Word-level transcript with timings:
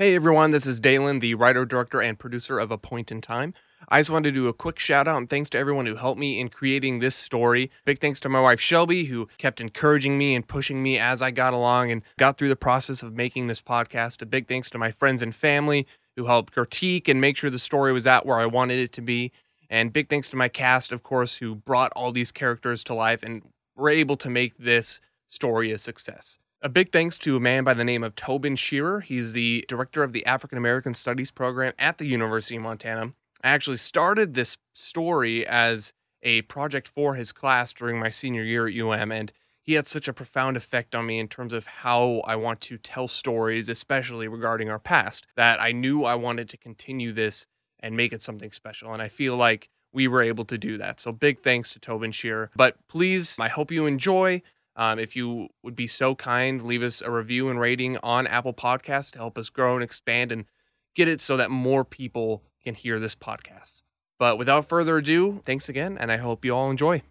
Hey 0.00 0.14
everyone, 0.14 0.50
this 0.50 0.66
is 0.66 0.80
Dalen, 0.80 1.18
the 1.18 1.34
writer, 1.34 1.66
director, 1.66 2.00
and 2.00 2.18
producer 2.18 2.58
of 2.58 2.70
A 2.70 2.78
Point 2.78 3.12
in 3.12 3.20
Time. 3.20 3.52
I 3.90 4.00
just 4.00 4.08
wanted 4.08 4.30
to 4.30 4.34
do 4.34 4.48
a 4.48 4.54
quick 4.54 4.78
shout 4.78 5.06
out 5.06 5.18
and 5.18 5.28
thanks 5.28 5.50
to 5.50 5.58
everyone 5.58 5.84
who 5.84 5.96
helped 5.96 6.18
me 6.18 6.40
in 6.40 6.48
creating 6.48 7.00
this 7.00 7.14
story. 7.14 7.70
Big 7.84 7.98
thanks 7.98 8.18
to 8.20 8.30
my 8.30 8.40
wife 8.40 8.60
Shelby, 8.60 9.04
who 9.04 9.28
kept 9.36 9.60
encouraging 9.60 10.16
me 10.16 10.34
and 10.34 10.48
pushing 10.48 10.82
me 10.82 10.98
as 10.98 11.20
I 11.20 11.30
got 11.30 11.52
along 11.52 11.90
and 11.90 12.00
got 12.18 12.38
through 12.38 12.48
the 12.48 12.56
process 12.56 13.02
of 13.02 13.14
making 13.14 13.48
this 13.48 13.60
podcast. 13.60 14.22
A 14.22 14.24
big 14.24 14.48
thanks 14.48 14.70
to 14.70 14.78
my 14.78 14.90
friends 14.90 15.20
and 15.20 15.34
family 15.34 15.86
who 16.16 16.24
helped 16.24 16.54
critique 16.54 17.06
and 17.06 17.20
make 17.20 17.36
sure 17.36 17.50
the 17.50 17.58
story 17.58 17.92
was 17.92 18.06
at 18.06 18.24
where 18.24 18.38
I 18.38 18.46
wanted 18.46 18.78
it 18.78 18.92
to 18.92 19.02
be. 19.02 19.32
And 19.68 19.92
big 19.92 20.08
thanks 20.08 20.30
to 20.30 20.36
my 20.36 20.48
cast, 20.48 20.92
of 20.92 21.02
course, 21.02 21.36
who 21.36 21.56
brought 21.56 21.92
all 21.92 22.10
these 22.10 22.32
characters 22.32 22.82
to 22.84 22.94
life 22.94 23.22
and 23.22 23.42
were 23.76 23.90
able 23.90 24.16
to 24.16 24.30
make 24.30 24.56
this 24.56 24.98
story 25.26 25.70
a 25.72 25.78
success. 25.78 26.38
A 26.62 26.68
big 26.68 26.92
thanks 26.92 27.16
to 27.18 27.36
a 27.36 27.40
man 27.40 27.64
by 27.64 27.72
the 27.72 27.84
name 27.84 28.04
of 28.04 28.14
Tobin 28.14 28.54
Shearer. 28.54 29.00
He's 29.00 29.32
the 29.32 29.64
director 29.66 30.02
of 30.02 30.12
the 30.12 30.26
African 30.26 30.58
American 30.58 30.92
Studies 30.92 31.30
program 31.30 31.72
at 31.78 31.96
the 31.96 32.04
University 32.04 32.56
of 32.56 32.62
Montana. 32.62 33.14
I 33.42 33.48
actually 33.48 33.78
started 33.78 34.34
this 34.34 34.58
story 34.74 35.46
as 35.46 35.94
a 36.22 36.42
project 36.42 36.86
for 36.86 37.14
his 37.14 37.32
class 37.32 37.72
during 37.72 37.98
my 37.98 38.10
senior 38.10 38.42
year 38.42 38.68
at 38.68 38.78
UM, 38.78 39.10
and 39.10 39.32
he 39.62 39.72
had 39.72 39.86
such 39.86 40.06
a 40.06 40.12
profound 40.12 40.58
effect 40.58 40.94
on 40.94 41.06
me 41.06 41.18
in 41.18 41.28
terms 41.28 41.54
of 41.54 41.64
how 41.64 42.20
I 42.26 42.36
want 42.36 42.60
to 42.62 42.76
tell 42.76 43.08
stories, 43.08 43.70
especially 43.70 44.28
regarding 44.28 44.68
our 44.68 44.78
past, 44.78 45.26
that 45.36 45.62
I 45.62 45.72
knew 45.72 46.04
I 46.04 46.14
wanted 46.14 46.50
to 46.50 46.58
continue 46.58 47.14
this 47.14 47.46
and 47.78 47.96
make 47.96 48.12
it 48.12 48.20
something 48.20 48.52
special. 48.52 48.92
And 48.92 49.00
I 49.00 49.08
feel 49.08 49.34
like 49.34 49.70
we 49.94 50.08
were 50.08 50.22
able 50.22 50.44
to 50.44 50.58
do 50.58 50.76
that. 50.76 51.00
So 51.00 51.10
big 51.10 51.40
thanks 51.40 51.72
to 51.72 51.78
Tobin 51.78 52.12
Shearer. 52.12 52.50
But 52.54 52.76
please, 52.86 53.36
I 53.40 53.48
hope 53.48 53.70
you 53.70 53.86
enjoy. 53.86 54.42
Um, 54.80 54.98
if 54.98 55.14
you 55.14 55.48
would 55.62 55.76
be 55.76 55.86
so 55.86 56.14
kind, 56.14 56.64
leave 56.64 56.82
us 56.82 57.02
a 57.02 57.10
review 57.10 57.50
and 57.50 57.60
rating 57.60 57.98
on 57.98 58.26
Apple 58.26 58.54
Podcasts 58.54 59.10
to 59.10 59.18
help 59.18 59.36
us 59.36 59.50
grow 59.50 59.74
and 59.74 59.84
expand 59.84 60.32
and 60.32 60.46
get 60.94 61.06
it 61.06 61.20
so 61.20 61.36
that 61.36 61.50
more 61.50 61.84
people 61.84 62.44
can 62.64 62.74
hear 62.74 62.98
this 62.98 63.14
podcast. 63.14 63.82
But 64.18 64.38
without 64.38 64.70
further 64.70 64.96
ado, 64.96 65.42
thanks 65.44 65.68
again, 65.68 65.98
and 65.98 66.10
I 66.10 66.16
hope 66.16 66.46
you 66.46 66.54
all 66.54 66.70
enjoy. 66.70 67.02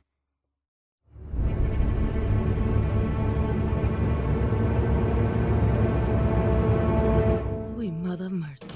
Sweet 7.67 7.93
mother 7.93 8.25
of 8.25 8.31
mercy. 8.31 8.73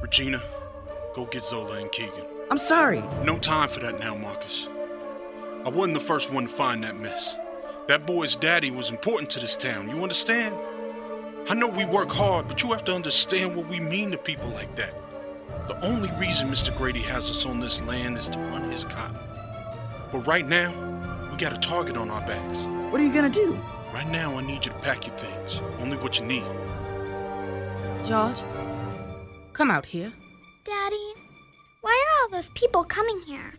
Regina, 0.00 0.40
go 1.14 1.26
get 1.26 1.44
Zola 1.44 1.78
and 1.78 1.92
Keegan. 1.92 2.24
I'm 2.50 2.58
sorry. 2.58 3.02
No 3.22 3.38
time 3.38 3.68
for 3.68 3.80
that 3.80 4.00
now, 4.00 4.14
Marcus. 4.14 4.66
I 5.64 5.70
wasn't 5.70 5.94
the 5.94 6.00
first 6.00 6.30
one 6.30 6.46
to 6.46 6.52
find 6.52 6.84
that 6.84 7.00
mess. 7.00 7.38
That 7.88 8.04
boy's 8.04 8.36
daddy 8.36 8.70
was 8.70 8.90
important 8.90 9.30
to 9.30 9.40
this 9.40 9.56
town, 9.56 9.88
you 9.88 10.02
understand? 10.02 10.54
I 11.48 11.54
know 11.54 11.68
we 11.68 11.86
work 11.86 12.10
hard, 12.10 12.48
but 12.48 12.62
you 12.62 12.70
have 12.72 12.84
to 12.84 12.94
understand 12.94 13.56
what 13.56 13.66
we 13.68 13.80
mean 13.80 14.10
to 14.10 14.18
people 14.18 14.48
like 14.50 14.74
that. 14.76 14.94
The 15.68 15.80
only 15.80 16.10
reason 16.18 16.50
Mr. 16.50 16.76
Grady 16.76 17.00
has 17.00 17.30
us 17.30 17.46
on 17.46 17.60
this 17.60 17.80
land 17.82 18.18
is 18.18 18.28
to 18.30 18.38
run 18.40 18.70
his 18.70 18.84
cotton. 18.84 19.16
But 20.12 20.26
right 20.26 20.46
now, 20.46 20.70
we 21.30 21.38
got 21.38 21.54
a 21.54 21.58
target 21.58 21.96
on 21.96 22.10
our 22.10 22.20
backs. 22.26 22.58
What 22.90 23.00
are 23.00 23.04
you 23.04 23.12
gonna 23.14 23.30
do? 23.30 23.58
Right 23.94 24.08
now, 24.08 24.36
I 24.36 24.42
need 24.42 24.66
you 24.66 24.70
to 24.72 24.78
pack 24.80 25.06
your 25.06 25.16
things, 25.16 25.62
only 25.78 25.96
what 25.96 26.20
you 26.20 26.26
need. 26.26 26.44
George, 28.04 28.42
come 29.54 29.70
out 29.70 29.86
here. 29.86 30.12
Daddy, 30.64 31.14
why 31.80 31.92
are 31.92 32.20
all 32.20 32.28
those 32.28 32.50
people 32.50 32.84
coming 32.84 33.22
here? 33.22 33.54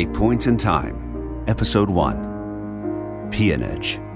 A 0.00 0.06
Point 0.06 0.46
in 0.46 0.56
Time, 0.56 1.44
Episode 1.46 1.90
1 1.90 3.28
Peonage. 3.30 4.09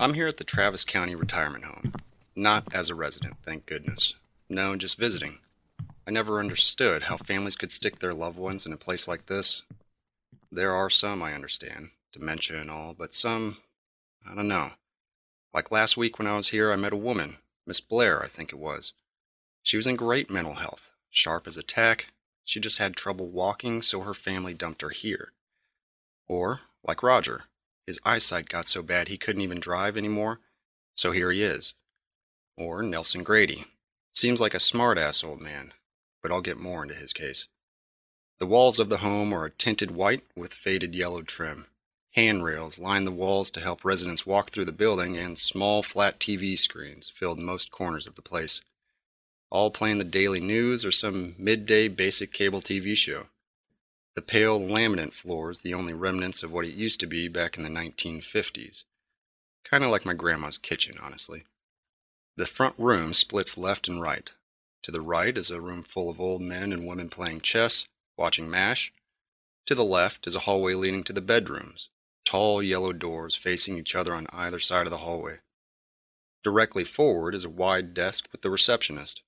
I'm 0.00 0.14
here 0.14 0.28
at 0.28 0.36
the 0.36 0.44
Travis 0.44 0.84
County 0.84 1.16
Retirement 1.16 1.64
Home. 1.64 1.92
Not 2.36 2.72
as 2.72 2.88
a 2.88 2.94
resident, 2.94 3.34
thank 3.44 3.66
goodness. 3.66 4.14
No, 4.48 4.76
just 4.76 4.96
visiting. 4.96 5.38
I 6.06 6.12
never 6.12 6.38
understood 6.38 7.02
how 7.02 7.16
families 7.16 7.56
could 7.56 7.72
stick 7.72 7.98
their 7.98 8.14
loved 8.14 8.38
ones 8.38 8.64
in 8.64 8.72
a 8.72 8.76
place 8.76 9.08
like 9.08 9.26
this. 9.26 9.64
There 10.52 10.72
are 10.72 10.88
some 10.88 11.20
I 11.20 11.34
understand, 11.34 11.90
dementia 12.12 12.60
and 12.60 12.70
all, 12.70 12.94
but 12.96 13.12
some, 13.12 13.56
I 14.24 14.36
don't 14.36 14.46
know. 14.46 14.70
Like 15.52 15.72
last 15.72 15.96
week 15.96 16.16
when 16.20 16.28
I 16.28 16.36
was 16.36 16.50
here, 16.50 16.70
I 16.72 16.76
met 16.76 16.92
a 16.92 16.96
woman, 16.96 17.38
Miss 17.66 17.80
Blair, 17.80 18.22
I 18.22 18.28
think 18.28 18.52
it 18.52 18.58
was. 18.58 18.92
She 19.64 19.76
was 19.76 19.88
in 19.88 19.96
great 19.96 20.30
mental 20.30 20.54
health, 20.54 20.92
sharp 21.10 21.48
as 21.48 21.56
a 21.56 21.62
tack. 21.64 22.06
She 22.44 22.60
just 22.60 22.78
had 22.78 22.94
trouble 22.94 23.26
walking, 23.26 23.82
so 23.82 24.02
her 24.02 24.14
family 24.14 24.54
dumped 24.54 24.82
her 24.82 24.90
here. 24.90 25.32
Or, 26.28 26.60
like 26.84 27.02
Roger, 27.02 27.46
his 27.88 27.98
eyesight 28.04 28.50
got 28.50 28.66
so 28.66 28.82
bad 28.82 29.08
he 29.08 29.16
couldn't 29.16 29.40
even 29.40 29.58
drive 29.58 29.96
anymore, 29.96 30.40
so 30.94 31.10
here 31.10 31.32
he 31.32 31.42
is. 31.42 31.72
Or 32.54 32.82
Nelson 32.82 33.22
Grady. 33.22 33.64
Seems 34.10 34.42
like 34.42 34.52
a 34.52 34.60
smart-ass 34.60 35.24
old 35.24 35.40
man, 35.40 35.72
but 36.22 36.30
I'll 36.30 36.42
get 36.42 36.58
more 36.58 36.82
into 36.82 36.94
his 36.94 37.14
case. 37.14 37.48
The 38.40 38.46
walls 38.46 38.78
of 38.78 38.90
the 38.90 38.98
home 38.98 39.32
are 39.32 39.48
tinted 39.48 39.90
white 39.90 40.22
with 40.36 40.52
faded 40.52 40.94
yellow 40.94 41.22
trim. 41.22 41.64
Handrails 42.10 42.78
line 42.78 43.06
the 43.06 43.10
walls 43.10 43.50
to 43.52 43.60
help 43.60 43.86
residents 43.86 44.26
walk 44.26 44.50
through 44.50 44.66
the 44.66 44.72
building, 44.72 45.16
and 45.16 45.38
small 45.38 45.82
flat 45.82 46.20
TV 46.20 46.58
screens 46.58 47.08
filled 47.08 47.38
most 47.38 47.70
corners 47.70 48.06
of 48.06 48.16
the 48.16 48.22
place. 48.22 48.60
All 49.50 49.70
playing 49.70 49.96
the 49.96 50.04
daily 50.04 50.40
news 50.40 50.84
or 50.84 50.90
some 50.90 51.36
midday 51.38 51.88
basic 51.88 52.34
cable 52.34 52.60
TV 52.60 52.94
show. 52.94 53.28
The 54.18 54.22
pale 54.22 54.58
laminate 54.58 55.12
floors, 55.12 55.60
the 55.60 55.74
only 55.74 55.92
remnants 55.92 56.42
of 56.42 56.50
what 56.50 56.64
it 56.64 56.74
used 56.74 56.98
to 56.98 57.06
be 57.06 57.28
back 57.28 57.56
in 57.56 57.62
the 57.62 57.68
1950s. 57.68 58.82
Kind 59.62 59.84
of 59.84 59.92
like 59.92 60.04
my 60.04 60.12
grandma's 60.12 60.58
kitchen, 60.58 60.98
honestly. 61.00 61.44
The 62.36 62.44
front 62.44 62.74
room 62.78 63.14
splits 63.14 63.56
left 63.56 63.86
and 63.86 64.02
right. 64.02 64.32
To 64.82 64.90
the 64.90 65.00
right 65.00 65.38
is 65.38 65.52
a 65.52 65.60
room 65.60 65.84
full 65.84 66.10
of 66.10 66.20
old 66.20 66.42
men 66.42 66.72
and 66.72 66.84
women 66.84 67.08
playing 67.10 67.42
chess, 67.42 67.86
watching 68.16 68.50
MASH. 68.50 68.92
To 69.66 69.76
the 69.76 69.84
left 69.84 70.26
is 70.26 70.34
a 70.34 70.40
hallway 70.40 70.74
leading 70.74 71.04
to 71.04 71.12
the 71.12 71.20
bedrooms, 71.20 71.88
tall 72.24 72.60
yellow 72.60 72.92
doors 72.92 73.36
facing 73.36 73.78
each 73.78 73.94
other 73.94 74.16
on 74.16 74.26
either 74.32 74.58
side 74.58 74.88
of 74.88 74.90
the 74.90 74.98
hallway. 74.98 75.36
Directly 76.42 76.82
forward 76.82 77.36
is 77.36 77.44
a 77.44 77.48
wide 77.48 77.94
desk 77.94 78.26
with 78.32 78.42
the 78.42 78.50
receptionist. 78.50 79.22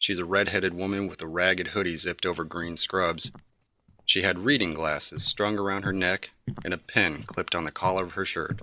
She's 0.00 0.18
a 0.18 0.24
red-headed 0.24 0.74
woman 0.74 1.06
with 1.06 1.22
a 1.22 1.28
ragged 1.28 1.68
hoodie 1.68 1.94
zipped 1.94 2.26
over 2.26 2.42
green 2.42 2.74
scrubs. 2.74 3.30
She 4.04 4.22
had 4.22 4.44
reading 4.44 4.74
glasses 4.74 5.24
strung 5.24 5.58
around 5.58 5.82
her 5.82 5.92
neck 5.92 6.30
and 6.64 6.74
a 6.74 6.78
pen 6.78 7.22
clipped 7.22 7.54
on 7.54 7.64
the 7.64 7.70
collar 7.70 8.04
of 8.04 8.12
her 8.12 8.24
shirt. 8.24 8.60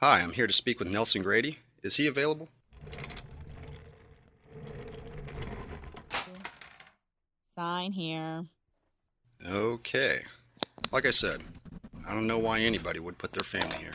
Hi, 0.00 0.20
I'm 0.20 0.32
here 0.32 0.46
to 0.46 0.52
speak 0.52 0.78
with 0.78 0.88
Nelson 0.88 1.22
Grady. 1.22 1.58
Is 1.82 1.96
he 1.96 2.06
available? 2.06 2.48
Sign 7.56 7.92
here. 7.92 8.44
Okay. 9.44 10.22
Like 10.92 11.04
I 11.04 11.10
said, 11.10 11.42
I 12.06 12.14
don't 12.14 12.28
know 12.28 12.38
why 12.38 12.60
anybody 12.60 13.00
would 13.00 13.18
put 13.18 13.32
their 13.32 13.44
family 13.44 13.78
here. 13.78 13.94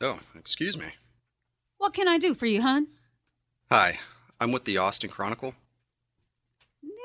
Oh, 0.00 0.18
excuse 0.34 0.76
me. 0.76 0.86
What 1.78 1.94
can 1.94 2.08
I 2.08 2.18
do 2.18 2.34
for 2.34 2.46
you, 2.46 2.60
hon? 2.62 2.88
Hi, 3.70 4.00
I'm 4.40 4.50
with 4.50 4.64
the 4.64 4.78
Austin 4.78 5.10
Chronicle. 5.10 5.54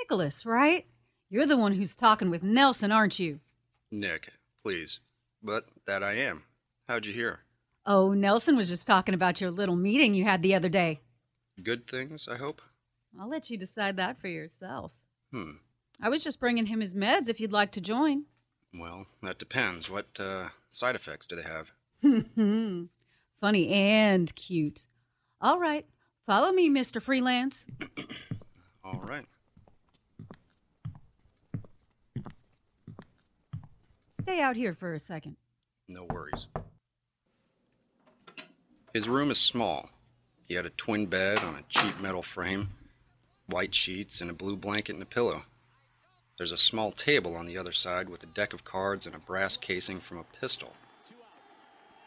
Nicholas, 0.10 0.46
right? 0.46 0.86
You're 1.30 1.46
the 1.46 1.58
one 1.58 1.74
who's 1.74 1.94
talking 1.94 2.30
with 2.30 2.42
Nelson, 2.42 2.94
aren't 2.94 3.20
you? 3.20 3.42
Nick, 3.92 4.30
please. 4.64 5.02
But 5.44 5.66
that 5.86 6.02
I 6.02 6.14
am. 6.14 6.44
How'd 6.88 7.06
you 7.06 7.12
hear? 7.14 7.40
Oh, 7.86 8.14
Nelson 8.14 8.56
was 8.56 8.70
just 8.70 8.88
talking 8.88 9.14
about 9.14 9.42
your 9.42 9.52
little 9.52 9.76
meeting 9.76 10.14
you 10.14 10.24
had 10.24 10.42
the 10.42 10.56
other 10.56 10.70
day. 10.70 11.02
Good 11.62 11.88
things, 11.90 12.30
I 12.32 12.38
hope? 12.38 12.62
I'll 13.20 13.28
let 13.28 13.50
you 13.50 13.58
decide 13.58 13.98
that 13.98 14.18
for 14.22 14.30
yourself. 14.30 14.94
Hmm. 15.34 15.58
I 16.02 16.08
was 16.08 16.24
just 16.24 16.40
bringing 16.40 16.68
him 16.68 16.80
his 16.80 16.94
meds 16.94 17.28
if 17.28 17.42
you'd 17.42 17.52
like 17.52 17.74
to 17.74 17.82
join. 17.82 18.24
Well, 18.74 19.08
that 19.24 19.40
depends. 19.40 19.90
What 19.90 20.08
uh, 20.18 20.48
side 20.70 20.96
effects 20.96 21.28
do 21.28 21.36
they 21.36 21.44
have? 21.44 21.72
Hm. 22.02 22.90
Funny 23.42 23.68
and 23.74 24.34
cute. 24.36 24.86
All 25.42 25.60
right, 25.60 25.86
follow 26.26 26.54
me, 26.54 26.70
Mr. 26.70 27.02
Freelance. 27.02 27.66
All 28.86 29.02
right. 29.04 29.26
Stay 34.28 34.42
out 34.42 34.58
here 34.58 34.74
for 34.74 34.94
a 34.94 35.00
second. 35.00 35.38
No 35.88 36.04
worries. 36.04 36.48
His 38.94 39.08
room 39.08 39.32
is 39.32 39.38
small. 39.38 39.90
He 40.44 40.56
had 40.56 40.66
a 40.66 40.72
twin 40.72 41.06
bed 41.06 41.40
on 41.40 41.56
a 41.56 41.64
cheap 41.70 42.02
metal 42.02 42.22
frame, 42.22 42.72
white 43.46 43.74
sheets, 43.74 44.20
and 44.20 44.30
a 44.30 44.34
blue 44.34 44.58
blanket 44.58 44.96
and 44.96 45.02
a 45.02 45.06
pillow. 45.06 45.44
There's 46.38 46.52
a 46.52 46.58
small 46.58 46.92
table 46.92 47.38
on 47.38 47.46
the 47.46 47.58
other 47.58 47.72
side 47.72 48.10
with 48.10 48.22
a 48.22 48.26
deck 48.26 48.52
of 48.52 48.66
cards 48.66 49.06
and 49.06 49.16
a 49.16 49.20
brass 49.20 49.56
casing 49.56 50.02
from 50.02 50.18
a 50.18 50.26
pistol. 50.42 50.74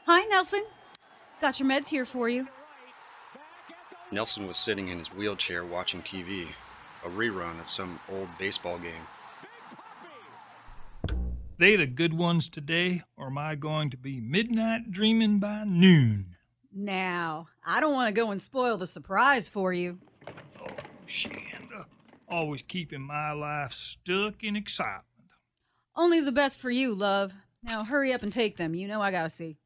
Hi, 0.04 0.26
Nelson. 0.26 0.64
Got 1.40 1.58
your 1.58 1.70
meds 1.70 1.88
here 1.88 2.04
for 2.04 2.28
you. 2.28 2.46
Nelson 4.12 4.46
was 4.46 4.58
sitting 4.58 4.88
in 4.88 4.98
his 4.98 5.08
wheelchair 5.08 5.64
watching 5.64 6.02
TV, 6.02 6.48
a 7.02 7.08
rerun 7.08 7.58
of 7.62 7.70
some 7.70 7.98
old 8.12 8.28
baseball 8.38 8.78
game. 8.78 9.06
They 11.60 11.76
the 11.76 11.86
good 11.86 12.14
ones 12.14 12.48
today, 12.48 13.02
or 13.18 13.26
am 13.26 13.36
I 13.36 13.54
going 13.54 13.90
to 13.90 13.98
be 13.98 14.18
midnight 14.18 14.90
dreaming 14.90 15.40
by 15.40 15.64
noon? 15.66 16.34
Now, 16.74 17.48
I 17.62 17.80
don't 17.80 17.92
want 17.92 18.08
to 18.08 18.18
go 18.18 18.30
and 18.30 18.40
spoil 18.40 18.78
the 18.78 18.86
surprise 18.86 19.50
for 19.50 19.70
you. 19.70 19.98
Oh, 20.58 20.72
Shanda, 21.06 21.84
always 22.26 22.62
keeping 22.62 23.02
my 23.02 23.32
life 23.32 23.74
stuck 23.74 24.42
in 24.42 24.56
excitement. 24.56 25.04
Only 25.94 26.20
the 26.20 26.32
best 26.32 26.58
for 26.58 26.70
you, 26.70 26.94
love. 26.94 27.34
Now 27.62 27.84
hurry 27.84 28.14
up 28.14 28.22
and 28.22 28.32
take 28.32 28.56
them. 28.56 28.74
You 28.74 28.88
know 28.88 29.02
I 29.02 29.10
gotta 29.10 29.28
see. 29.28 29.58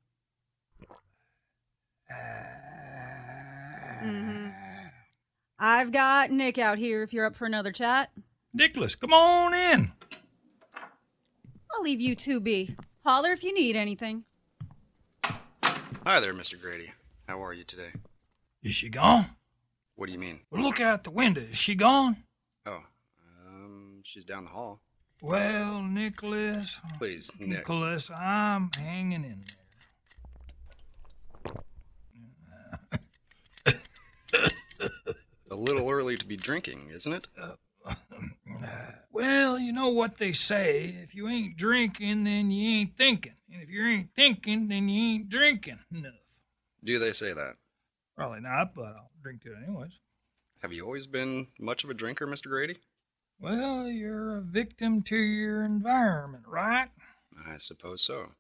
hmm 4.01 4.49
I've 5.61 5.93
got 5.93 6.33
Nick 6.33 6.59
out 6.59 6.79
here 6.79 7.05
if 7.05 7.13
you're 7.13 7.27
up 7.27 7.37
for 7.37 7.47
another 7.47 7.71
chat. 7.71 8.11
Nicholas, 8.53 8.97
come 8.97 9.13
on 9.13 9.55
in. 9.55 9.93
I'll 11.75 11.83
leave 11.83 12.01
you 12.01 12.15
two 12.15 12.41
be. 12.41 12.77
Holler 13.05 13.33
if 13.33 13.43
you 13.43 13.53
need 13.53 13.75
anything. 13.75 14.25
Hi 15.25 16.21
there, 16.21 16.33
Mr. 16.35 16.61
Grady. 16.61 16.93
How 17.27 17.43
are 17.43 17.53
you 17.53 17.65
today? 17.65 17.91
Is 18.63 18.75
she 18.75 18.89
gone? 18.89 19.27
What 19.97 20.07
do 20.07 20.13
you 20.13 20.19
mean? 20.19 20.41
Well, 20.51 20.63
look 20.63 20.81
out 20.81 21.05
the 21.05 21.11
window. 21.11 21.41
Is 21.51 21.59
she 21.59 21.75
gone? 21.75 22.17
Oh, 22.67 22.83
um, 23.47 24.01
she's 24.05 24.25
down 24.25 24.45
the 24.45 24.51
hall. 24.51 24.81
Well, 25.21 25.83
Nicholas. 25.83 26.79
Please, 26.99 27.33
Nick. 27.39 27.49
Nicholas, 27.49 28.11
I'm 28.11 28.71
hanging 28.77 29.25
in 29.25 29.45
there. 33.65 33.81
A 35.51 35.55
little 35.55 35.91
early 35.91 36.17
to 36.17 36.27
be 36.27 36.37
drinking, 36.37 36.91
isn't 36.93 37.13
it? 37.13 37.29
there. 37.37 37.55
Well, 39.15 39.61
you 39.61 39.73
know 39.73 39.91
what 39.91 40.19
they 40.19 40.33
say. 40.33 40.97
If 41.01 41.15
you 41.15 41.29
ain't 41.29 41.57
drinking, 41.57 42.25
then 42.25 42.51
you 42.51 42.81
ain't 42.81 42.99
thinking. 42.99 43.35
And 43.49 43.63
if 43.63 43.71
you 43.71 43.87
ain't 43.87 44.09
thinking, 44.17 44.67
then 44.67 44.89
you 44.89 45.15
ain't 45.15 45.29
drinking 45.29 45.79
enough. 45.95 46.15
Do 46.83 46.99
they 46.99 47.13
say 47.13 47.33
that? 47.33 47.55
Probably 48.17 48.41
not, 48.41 48.75
but 48.75 48.87
I'll 48.87 49.13
drink 49.23 49.43
to 49.45 49.53
it 49.53 49.59
anyways. 49.69 49.93
Have 50.63 50.73
you 50.73 50.85
always 50.85 51.07
been 51.07 51.47
much 51.61 51.85
of 51.85 51.91
a 51.91 51.95
drinker, 51.95 52.27
Mr. 52.27 52.49
Grady? 52.49 52.79
Well, 53.41 53.87
you're 53.87 54.39
a 54.39 54.43
victim 54.43 55.03
to 55.03 55.17
your 55.17 55.65
environment, 55.65 56.45
right? 56.49 56.89
I 57.47 57.59
suppose 57.59 58.03
so. 58.03 58.33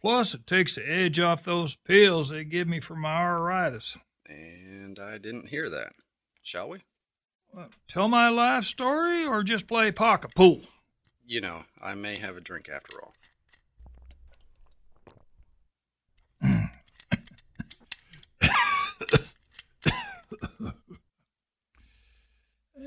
Plus, 0.00 0.32
it 0.32 0.46
takes 0.46 0.76
the 0.76 0.90
edge 0.90 1.20
off 1.20 1.44
those 1.44 1.76
pills 1.76 2.30
they 2.30 2.44
give 2.44 2.66
me 2.66 2.80
for 2.80 2.96
my 2.96 3.14
arthritis. 3.14 3.98
And 4.26 4.98
I 4.98 5.18
didn't 5.18 5.50
hear 5.50 5.68
that. 5.68 5.92
Shall 6.42 6.70
we? 6.70 6.78
Tell 7.88 8.08
my 8.08 8.28
life 8.28 8.64
story 8.64 9.24
or 9.24 9.42
just 9.42 9.66
play 9.66 9.90
pocket 9.90 10.34
pool? 10.34 10.62
You 11.26 11.40
know, 11.40 11.64
I 11.82 11.94
may 11.94 12.18
have 12.18 12.36
a 12.36 12.40
drink 12.40 12.68
after 12.68 12.96
all. 13.02 13.14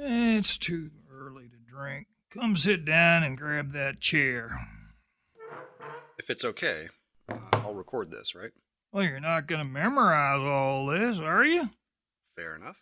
It's 0.04 0.58
too 0.58 0.90
early 1.14 1.44
to 1.50 1.58
drink. 1.72 2.08
Come 2.32 2.56
sit 2.56 2.84
down 2.86 3.22
and 3.22 3.38
grab 3.38 3.74
that 3.74 4.00
chair. 4.00 4.60
If 6.18 6.32
it's 6.32 6.44
okay, 6.44 6.88
uh, 7.30 7.38
I'll 7.54 7.76
record 7.76 8.10
this, 8.10 8.34
right? 8.34 8.52
Well, 8.92 9.04
you're 9.04 9.20
not 9.20 9.46
going 9.46 9.60
to 9.60 9.66
memorize 9.66 10.40
all 10.40 10.88
this, 10.88 11.20
are 11.20 11.46
you? 11.46 11.70
Fair 12.36 12.56
enough. 12.56 12.78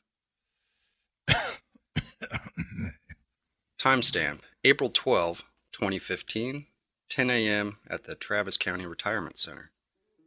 Timestamp 3.79 4.39
April 4.63 4.89
12, 4.89 5.43
2015, 5.71 6.65
10 7.09 7.29
a.m. 7.29 7.77
at 7.89 8.03
the 8.03 8.15
Travis 8.15 8.57
County 8.57 8.85
Retirement 8.85 9.37
Center. 9.37 9.71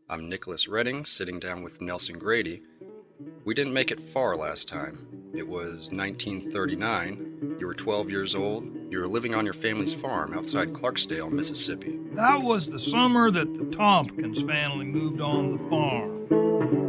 I'm 0.08 0.28
Nicholas 0.28 0.68
Redding, 0.68 1.04
sitting 1.04 1.38
down 1.38 1.62
with 1.62 1.80
Nelson 1.80 2.18
Grady. 2.18 2.62
We 3.44 3.54
didn't 3.54 3.74
make 3.74 3.90
it 3.90 4.12
far 4.12 4.36
last 4.36 4.68
time. 4.68 5.06
It 5.34 5.46
was 5.46 5.92
1939. 5.92 7.56
You 7.58 7.66
were 7.66 7.74
12 7.74 8.10
years 8.10 8.34
old. 8.34 8.64
You 8.90 8.98
were 8.98 9.06
living 9.06 9.34
on 9.34 9.44
your 9.44 9.54
family's 9.54 9.94
farm 9.94 10.34
outside 10.34 10.72
Clarksdale, 10.72 11.30
Mississippi. 11.30 11.98
That 12.12 12.42
was 12.42 12.68
the 12.68 12.78
summer 12.78 13.30
that 13.30 13.58
the 13.58 13.64
Tompkins 13.76 14.42
family 14.42 14.86
moved 14.86 15.20
on 15.20 15.52
the 15.52 15.70
farm. 15.70 16.81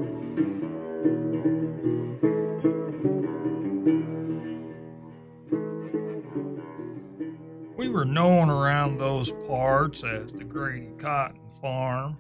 Were 8.04 8.10
known 8.10 8.50
around 8.50 8.98
those 8.98 9.32
parts 9.48 10.04
as 10.04 10.30
the 10.34 10.44
Grady 10.44 10.90
Cotton 10.98 11.40
Farm. 11.62 12.18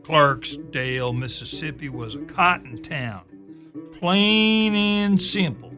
Clarksdale, 0.00 1.14
Mississippi 1.14 1.90
was 1.90 2.14
a 2.14 2.20
cotton 2.20 2.80
town, 2.80 3.20
plain 3.98 4.74
and 4.74 5.20
simple. 5.20 5.74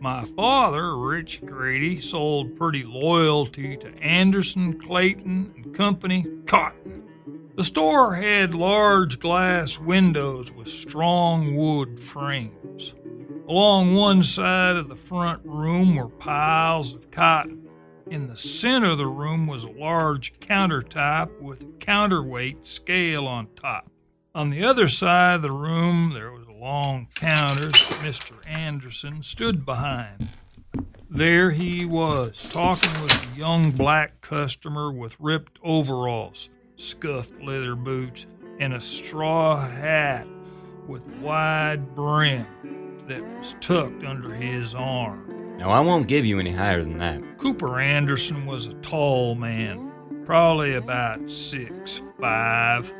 My 0.00 0.24
father, 0.24 0.96
Rich 0.96 1.42
Grady, 1.44 2.00
sold 2.00 2.56
pretty 2.56 2.82
loyalty 2.82 3.76
to 3.76 3.94
Anderson, 3.98 4.80
Clayton 4.80 5.52
and 5.56 5.74
Company 5.74 6.24
cotton. 6.46 7.02
The 7.56 7.64
store 7.64 8.14
had 8.14 8.54
large 8.54 9.18
glass 9.18 9.78
windows 9.78 10.50
with 10.50 10.68
strong 10.68 11.56
wood 11.56 12.00
frames. 12.00 12.94
Along 13.46 13.94
one 13.94 14.22
side 14.22 14.76
of 14.76 14.88
the 14.88 14.96
front 14.96 15.44
room 15.44 15.96
were 15.96 16.08
piles 16.08 16.94
of 16.94 17.10
cotton. 17.10 17.63
In 18.10 18.28
the 18.28 18.36
center 18.36 18.90
of 18.90 18.98
the 18.98 19.06
room 19.06 19.46
was 19.46 19.64
a 19.64 19.70
large 19.70 20.38
countertop 20.38 21.40
with 21.40 21.62
a 21.62 21.72
counterweight 21.80 22.66
scale 22.66 23.26
on 23.26 23.48
top. 23.56 23.90
On 24.34 24.50
the 24.50 24.62
other 24.62 24.88
side 24.88 25.36
of 25.36 25.42
the 25.42 25.50
room, 25.50 26.12
there 26.12 26.30
was 26.30 26.46
a 26.46 26.52
long 26.52 27.08
counter 27.14 27.70
that 27.70 28.00
Mr. 28.02 28.34
Anderson 28.46 29.22
stood 29.22 29.64
behind. 29.64 30.28
There 31.08 31.50
he 31.50 31.86
was, 31.86 32.42
talking 32.50 33.00
with 33.00 33.12
a 33.12 33.38
young 33.38 33.70
black 33.70 34.20
customer 34.20 34.92
with 34.92 35.16
ripped 35.18 35.58
overalls, 35.62 36.50
scuffed 36.76 37.40
leather 37.40 37.74
boots, 37.74 38.26
and 38.60 38.74
a 38.74 38.80
straw 38.80 39.66
hat 39.66 40.26
with 40.86 41.02
wide 41.22 41.94
brim 41.94 42.46
that 43.08 43.22
was 43.38 43.54
tucked 43.60 44.04
under 44.04 44.34
his 44.34 44.74
arm. 44.74 45.43
No, 45.56 45.70
I 45.70 45.80
won't 45.80 46.08
give 46.08 46.26
you 46.26 46.40
any 46.40 46.52
higher 46.52 46.82
than 46.82 46.98
that. 46.98 47.38
Cooper 47.38 47.78
Anderson 47.80 48.44
was 48.44 48.66
a 48.66 48.74
tall 48.74 49.34
man, 49.34 49.92
probably 50.26 50.74
about 50.74 51.30
six 51.30 52.02
five. 52.20 52.92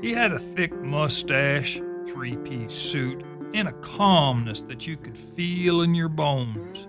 He 0.00 0.12
had 0.12 0.32
a 0.32 0.38
thick 0.38 0.72
mustache, 0.80 1.80
three 2.06 2.36
piece 2.36 2.72
suit, 2.74 3.24
and 3.54 3.68
a 3.68 3.72
calmness 3.72 4.60
that 4.62 4.86
you 4.86 4.96
could 4.96 5.18
feel 5.18 5.82
in 5.82 5.94
your 5.94 6.08
bones. 6.08 6.86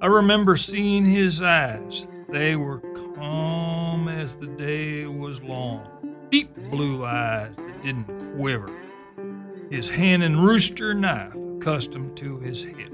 I 0.00 0.06
remember 0.06 0.56
seeing 0.56 1.04
his 1.04 1.42
eyes. 1.42 2.06
They 2.28 2.54
were 2.54 2.78
calm 3.16 4.08
as 4.08 4.36
the 4.36 4.46
day 4.46 5.06
was 5.06 5.42
long, 5.42 5.88
deep 6.30 6.54
blue 6.70 7.04
eyes 7.04 7.56
that 7.56 7.82
didn't 7.82 8.36
quiver. 8.36 8.70
His 9.70 9.90
hen 9.90 10.22
and 10.22 10.42
rooster 10.42 10.94
knife 10.94 11.34
accustomed 11.56 12.16
to 12.18 12.38
his 12.38 12.64
hip. 12.64 12.92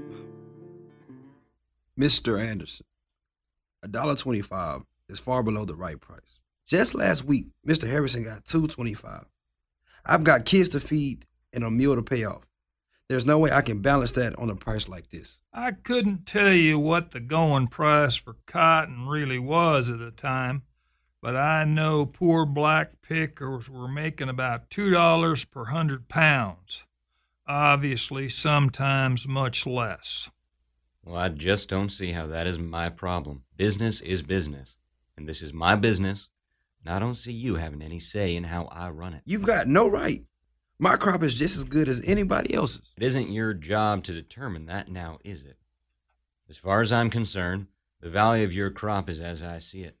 Mr. 1.99 2.39
Anderson, 2.43 2.85
a 3.81 3.87
dollar 3.87 4.15
twenty-five 4.15 4.81
is 5.07 5.19
far 5.19 5.43
below 5.43 5.65
the 5.65 5.75
right 5.75 5.99
price. 5.99 6.39
Just 6.67 6.93
last 6.93 7.23
week, 7.23 7.47
Mr. 7.65 7.89
Harrison 7.89 8.23
got 8.23 8.45
two 8.45 8.67
twenty-five. 8.67 9.25
I've 10.05 10.23
got 10.23 10.45
kids 10.45 10.69
to 10.69 10.79
feed 10.79 11.25
and 11.53 11.63
a 11.63 11.71
meal 11.71 11.95
to 11.95 12.03
pay 12.03 12.25
off. 12.25 12.45
There's 13.07 13.25
no 13.25 13.39
way 13.39 13.51
I 13.51 13.61
can 13.61 13.81
balance 13.81 14.11
that 14.13 14.37
on 14.37 14.49
a 14.49 14.55
price 14.55 14.89
like 14.89 15.09
this. 15.09 15.39
I 15.53 15.71
couldn't 15.71 16.25
tell 16.25 16.51
you 16.51 16.77
what 16.77 17.11
the 17.11 17.19
going 17.19 17.67
price 17.67 18.15
for 18.15 18.35
cotton 18.45 19.07
really 19.07 19.39
was 19.39 19.87
at 19.89 19.99
the 19.99 20.11
time, 20.11 20.63
but 21.21 21.35
I 21.35 21.63
know 21.63 22.05
poor 22.05 22.45
black 22.45 23.01
pickers 23.01 23.69
were 23.69 23.87
making 23.87 24.27
about 24.27 24.69
$2 24.69 25.49
per 25.49 25.65
hundred 25.65 26.09
pounds. 26.09 26.83
Obviously, 27.47 28.27
sometimes 28.27 29.27
much 29.27 29.65
less. 29.65 30.29
Well, 31.05 31.17
I 31.17 31.29
just 31.29 31.69
don't 31.69 31.91
see 31.91 32.11
how 32.11 32.25
that 32.27 32.47
is 32.47 32.57
my 32.57 32.89
problem. 32.89 33.43
Business 33.57 34.01
is 34.01 34.23
business, 34.23 34.75
and 35.17 35.27
this 35.27 35.43
is 35.43 35.53
my 35.53 35.75
business, 35.75 36.29
and 36.83 36.91
I 36.91 36.97
don't 36.97 37.13
see 37.13 37.31
you 37.31 37.55
having 37.55 37.83
any 37.83 37.99
say 37.99 38.35
in 38.35 38.43
how 38.43 38.65
I 38.71 38.89
run 38.89 39.13
it. 39.13 39.21
You've 39.23 39.45
got 39.45 39.67
no 39.67 39.87
right. 39.87 40.23
My 40.79 40.95
crop 40.95 41.21
is 41.21 41.35
just 41.35 41.57
as 41.57 41.63
good 41.63 41.87
as 41.87 42.03
anybody 42.05 42.55
else's. 42.55 42.91
It 42.97 43.03
isn't 43.03 43.29
your 43.29 43.53
job 43.53 44.03
to 44.05 44.13
determine 44.13 44.65
that 44.65 44.89
now, 44.89 45.19
is 45.23 45.43
it? 45.43 45.57
As 46.49 46.57
far 46.57 46.81
as 46.81 46.91
I'm 46.91 47.11
concerned, 47.11 47.67
the 48.01 48.09
value 48.09 48.43
of 48.43 48.51
your 48.51 48.71
crop 48.71 49.07
is 49.07 49.19
as 49.19 49.43
I 49.43 49.59
see 49.59 49.83
it, 49.83 49.95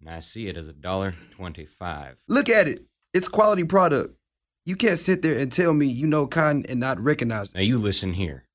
and 0.00 0.08
I 0.08 0.20
see 0.20 0.48
it 0.48 0.56
as 0.56 0.68
a 0.68 0.72
dollar 0.72 1.14
twenty-five. 1.32 2.16
Look 2.28 2.48
at 2.48 2.66
it. 2.66 2.82
It's 3.12 3.28
quality 3.28 3.64
product. 3.64 4.16
You 4.64 4.74
can't 4.74 4.98
sit 4.98 5.20
there 5.20 5.36
and 5.36 5.52
tell 5.52 5.74
me 5.74 5.86
you 5.86 6.06
know 6.06 6.26
cotton 6.26 6.64
and 6.68 6.80
not 6.80 6.98
recognize 6.98 7.50
it. 7.50 7.54
Now 7.54 7.60
you 7.60 7.76
listen 7.76 8.14
here. 8.14 8.45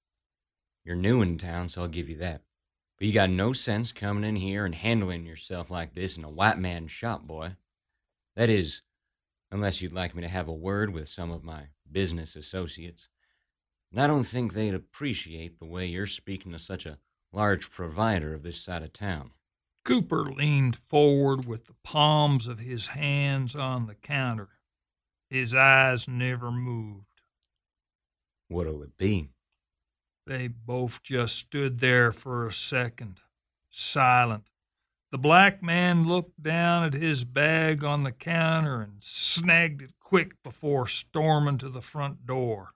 You're 0.84 0.96
new 0.96 1.22
in 1.22 1.38
town, 1.38 1.70
so 1.70 1.82
I'll 1.82 1.88
give 1.88 2.10
you 2.10 2.18
that. 2.18 2.42
But 2.98 3.08
you 3.08 3.14
got 3.14 3.30
no 3.30 3.54
sense 3.54 3.92
coming 3.92 4.24
in 4.24 4.36
here 4.36 4.66
and 4.66 4.76
handling 4.76 5.26
yourself 5.26 5.72
like 5.72 5.94
this 5.94 6.18
in 6.18 6.24
a 6.24 6.30
white 6.30 6.58
man's 6.58 6.92
shop, 6.92 7.24
boy. 7.24 7.56
That 8.36 8.50
is, 8.50 8.82
unless 9.52 9.82
you'd 9.82 9.94
like 9.94 10.16
me 10.16 10.22
to 10.22 10.28
have 10.28 10.48
a 10.48 10.54
word 10.54 10.92
with 10.92 11.10
some 11.10 11.32
of 11.32 11.44
my 11.44 11.68
business 11.92 12.36
associates. 12.36 13.10
And 13.92 14.02
I 14.02 14.08
don't 14.08 14.24
think 14.24 14.54
they'd 14.54 14.74
appreciate 14.74 15.60
the 15.60 15.66
way 15.66 15.86
you're 15.86 16.08
speaking 16.08 16.52
to 16.54 16.60
such 16.60 16.86
a 16.86 16.98
large 17.34 17.70
provider 17.72 18.34
of 18.34 18.44
this 18.44 18.62
side 18.62 18.84
of 18.84 18.94
town. 18.94 19.32
Cooper 19.84 20.32
leaned 20.32 20.78
forward 20.88 21.46
with 21.46 21.66
the 21.66 21.76
palms 21.84 22.48
of 22.48 22.60
his 22.60 22.88
hands 22.88 23.56
on 23.56 23.88
the 23.88 23.96
counter. 23.96 24.50
His 25.30 25.56
eyes 25.56 26.08
never 26.08 26.52
moved. 26.52 27.06
What'll 28.48 28.84
it 28.84 28.98
be? 28.98 29.30
They 30.26 30.48
both 30.48 31.02
just 31.04 31.36
stood 31.36 31.80
there 31.80 32.12
for 32.12 32.48
a 32.48 32.54
second, 32.54 33.22
silent. 33.70 34.50
The 35.12 35.18
black 35.18 35.62
man 35.62 36.08
looked 36.08 36.42
down 36.42 36.84
at 36.84 36.94
his 36.94 37.26
bag 37.26 37.84
on 37.84 38.04
the 38.04 38.12
counter 38.14 38.82
and 38.82 39.04
snagged 39.04 39.82
it 39.82 39.94
quick 40.00 40.42
before 40.42 40.88
storming 40.88 41.58
to 41.58 41.70
the 41.70 41.82
front 41.82 42.26
door. 42.26 42.74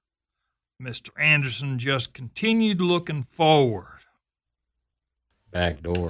Mr. 0.81 1.09
Anderson 1.17 1.79
just 1.79 2.13
continued 2.13 2.81
looking 2.81 3.23
forward. 3.23 3.99
Back 5.51 5.81
door. 5.81 6.09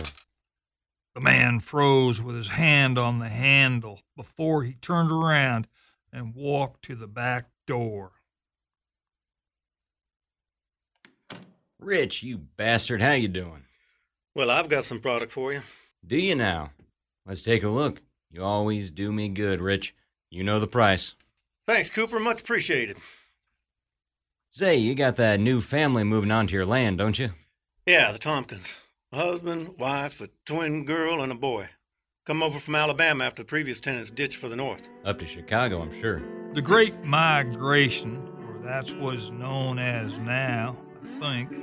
The 1.13 1.21
man 1.21 1.59
froze 1.59 2.21
with 2.21 2.35
his 2.35 2.49
hand 2.49 2.97
on 2.97 3.19
the 3.19 3.29
handle 3.29 4.01
before 4.17 4.63
he 4.63 4.73
turned 4.73 5.11
around 5.11 5.67
and 6.11 6.33
walked 6.33 6.83
to 6.85 6.95
the 6.95 7.07
back 7.07 7.45
door. 7.67 8.13
Rich, 11.79 12.23
you 12.23 12.37
bastard, 12.37 13.01
how 13.01 13.11
you 13.11 13.27
doing? 13.27 13.65
Well, 14.33 14.49
I've 14.49 14.69
got 14.69 14.85
some 14.85 14.99
product 14.99 15.31
for 15.31 15.53
you. 15.53 15.61
Do 16.05 16.17
you 16.17 16.35
now? 16.35 16.71
Let's 17.25 17.41
take 17.41 17.63
a 17.63 17.69
look. 17.69 18.01
You 18.31 18.43
always 18.43 18.91
do 18.91 19.11
me 19.11 19.29
good, 19.29 19.61
Rich. 19.61 19.95
You 20.29 20.43
know 20.43 20.59
the 20.59 20.67
price. 20.67 21.15
Thanks, 21.67 21.89
Cooper. 21.89 22.19
Much 22.19 22.41
appreciated. 22.41 22.97
Say, 24.51 24.77
you 24.77 24.95
got 24.95 25.17
that 25.17 25.39
new 25.39 25.59
family 25.61 26.03
moving 26.03 26.31
onto 26.31 26.55
your 26.55 26.65
land, 26.65 26.97
don't 26.97 27.19
you? 27.19 27.31
Yeah, 27.85 28.11
the 28.11 28.19
Tompkins. 28.19 28.75
A 29.11 29.17
husband, 29.17 29.77
wife, 29.77 30.21
a 30.21 30.29
twin 30.45 30.85
girl, 30.85 31.21
and 31.21 31.31
a 31.31 31.35
boy. 31.35 31.69
Come 32.25 32.41
over 32.41 32.59
from 32.59 32.75
Alabama 32.75 33.25
after 33.25 33.43
the 33.43 33.47
previous 33.47 33.79
tenants 33.79 34.09
ditched 34.09 34.37
for 34.37 34.47
the 34.49 34.55
north. 34.55 34.89
Up 35.03 35.19
to 35.19 35.25
Chicago, 35.25 35.81
I'm 35.81 35.93
sure. 36.01 36.21
The 36.53 36.61
Great 36.61 37.03
Migration, 37.03 38.17
or 38.47 38.61
that's 38.63 38.93
what's 38.93 39.29
known 39.29 39.77
as 39.77 40.13
now, 40.17 40.77
I 40.79 40.84
think. 41.05 41.55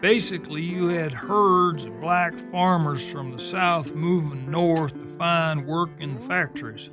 Basically, 0.00 0.62
you 0.62 0.88
had 0.88 1.12
herds 1.12 1.84
of 1.84 2.00
black 2.00 2.34
farmers 2.50 3.08
from 3.08 3.30
the 3.30 3.38
South 3.38 3.92
moving 3.92 4.50
north 4.50 4.94
to 4.94 5.06
find 5.06 5.66
work 5.66 5.90
in 6.00 6.14
the 6.14 6.20
factories. 6.22 6.90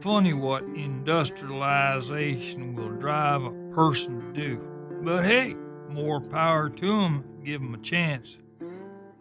Funny 0.00 0.32
what 0.32 0.62
industrialization 0.62 2.74
will 2.74 2.90
drive 2.90 3.44
a 3.44 3.50
person 3.74 4.20
to 4.20 4.32
do. 4.32 4.60
But 5.02 5.24
hey, 5.24 5.56
more 5.90 6.20
power 6.20 6.70
to 6.70 7.02
'em. 7.02 7.24
give 7.44 7.62
'em 7.62 7.74
a 7.74 7.78
chance. 7.78 8.38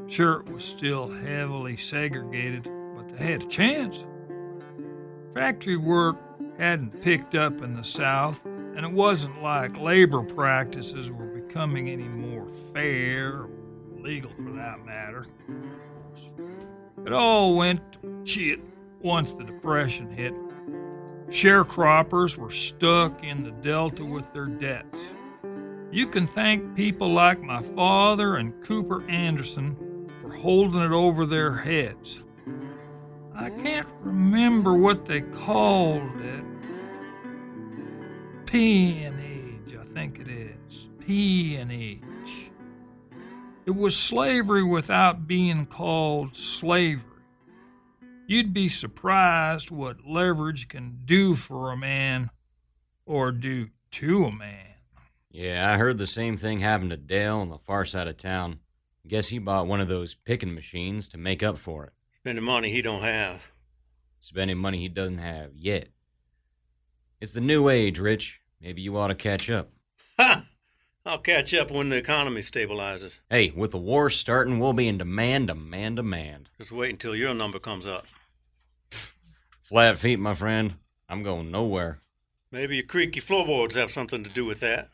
Sure, 0.07 0.41
it 0.41 0.53
was 0.53 0.63
still 0.63 1.09
heavily 1.09 1.77
segregated, 1.77 2.69
but 2.95 3.09
they 3.09 3.31
had 3.31 3.43
a 3.43 3.47
chance. 3.47 4.05
Factory 5.33 5.77
work 5.77 6.17
hadn't 6.57 7.01
picked 7.01 7.35
up 7.35 7.61
in 7.61 7.75
the 7.75 7.83
South, 7.83 8.45
and 8.45 8.85
it 8.85 8.91
wasn't 8.91 9.41
like 9.41 9.77
labor 9.77 10.21
practices 10.21 11.11
were 11.11 11.28
becoming 11.49 11.89
any 11.89 12.07
more 12.07 12.47
fair 12.73 13.29
or 13.29 13.49
legal 13.97 14.31
for 14.35 14.51
that 14.51 14.85
matter. 14.85 15.25
It 17.03 17.11
all 17.11 17.55
went 17.55 17.81
shit 18.23 18.59
once 19.01 19.33
the 19.33 19.43
Depression 19.43 20.11
hit. 20.11 20.33
Sharecroppers 21.29 22.37
were 22.37 22.51
stuck 22.51 23.23
in 23.23 23.43
the 23.43 23.49
Delta 23.49 24.05
with 24.05 24.31
their 24.31 24.45
debts. 24.45 25.07
You 25.91 26.05
can 26.05 26.27
thank 26.27 26.75
people 26.75 27.11
like 27.11 27.41
my 27.41 27.63
father 27.63 28.35
and 28.35 28.63
Cooper 28.63 29.03
Anderson 29.09 30.07
for 30.21 30.31
holding 30.31 30.81
it 30.81 30.91
over 30.91 31.25
their 31.25 31.55
heads. 31.55 32.23
I 33.35 33.49
can't 33.49 33.87
remember 34.01 34.73
what 34.73 35.05
they 35.05 35.21
called 35.21 36.21
it. 36.21 36.43
Peonage, 38.45 39.75
I 39.75 39.83
think 39.93 40.19
it 40.19 40.27
is. 40.27 40.38
Peonage. 41.09 42.51
It 43.65 43.75
was 43.75 43.97
slavery 43.97 44.63
without 44.63 45.25
being 45.25 45.65
called 45.65 46.35
slavery. 46.35 47.01
You'd 48.27 48.53
be 48.53 48.69
surprised 48.69 49.71
what 49.71 50.05
leverage 50.05 50.67
can 50.67 50.99
do 51.05 51.33
for 51.33 51.71
a 51.71 51.77
man 51.77 52.29
or 53.07 53.31
do 53.31 53.69
to 53.93 54.25
a 54.25 54.31
man. 54.31 54.75
Yeah, 55.31 55.73
I 55.73 55.79
heard 55.79 55.97
the 55.97 56.05
same 56.05 56.37
thing 56.37 56.59
happen 56.59 56.89
to 56.89 56.97
Dale 56.97 57.39
on 57.39 57.49
the 57.49 57.57
far 57.57 57.85
side 57.85 58.07
of 58.07 58.17
town. 58.17 58.59
Guess 59.07 59.29
he 59.29 59.39
bought 59.39 59.65
one 59.65 59.81
of 59.81 59.87
those 59.87 60.13
picking 60.13 60.53
machines 60.53 61.07
to 61.07 61.17
make 61.17 61.41
up 61.41 61.57
for 61.57 61.85
it. 61.85 61.93
Spending 62.19 62.45
money 62.45 62.69
he 62.69 62.83
don't 62.83 63.01
have. 63.01 63.41
Spending 64.21 64.59
money 64.59 64.77
he 64.77 64.89
doesn't 64.89 65.17
have 65.17 65.55
yet. 65.55 65.87
It's 67.19 67.33
the 67.33 67.41
new 67.41 67.67
age, 67.67 67.97
Rich. 67.97 68.41
Maybe 68.61 68.83
you 68.83 68.95
ought 68.95 69.07
to 69.07 69.15
catch 69.15 69.49
up. 69.49 69.71
Ha! 71.09 71.13
I'll 71.13 71.19
catch 71.19 71.53
up 71.53 71.71
when 71.71 71.89
the 71.89 71.97
economy 71.97 72.41
stabilizes. 72.41 73.19
Hey, 73.29 73.51
with 73.55 73.71
the 73.71 73.77
war 73.77 74.09
starting, 74.09 74.59
we'll 74.59 74.73
be 74.73 74.87
in 74.87 74.97
demand, 74.97 75.47
demand, 75.47 75.95
demand. 75.95 76.49
Just 76.59 76.71
wait 76.71 76.91
until 76.91 77.15
your 77.15 77.33
number 77.33 77.59
comes 77.59 77.87
up. 77.87 78.05
Flat 79.61 79.97
feet, 79.97 80.19
my 80.19 80.33
friend. 80.33 80.75
I'm 81.07 81.23
going 81.23 81.51
nowhere. 81.51 81.99
Maybe 82.51 82.75
your 82.75 82.85
creaky 82.85 83.19
floorboards 83.19 83.75
have 83.75 83.91
something 83.91 84.23
to 84.23 84.29
do 84.29 84.45
with 84.45 84.59
that. 84.59 84.89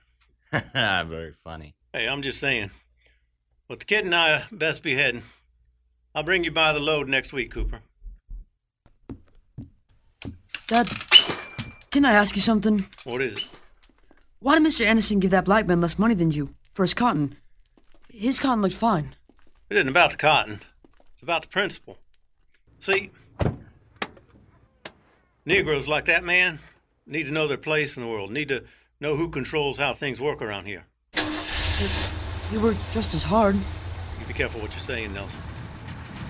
Very 0.74 1.34
funny. 1.43 1.75
Hey, 1.93 2.07
I'm 2.07 2.22
just 2.22 2.39
saying. 2.39 2.72
But 3.67 3.79
the 3.79 3.86
kid 3.86 4.05
and 4.05 4.15
I 4.15 4.43
best 4.51 4.84
be 4.84 4.95
heading. 4.95 5.24
I'll 6.13 6.24
bring 6.24 6.43
you 6.43 6.51
by 6.51 6.72
the 6.72 6.79
load 6.79 7.10
next 7.10 7.34
week, 7.34 7.51
Cooper. 7.51 7.81
Dad, 10.67 10.89
can 11.91 12.05
I 12.05 12.13
ask 12.13 12.36
you 12.36 12.41
something? 12.41 12.86
What 13.03 13.22
is 13.22 13.34
it? 13.34 13.45
Why 14.39 14.58
did 14.60 14.68
Mr. 14.68 14.86
Anderson 14.86 15.20
give 15.20 15.32
that 15.32 15.46
black 15.46 15.68
man 15.68 15.82
less 15.82 15.98
money 15.98 16.13
than 16.13 16.32
you 16.32 16.54
for 16.74 16.84
his 16.84 16.94
cotton? 16.94 17.36
His 18.10 18.39
cotton 18.39 18.62
looked 18.62 18.75
fine. 18.75 19.15
It 19.70 19.77
isn't 19.77 19.89
about 19.89 20.12
the 20.12 20.18
cotton. 20.18 20.62
It's 21.13 21.24
about 21.24 21.44
the 21.44 21.48
principle. 21.48 21.98
See, 22.80 23.12
Negroes 25.46 25.88
like 25.88 26.06
that 26.06 26.24
man 26.24 26.60
need 27.08 27.24
to 27.24 27.32
know 27.32 27.48
their 27.48 27.58
place 27.58 27.98
in 27.98 28.04
the 28.04 28.10
world, 28.10 28.32
need 28.32 28.50
to 28.50 28.63
know 29.00 29.15
who 29.15 29.30
controls 29.30 29.77
how 29.77 29.94
things 29.94 30.20
work 30.20 30.42
around 30.42 30.65
here. 30.65 30.86
You 32.51 32.60
work 32.60 32.75
just 32.94 33.13
as 33.13 33.24
hard. 33.24 33.56
You 33.56 34.25
be 34.27 34.34
careful 34.34 34.62
what 34.62 34.72
you're 34.72 34.80
saying, 34.80 35.13
Nelson. 35.13 35.39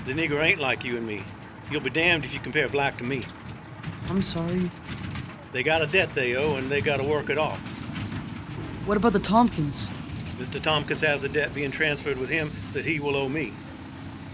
The 0.05 0.13
Negro 0.13 0.43
ain't 0.43 0.59
like 0.59 0.83
you 0.83 0.97
and 0.97 1.05
me. 1.05 1.23
You'll 1.71 1.81
be 1.81 1.89
damned 1.89 2.25
if 2.25 2.33
you 2.33 2.39
compare 2.39 2.67
black 2.67 2.97
to 2.97 3.03
me. 3.03 3.23
I'm 4.09 4.21
sorry. 4.21 4.69
They 5.51 5.63
got 5.63 5.81
a 5.81 5.87
debt 5.87 6.13
they 6.13 6.35
owe, 6.35 6.55
and 6.55 6.69
they 6.69 6.81
got 6.81 6.97
to 6.97 7.03
work 7.03 7.29
it 7.29 7.37
off. 7.37 7.59
What 8.85 8.97
about 8.97 9.13
the 9.13 9.19
Tompkins? 9.19 9.89
Mr. 10.37 10.61
Tompkins 10.61 11.01
has 11.01 11.23
a 11.23 11.29
debt 11.29 11.55
being 11.55 11.71
transferred 11.71 12.19
with 12.19 12.29
him 12.29 12.51
that 12.73 12.85
he 12.85 12.99
will 12.99 13.15
owe 13.15 13.27
me. 13.27 13.51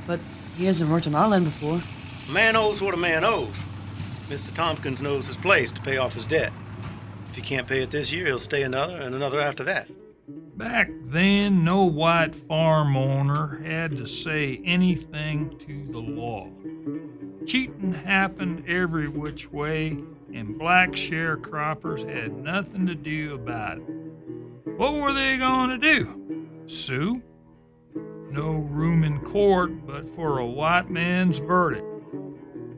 But 0.05 0.20
he 0.58 0.65
hasn't 0.65 0.89
worked 0.89 1.08
on 1.08 1.15
our 1.15 1.29
land 1.29 1.46
before. 1.46 1.81
A 2.27 2.31
man 2.31 2.58
owes 2.58 2.81
what 2.81 2.93
a 2.93 2.98
man 2.98 3.24
owes. 3.24 3.55
Mr. 4.27 4.53
Tompkins 4.53 5.01
knows 5.01 5.27
his 5.27 5.38
place 5.38 5.72
to 5.72 5.81
pay 5.81 5.96
off 5.96 6.15
his 6.15 6.25
debt. 6.25 6.51
If 7.29 7.38
he 7.38 7.41
can't 7.41 7.65
pay 7.65 7.81
it 7.81 7.91
this 7.91 8.12
year, 8.12 8.25
he'll 8.25 8.39
stay 8.39 8.63
another 8.63 8.98
and 8.98 9.15
another 9.15 9.39
after 9.39 9.63
that. 9.63 9.88
Back 10.58 10.89
then, 11.05 11.63
no 11.63 11.86
white 11.86 12.36
farm 12.36 12.98
owner 12.98 13.63
had 13.63 13.96
to 13.98 14.05
say 14.05 14.62
anything 14.65 15.58
to 15.60 15.88
the 15.91 16.00
law. 16.00 16.50
Cheating 17.46 17.93
happened 17.93 18.65
every 18.67 19.08
which 19.08 19.50
way, 19.50 19.98
and 20.34 20.60
black 20.60 20.91
sharecroppers 20.91 22.03
had 22.08 22.36
nothing 22.38 22.86
to 22.88 22.96
do 22.96 23.34
about 23.34 23.77
it. 23.77 23.84
What 24.78 24.94
were 24.94 25.13
they 25.13 25.38
going 25.38 25.70
to 25.70 25.78
do? 25.78 26.48
Sue? 26.66 27.22
No 28.32 28.54
room 28.54 29.04
in 29.04 29.20
court 29.20 29.86
but 29.86 30.08
for 30.16 30.40
a 30.40 30.46
white 30.46 30.90
man's 30.90 31.40
verdict. 31.40 31.86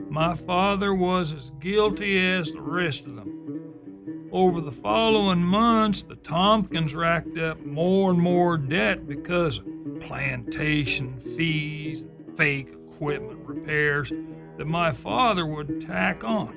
My 0.10 0.36
father 0.36 0.94
was 0.94 1.34
as 1.34 1.52
guilty 1.60 2.20
as 2.20 2.52
the 2.52 2.62
rest 2.62 3.06
of 3.06 3.16
them. 3.16 4.30
Over 4.32 4.62
the 4.62 4.72
following 4.72 5.44
months, 5.44 6.04
the 6.04 6.16
Tompkins 6.16 6.96
racked 6.96 7.38
up 7.38 7.64
more 7.66 8.12
and 8.12 8.20
more 8.20 8.58
debt 8.58 9.08
because 9.08 9.60
of 9.60 9.66
plantation 10.02 11.20
fees, 11.38 12.04
fake 12.36 12.74
equipment 12.92 13.40
repairs 13.46 14.12
that 14.58 14.66
my 14.66 14.92
father 14.92 15.46
would 15.46 15.80
tack 15.82 16.24
on. 16.24 16.56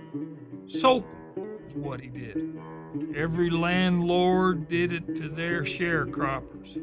Soak 0.67 1.05
'em 1.37 1.45
is 1.69 1.75
what 1.77 2.01
he 2.01 2.09
did. 2.09 2.59
Every 3.17 3.51
landlord 3.51 4.69
did 4.69 4.93
it 4.93 5.17
to 5.17 5.29
their 5.29 5.63
sharecroppers. 5.63 6.77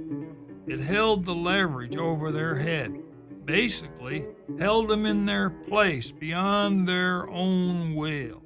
It 0.67 0.79
held 0.79 1.25
the 1.25 1.35
leverage 1.35 1.97
over 1.97 2.31
their 2.31 2.55
head. 2.55 2.99
Basically, 3.45 4.25
held 4.59 4.87
them 4.87 5.05
in 5.05 5.25
their 5.25 5.49
place 5.49 6.11
beyond 6.11 6.87
their 6.87 7.29
own 7.29 7.95
will. 7.95 8.41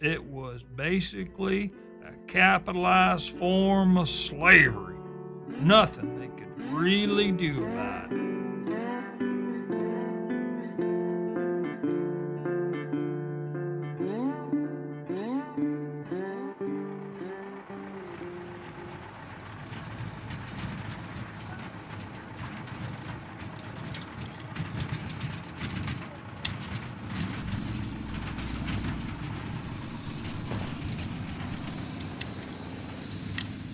It 0.00 0.24
was 0.24 0.62
basically 0.62 1.72
a 2.04 2.12
capitalized 2.26 3.30
form 3.36 3.98
of 3.98 4.08
slavery. 4.08 4.96
Nothing 5.60 6.18
they 6.18 6.28
could 6.28 6.72
really 6.72 7.32
do 7.32 7.64
about 7.64 8.12
it. 8.12 8.39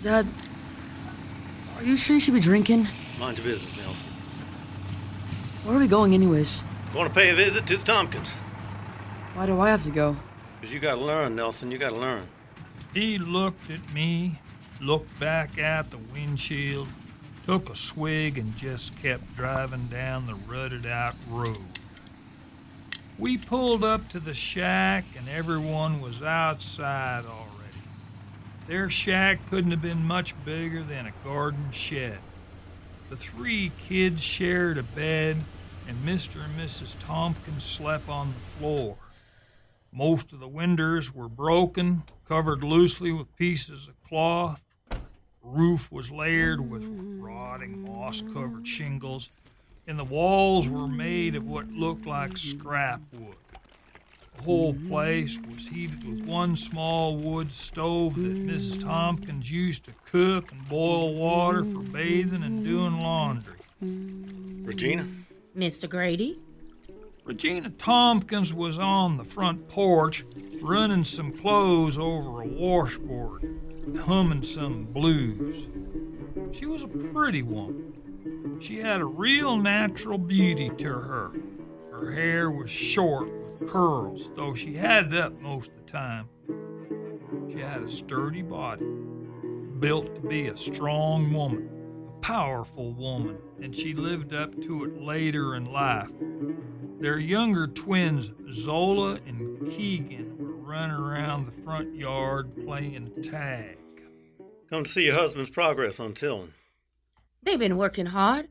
Dad, 0.07 0.25
are 1.77 1.83
you 1.83 1.97
sure 1.97 2.15
you 2.15 2.21
should 2.21 2.35
be 2.35 2.39
drinking? 2.39 2.87
Mind 3.19 3.39
your 3.39 3.45
business, 3.45 3.77
Nelson. 3.77 4.07
Where 5.65 5.77
are 5.77 5.81
we 5.81 5.89
going, 5.89 6.15
anyways? 6.15 6.63
Going 6.93 7.09
to 7.09 7.13
pay 7.13 7.31
a 7.31 7.35
visit 7.35 7.67
to 7.67 7.77
the 7.77 7.85
Tompkins. 7.85 8.35
Why 9.35 9.47
do 9.47 9.59
I 9.59 9.69
have 9.69 9.83
to 9.83 9.91
go? 9.91 10.17
Because 10.61 10.73
you 10.73 10.79
gotta 10.79 11.01
learn, 11.01 11.35
Nelson. 11.35 11.73
You 11.73 11.79
gotta 11.79 11.97
learn. 11.97 12.29
He 12.95 13.19
looked 13.19 13.69
at 13.69 13.93
me, 13.93 14.39
looked 14.81 15.19
back 15.19 15.59
at 15.59 15.91
the 15.91 15.99
windshield, 16.13 16.87
took 17.45 17.69
a 17.69 17.75
swig, 17.75 18.39
and 18.39 18.55
just 18.57 18.97
kept 19.03 19.35
driving 19.35 19.89
down 19.89 20.29
the 20.29 20.37
rutted 20.49 20.87
out 20.87 21.17
road. 21.29 21.81
We 23.19 23.39
pulled 23.39 23.83
up 23.83 24.09
to 24.11 24.21
the 24.21 24.35
shack, 24.35 25.05
and 25.19 25.29
everyone 25.29 26.01
was 26.01 26.23
outside 26.23 27.25
already. 27.25 27.46
Their 28.67 28.91
shack 28.91 29.47
couldn't 29.47 29.71
have 29.71 29.81
been 29.81 30.03
much 30.03 30.35
bigger 30.45 30.83
than 30.83 31.07
a 31.07 31.13
garden 31.13 31.71
shed. 31.71 32.21
The 33.09 33.17
three 33.17 33.71
kids 33.71 34.23
shared 34.23 34.77
a 34.77 34.83
bed, 34.83 35.47
and 35.87 36.05
Mr. 36.05 36.45
and 36.45 36.59
Mrs. 36.59 36.97
Tompkins 36.99 37.65
slept 37.65 38.09
on 38.09 38.35
the 38.35 38.41
floor. 38.41 38.99
Most 39.93 40.33
of 40.33 40.41
the 40.41 40.49
windows 40.49 41.15
were 41.15 41.29
broken, 41.29 42.03
covered 42.27 42.65
loosely 42.65 43.13
with 43.13 43.37
pieces 43.37 43.87
of 43.87 44.03
cloth. 44.03 44.65
The 44.91 45.49
roof 45.49 45.93
was 45.93 46.11
layered 46.11 46.69
with 46.69 46.85
rotting 47.21 47.83
moss 47.83 48.21
covered 48.21 48.67
shingles, 48.67 49.31
and 49.87 49.97
the 49.97 50.05
walls 50.05 50.69
were 50.69 50.89
made 50.89 51.37
of 51.37 51.47
what 51.47 51.73
looked 51.73 52.05
like 52.05 52.37
scrap 52.37 53.03
wood. 53.13 53.46
The 54.37 54.43
whole 54.43 54.75
place 54.89 55.39
was 55.53 55.69
heated 55.69 56.05
with 56.05 56.27
one 56.27 56.57
small 56.57 57.17
wood 57.17 57.51
stove 57.51 58.17
that 58.17 58.35
Mrs. 58.35 58.83
Tompkins 58.83 59.51
used 59.51 59.85
to 59.87 59.93
cook 60.05 60.53
and 60.53 60.69
boil 60.69 61.15
water 61.15 61.65
for 61.65 61.81
bathing 61.81 62.43
and 62.43 62.65
doing 62.65 63.01
laundry. 63.01 63.57
Regina? 63.81 65.07
Mr. 65.57 65.89
Grady? 65.89 66.39
Regina 67.25 67.71
Tompkins 67.71 68.55
was 68.55 68.79
on 68.79 69.17
the 69.17 69.25
front 69.25 69.67
porch 69.69 70.25
running 70.63 71.05
some 71.05 71.33
clothes 71.33 71.99
over 71.99 72.43
a 72.43 72.47
washboard 72.47 73.57
humming 73.95 74.43
some 74.43 74.85
blues. 74.85 75.69
She 76.53 76.67
was 76.67 76.83
a 76.83 76.89
pretty 76.89 77.43
woman. 77.43 78.59
She 78.61 78.79
had 78.79 79.01
a 79.01 79.05
real 79.05 79.57
natural 79.57 80.19
beauty 80.19 80.71
to 80.71 80.89
her. 80.89 81.31
Her 81.93 82.11
hair 82.11 82.51
was 82.51 82.71
short 82.71 83.33
with 83.33 83.46
curls, 83.67 84.31
though 84.37 84.55
she 84.55 84.75
had 84.75 85.13
it 85.13 85.19
up 85.19 85.41
most 85.41 85.71
of 85.71 85.77
the 85.77 85.93
time. 85.93 86.29
She 87.51 87.59
had 87.59 87.83
a 87.83 87.89
sturdy 87.89 88.43
body, 88.43 88.87
built 89.79 90.15
to 90.15 90.21
be 90.21 90.49
a 90.49 90.57
strong 90.57 91.33
woman, 91.33 91.69
a 92.09 92.21
powerful 92.21 92.93
woman, 92.93 93.39
and 93.63 93.75
she 93.75 93.95
lived 93.95 94.35
up 94.35 94.61
to 94.63 94.85
it 94.85 95.01
later 95.01 95.55
in 95.55 95.65
life. 95.73 96.11
Their 97.01 97.19
younger 97.19 97.67
twins, 97.67 98.31
Zola 98.53 99.21
and 99.27 99.71
Keegan, 99.71 100.39
were 100.39 100.57
running 100.57 100.97
around 100.97 101.47
the 101.47 101.63
front 101.63 101.95
yard 101.95 102.55
playing 102.65 103.23
tag. 103.23 103.79
Come 104.71 104.85
to 104.85 104.91
see 104.91 105.05
your 105.05 105.15
husband's 105.15 105.51
progress 105.51 106.01
on 106.01 106.15
tilling. 106.15 106.55
They've 107.43 107.59
been 107.59 107.77
working 107.77 108.07
hard. 108.07 108.49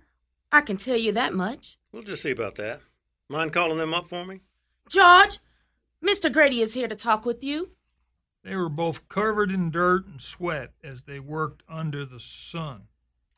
I 0.52 0.62
can 0.62 0.78
tell 0.78 0.96
you 0.96 1.12
that 1.14 1.34
much. 1.34 1.78
We'll 1.92 2.04
just 2.04 2.22
see 2.22 2.32
about 2.32 2.56
that. 2.56 2.82
Mind 3.28 3.52
calling 3.52 3.78
them 3.78 3.94
up 3.94 4.08
for 4.08 4.24
me? 4.26 4.42
George, 4.90 5.40
Mr. 6.04 6.32
Grady 6.32 6.62
is 6.62 6.76
here 6.76 6.88
to 6.88 6.96
talk 6.96 7.26
with 7.26 7.44
you. 7.44 7.72
They 8.44 8.56
were 8.56 8.70
both 8.70 9.08
covered 9.10 9.50
in 9.50 9.72
dirt 9.72 10.06
and 10.06 10.22
sweat 10.22 10.74
as 10.84 11.04
they 11.04 11.20
worked 11.20 11.64
under 11.68 12.06
the 12.06 12.20
sun. 12.20 12.84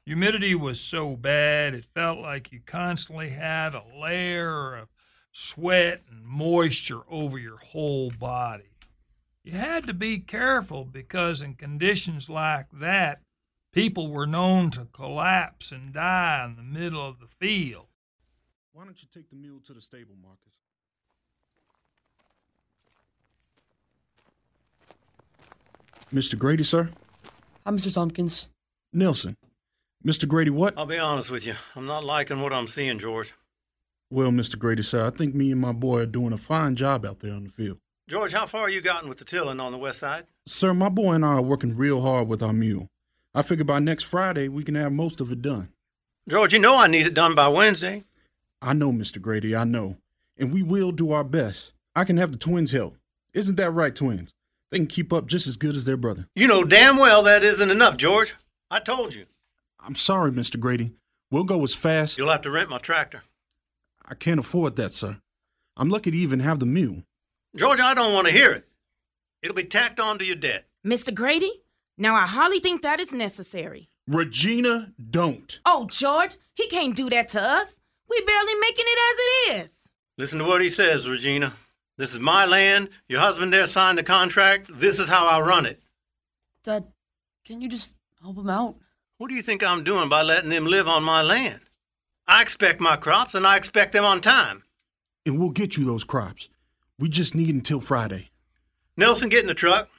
Humidity 0.06 0.56
was 0.56 0.80
so 0.80 1.16
bad 1.16 1.74
it 1.74 1.86
felt 1.86 2.20
like 2.20 2.52
you 2.52 2.60
constantly 2.66 3.30
had 3.30 3.74
a 3.74 3.84
layer 3.98 4.76
of 4.76 4.90
sweat 5.32 6.02
and 6.10 6.26
moisture 6.26 7.02
over 7.10 7.38
your 7.38 7.58
whole 7.58 8.12
body. 8.12 8.72
You 9.44 9.54
had 9.54 9.88
to 9.88 9.94
be 9.94 10.20
careful 10.20 10.84
because 10.84 11.42
in 11.42 11.56
conditions 11.56 12.30
like 12.30 12.68
that, 12.74 13.22
people 13.72 14.10
were 14.10 14.28
known 14.28 14.72
to 14.72 14.90
collapse 14.92 15.72
and 15.72 15.94
die 15.94 16.46
in 16.46 16.58
the 16.58 16.64
middle 16.64 17.06
of 17.06 17.20
the 17.20 17.28
field. 17.28 17.88
Why 18.74 18.84
don't 18.84 19.02
you 19.02 19.08
take 19.14 19.30
the 19.30 19.38
mule 19.38 19.62
to 19.62 19.74
the 19.74 19.82
stable, 19.82 20.16
Marcus? 20.22 20.54
Mr. 26.14 26.38
Grady, 26.38 26.64
sir? 26.64 26.90
I'm 27.66 27.78
Mr. 27.78 27.94
Tompkins. 27.94 28.50
Nelson. 28.94 29.36
Mr. 30.06 30.28
Grady, 30.28 30.50
what? 30.50 30.74
I'll 30.78 30.86
be 30.86 30.98
honest 30.98 31.30
with 31.30 31.46
you. 31.46 31.56
I'm 31.76 31.86
not 31.86 32.06
liking 32.06 32.40
what 32.42 32.54
I'm 32.54 32.68
seeing, 32.68 32.98
George. 32.98 33.34
Well, 34.10 34.30
Mr. 34.30 34.58
Grady, 34.58 34.84
sir, 34.84 35.06
I 35.06 35.10
think 35.10 35.36
me 35.36 35.52
and 35.52 35.60
my 35.60 35.74
boy 35.74 36.00
are 36.00 36.06
doing 36.06 36.32
a 36.32 36.38
fine 36.38 36.78
job 36.78 37.06
out 37.06 37.20
there 37.20 37.34
on 37.34 37.44
the 37.44 37.50
field. 37.50 37.80
George, 38.08 38.32
how 38.32 38.46
far 38.46 38.62
are 38.62 38.70
you 38.70 38.80
gotten 38.80 39.10
with 39.10 39.18
the 39.18 39.26
tilling 39.26 39.60
on 39.60 39.74
the 39.74 39.78
west 39.78 40.00
side? 40.00 40.28
Sir, 40.46 40.74
my 40.74 40.88
boy 40.88 41.14
and 41.14 41.26
I 41.26 41.34
are 41.34 41.42
working 41.42 41.76
real 41.76 42.00
hard 42.02 42.30
with 42.30 42.42
our 42.42 42.54
mule. 42.54 42.88
I 43.36 43.42
figure 43.42 43.66
by 43.66 43.80
next 43.80 44.04
Friday 44.04 44.48
we 44.48 44.64
can 44.64 44.76
have 44.76 44.94
most 44.94 45.20
of 45.20 45.30
it 45.30 45.42
done. 45.42 45.74
George, 46.30 46.54
you 46.54 46.60
know 46.60 46.78
I 46.78 46.88
need 46.88 47.06
it 47.06 47.14
done 47.14 47.36
by 47.36 47.50
Wednesday. 47.50 48.06
I 48.62 48.72
know, 48.72 48.94
Mr. 48.94 49.22
Grady, 49.22 49.54
I 49.56 49.66
know. 49.66 49.98
And 50.38 50.54
we 50.54 50.64
will 50.64 50.94
do 50.94 51.12
our 51.12 51.26
best. 51.26 51.74
I 51.96 52.06
can 52.06 52.16
have 52.16 52.32
the 52.32 52.38
twins 52.38 52.72
help. 52.72 52.96
Isn't 53.34 53.56
that 53.56 53.72
right, 53.72 53.94
twins? 53.94 54.34
They 54.72 54.78
can 54.78 54.88
keep 54.88 55.14
up 55.14 55.28
just 55.28 55.48
as 55.48 55.58
good 55.58 55.76
as 55.76 55.86
their 55.86 55.98
brother. 55.98 56.28
You 56.36 56.48
know 56.48 56.64
damn 56.64 56.98
well 56.98 57.24
that 57.24 57.44
isn't 57.44 57.72
enough, 57.72 57.98
George. 57.98 58.36
I 58.70 58.80
told 58.80 59.14
you. 59.14 59.26
I'm 59.80 59.96
sorry, 59.96 60.32
Mr. 60.32 60.60
Grady. 60.60 60.92
We'll 61.32 61.44
go 61.46 61.64
as 61.64 61.74
fast. 61.74 62.18
You'll 62.18 62.32
have 62.32 62.42
to 62.42 62.52
rent 62.52 62.70
my 62.70 62.78
tractor. 62.78 63.24
I 64.06 64.16
can't 64.16 64.40
afford 64.40 64.76
that, 64.78 64.94
sir. 64.94 65.18
I'm 65.76 65.90
lucky 65.90 66.12
to 66.12 66.18
even 66.18 66.40
have 66.40 66.60
the 66.60 66.66
mule. 66.66 67.04
George, 67.56 67.80
I 67.80 67.94
don't 67.94 68.14
want 68.14 68.28
to 68.28 68.34
hear 68.34 68.52
it. 68.52 68.68
It'll 69.42 69.56
be 69.56 69.64
tacked 69.64 70.00
on 70.00 70.18
to 70.20 70.26
your 70.26 70.36
debt. 70.36 70.66
Mr. 70.86 71.14
Grady? 71.14 71.52
Now, 71.98 72.16
I 72.16 72.26
hardly 72.26 72.60
think 72.60 72.82
that 72.82 73.00
is 73.00 73.14
necessary. 73.14 73.90
Regina, 74.08 74.94
don't. 75.12 75.60
Oh, 75.66 75.88
George, 75.90 76.38
he 76.56 76.68
can't 76.68 76.96
do 76.96 77.10
that 77.10 77.28
to 77.30 77.42
us. 77.42 77.80
We're 78.10 78.26
barely 78.26 78.56
making 78.56 78.86
it 78.88 79.00
as 79.10 79.18
it 79.60 79.66
is. 79.66 79.90
Listen 80.18 80.40
to 80.40 80.46
what 80.46 80.62
he 80.62 80.70
says, 80.70 81.08
Regina. 81.10 81.54
This 81.98 82.14
is 82.14 82.20
my 82.20 82.46
land. 82.46 82.90
Your 83.08 83.20
husband 83.20 83.52
there 83.52 83.68
signed 83.68 83.98
the 83.98 84.04
contract. 84.04 84.68
This 84.70 85.00
is 85.00 85.10
how 85.10 85.26
I 85.26 85.40
run 85.40 85.66
it. 85.66 85.82
Dad, 86.64 86.86
can 87.46 87.62
you 87.62 87.68
just 87.70 87.96
help 88.22 88.38
him 88.38 88.50
out? 88.50 88.76
What 89.18 89.30
do 89.30 89.36
you 89.36 89.42
think 89.42 89.64
I'm 89.64 89.84
doing 89.84 90.10
by 90.10 90.22
letting 90.22 90.50
them 90.52 90.66
live 90.66 90.88
on 90.88 91.04
my 91.04 91.22
land? 91.22 91.62
I 92.28 92.42
expect 92.42 92.80
my 92.80 92.98
crops 92.98 93.34
and 93.34 93.48
I 93.48 93.56
expect 93.58 93.94
them 93.94 94.06
on 94.06 94.22
time. 94.22 94.64
and 95.26 95.38
we'll 95.40 95.50
get 95.50 95.76
you 95.76 95.84
those 95.84 96.04
crops. 96.06 96.50
We 97.00 97.10
just 97.10 97.36
need 97.36 97.54
until 97.54 97.82
Friday. 97.82 98.30
Nelson, 98.96 99.28
get 99.30 99.42
in 99.42 99.48
the 99.48 99.54
truck. 99.54 99.90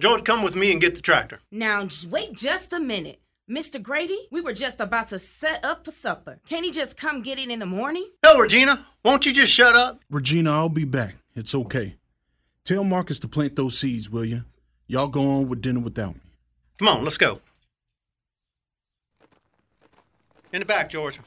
George, 0.00 0.22
come 0.24 0.42
with 0.42 0.54
me 0.54 0.70
and 0.70 0.80
get 0.80 0.94
the 0.94 1.02
tractor. 1.02 1.40
Now, 1.50 1.84
j- 1.86 2.06
wait 2.08 2.32
just 2.34 2.72
a 2.72 2.78
minute. 2.80 3.20
Mr. 3.50 3.82
Grady, 3.82 4.28
we 4.30 4.40
were 4.40 4.52
just 4.52 4.80
about 4.80 5.08
to 5.08 5.18
set 5.18 5.64
up 5.64 5.84
for 5.84 5.90
supper. 5.90 6.38
Can't 6.48 6.64
he 6.64 6.70
just 6.70 6.96
come 6.96 7.22
get 7.22 7.38
it 7.40 7.50
in 7.50 7.58
the 7.58 7.66
morning? 7.66 8.08
Hell, 8.22 8.38
Regina, 8.38 8.86
won't 9.04 9.26
you 9.26 9.32
just 9.32 9.52
shut 9.52 9.74
up? 9.74 10.00
Regina, 10.10 10.52
I'll 10.52 10.68
be 10.68 10.84
back. 10.84 11.16
It's 11.34 11.54
okay. 11.54 11.96
Tell 12.64 12.84
Marcus 12.84 13.18
to 13.20 13.28
plant 13.28 13.56
those 13.56 13.78
seeds, 13.78 14.10
will 14.10 14.24
you? 14.24 14.42
Y'all 14.86 15.08
go 15.08 15.30
on 15.30 15.48
with 15.48 15.62
dinner 15.62 15.80
without 15.80 16.14
me. 16.14 16.20
Come 16.78 16.88
on, 16.88 17.04
let's 17.04 17.16
go. 17.16 17.40
In 20.52 20.60
the 20.60 20.66
back, 20.66 20.90
George. 20.90 21.18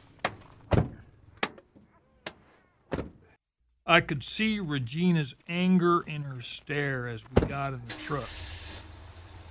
I 3.88 4.02
could 4.02 4.24
see 4.24 4.60
Regina's 4.60 5.36
anger 5.48 6.02
in 6.02 6.24
her 6.24 6.42
stare 6.42 7.08
as 7.08 7.24
we 7.24 7.48
got 7.48 7.74
in 7.74 7.82
the 7.88 7.94
truck. 7.96 8.30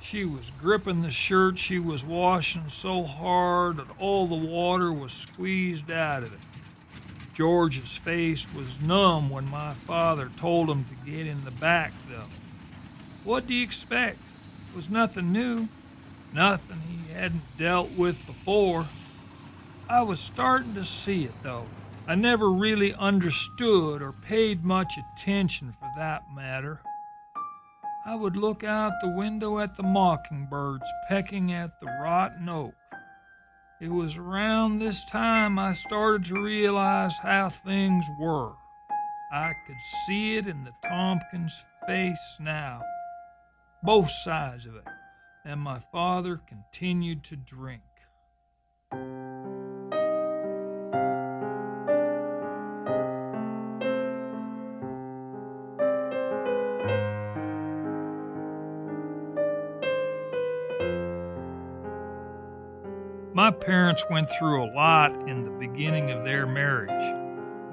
She 0.00 0.24
was 0.24 0.52
gripping 0.60 1.02
the 1.02 1.10
shirt 1.10 1.56
she 1.56 1.78
was 1.78 2.04
washing 2.04 2.68
so 2.68 3.04
hard 3.04 3.78
that 3.78 3.86
all 3.98 4.26
the 4.26 4.46
water 4.46 4.92
was 4.92 5.12
squeezed 5.12 5.90
out 5.90 6.22
of 6.22 6.32
it. 6.32 6.38
George's 7.34 7.96
face 7.96 8.52
was 8.52 8.78
numb 8.78 9.28
when 9.28 9.44
my 9.44 9.74
father 9.74 10.30
told 10.36 10.70
him 10.70 10.84
to 10.84 10.94
get 10.94 11.26
in 11.26 11.42
the 11.42 11.50
back, 11.50 11.92
though. 12.08 12.30
What 13.24 13.48
do 13.48 13.54
you 13.54 13.64
expect? 13.64 14.20
It 14.70 14.76
was 14.76 14.88
nothing 14.88 15.32
new, 15.32 15.68
nothing 16.32 16.80
he 16.82 17.08
hadn't 17.08 17.56
dealt 17.56 17.90
with 17.90 18.24
before. 18.24 18.92
I 19.88 20.02
was 20.02 20.20
starting 20.20 20.74
to 20.74 20.84
see 20.84 21.24
it, 21.24 21.34
though. 21.42 21.70
I 22.06 22.14
never 22.14 22.52
really 22.52 22.94
understood 22.94 24.00
or 24.00 24.12
paid 24.12 24.62
much 24.64 24.96
attention 24.96 25.72
for 25.72 25.90
that 25.96 26.22
matter. 26.32 26.82
I 28.06 28.14
would 28.14 28.36
look 28.36 28.62
out 28.62 28.92
the 29.00 29.08
window 29.08 29.58
at 29.58 29.76
the 29.76 29.82
mockingbirds 29.82 30.84
pecking 31.08 31.52
at 31.52 31.80
the 31.80 31.86
rotten 31.86 32.48
oak. 32.48 32.74
It 33.84 33.92
was 33.92 34.16
around 34.16 34.78
this 34.78 35.04
time 35.04 35.58
I 35.58 35.74
started 35.74 36.24
to 36.28 36.40
realize 36.40 37.18
how 37.18 37.50
things 37.50 38.06
were. 38.18 38.54
I 39.30 39.52
could 39.66 39.76
see 40.06 40.38
it 40.38 40.46
in 40.46 40.64
the 40.64 40.72
Tompkins 40.88 41.52
face 41.86 42.38
now, 42.40 42.80
both 43.82 44.10
sides 44.10 44.64
of 44.64 44.76
it, 44.76 44.88
and 45.44 45.60
my 45.60 45.80
father 45.92 46.40
continued 46.48 47.24
to 47.24 47.36
drink. 47.36 47.82
My 63.44 63.50
parents 63.50 64.06
went 64.08 64.30
through 64.30 64.64
a 64.64 64.72
lot 64.72 65.12
in 65.28 65.44
the 65.44 65.50
beginning 65.50 66.10
of 66.10 66.24
their 66.24 66.46
marriage. 66.46 67.14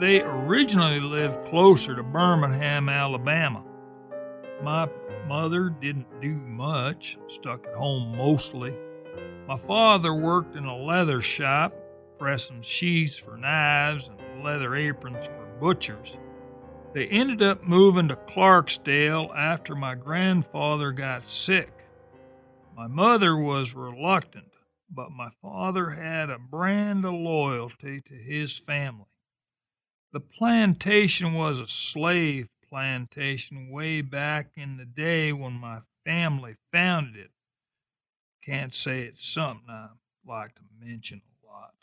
They 0.02 0.20
originally 0.20 1.00
lived 1.00 1.48
closer 1.50 1.96
to 1.96 2.04
Birmingham, 2.04 2.90
Alabama. 2.90 3.64
My 4.62 4.90
mother 5.30 5.70
didn't 5.70 6.20
do 6.20 6.34
much, 6.34 7.18
stuck 7.30 7.66
at 7.66 7.74
home 7.74 8.18
mostly. 8.18 8.74
My 9.48 9.58
father 9.58 10.14
worked 10.14 10.58
in 10.58 10.66
a 10.66 10.76
leather 10.76 11.22
shop, 11.22 11.74
pressing 12.20 12.64
sheaths 12.64 13.18
for 13.18 13.38
knives 13.38 14.10
and 14.10 14.44
leather 14.44 14.76
aprons 14.76 15.26
for 15.26 15.48
butchers. 15.62 16.18
They 16.94 17.08
ended 17.08 17.42
up 17.42 17.64
moving 17.64 18.10
to 18.10 18.18
Clarksdale 18.18 19.34
after 19.34 19.74
my 19.74 19.96
grandfather 19.96 20.92
got 20.92 21.32
sick. 21.32 21.72
My 22.76 22.88
mother 22.88 23.38
was 23.38 23.74
reluctant 23.74 24.51
but 24.94 25.12
my 25.12 25.30
father 25.42 25.92
had 25.92 26.30
a 26.30 26.38
brand 26.38 27.06
of 27.06 27.14
loyalty 27.14 28.02
to 28.02 28.14
his 28.14 28.58
family. 28.58 29.06
The 30.12 30.20
plantation 30.20 31.34
was 31.34 31.60
a 31.60 31.68
slave 31.68 32.50
plantation 32.68 33.70
way 33.70 34.02
back 34.02 34.52
in 34.56 34.78
the 34.78 34.86
day 34.86 35.32
when 35.32 35.54
my 35.54 35.80
family 36.06 36.56
founded 36.72 37.16
it. 37.16 37.32
Can't 38.44 38.76
say 38.76 39.04
it's 39.04 39.26
something 39.26 39.70
I 39.70 39.90
like 40.26 40.56
to 40.56 40.62
mention 40.80 41.22
a 41.22 41.48
lot. 41.48 41.76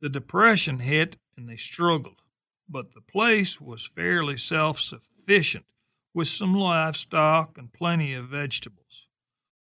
The 0.00 0.08
Depression 0.08 0.80
hit 0.80 1.16
and 1.36 1.48
they 1.48 1.56
struggled, 1.56 2.22
but 2.68 2.92
the 2.92 3.00
place 3.00 3.60
was 3.60 3.86
fairly 3.94 4.36
self 4.36 4.80
sufficient 4.80 5.66
with 6.12 6.28
some 6.28 6.54
livestock 6.54 7.56
and 7.56 7.72
plenty 7.72 8.12
of 8.14 8.28
vegetables. 8.28 8.79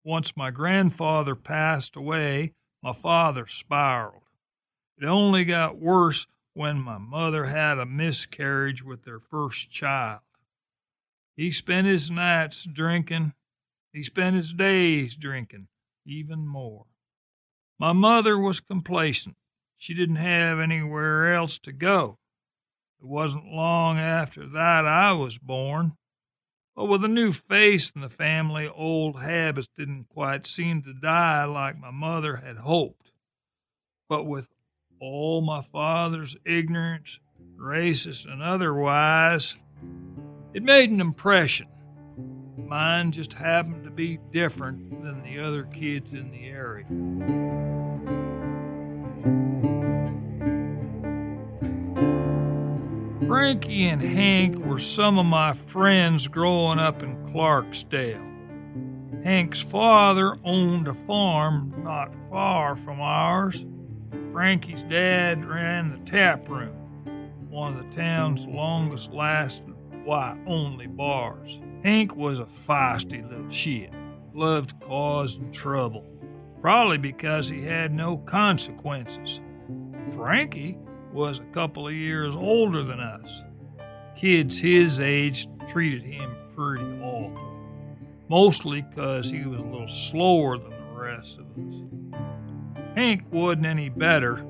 Once 0.03 0.37
my 0.37 0.51
grandfather 0.51 1.35
passed 1.35 1.95
away, 1.95 2.53
my 2.81 2.93
father 2.93 3.45
spiraled. 3.47 4.23
It 4.99 5.05
only 5.05 5.45
got 5.45 5.77
worse 5.77 6.27
when 6.53 6.79
my 6.79 6.97
mother 6.97 7.45
had 7.45 7.77
a 7.77 7.85
miscarriage 7.85 8.83
with 8.83 9.03
their 9.03 9.19
first 9.19 9.69
child. 9.69 10.21
He 11.35 11.51
spent 11.51 11.85
his 11.85 12.09
nights 12.09 12.63
drinking, 12.63 13.33
he 13.93 14.03
spent 14.03 14.35
his 14.35 14.53
days 14.53 15.15
drinking, 15.15 15.67
even 16.05 16.47
more. 16.47 16.85
My 17.79 17.93
mother 17.93 18.37
was 18.39 18.59
complacent. 18.59 19.35
She 19.77 19.93
didn't 19.93 20.15
have 20.15 20.59
anywhere 20.59 21.35
else 21.35 21.59
to 21.59 21.71
go. 21.71 22.17
It 22.99 23.05
wasn't 23.05 23.45
long 23.45 23.99
after 23.99 24.47
that 24.47 24.87
I 24.87 25.13
was 25.13 25.37
born. 25.37 25.95
But 26.77 26.85
with 26.85 27.03
a 27.03 27.07
new 27.07 27.33
face 27.33 27.89
in 27.89 28.01
the 28.01 28.09
family, 28.09 28.67
old 28.67 29.19
habits 29.19 29.67
didn't 29.75 30.09
quite 30.09 30.45
seem 30.45 30.83
to 30.83 30.93
die 30.93 31.43
like 31.45 31.79
my 31.79 31.89
mother 31.89 32.35
had 32.35 32.57
hoped. 32.57 33.11
But 34.07 34.25
with 34.25 34.47
all 35.01 35.41
my 35.41 35.63
father's 35.63 36.35
ignorance, 36.45 37.17
racist 37.59 38.31
and 38.31 38.43
otherwise, 38.43 39.57
it 40.53 40.61
made 40.61 40.91
an 40.91 41.01
impression. 41.01 41.67
Mine 42.55 43.11
just 43.11 43.33
happened 43.33 43.83
to 43.85 43.89
be 43.89 44.19
different 44.31 45.01
than 45.01 45.23
the 45.23 45.39
other 45.39 45.63
kids 45.63 46.13
in 46.13 46.29
the 46.29 46.45
area. 46.45 46.85
Frankie 53.27 53.89
and 53.89 54.01
Hank 54.01 54.57
were 54.65 54.79
some 54.79 55.19
of 55.19 55.25
my 55.25 55.51
friends 55.51 56.29
growing 56.29 56.79
up 56.79 57.03
in 57.03 57.17
Clarksdale. 57.27 58.23
Hank's 59.21 59.59
father 59.59 60.37
owned 60.45 60.87
a 60.87 60.93
farm 60.93 61.73
not 61.83 62.13
far 62.29 62.77
from 62.77 63.01
ours. 63.01 63.65
Frankie's 64.31 64.83
dad 64.83 65.43
ran 65.43 65.91
the 65.91 66.09
tap 66.09 66.47
room, 66.47 66.73
one 67.49 67.77
of 67.77 67.85
the 67.89 67.97
town's 67.97 68.45
longest 68.45 69.11
lasting 69.11 69.75
white 70.05 70.37
only 70.47 70.87
bars. 70.87 71.59
Hank 71.83 72.15
was 72.15 72.39
a 72.39 72.47
feisty 72.65 73.29
little 73.29 73.49
shit, 73.49 73.91
loved 74.33 74.79
causing 74.79 75.51
trouble, 75.51 76.05
probably 76.61 76.97
because 76.97 77.49
he 77.49 77.61
had 77.61 77.91
no 77.91 78.19
consequences. 78.19 79.41
Frankie 80.15 80.77
was 81.13 81.39
a 81.39 81.53
couple 81.53 81.87
of 81.87 81.93
years 81.93 82.35
older 82.35 82.83
than 82.83 82.99
us. 82.99 83.43
Kids 84.15 84.59
his 84.59 84.99
age 84.99 85.47
treated 85.67 86.03
him 86.03 86.35
pretty 86.55 86.85
awful, 87.01 87.39
mostly 88.29 88.83
'cause 88.95 89.29
he 89.29 89.45
was 89.45 89.61
a 89.61 89.65
little 89.65 89.87
slower 89.87 90.57
than 90.57 90.71
the 90.71 90.99
rest 90.99 91.39
of 91.39 91.45
us. 91.57 91.83
Hank 92.95 93.23
wasn't 93.31 93.65
any 93.67 93.89
better, 93.89 94.43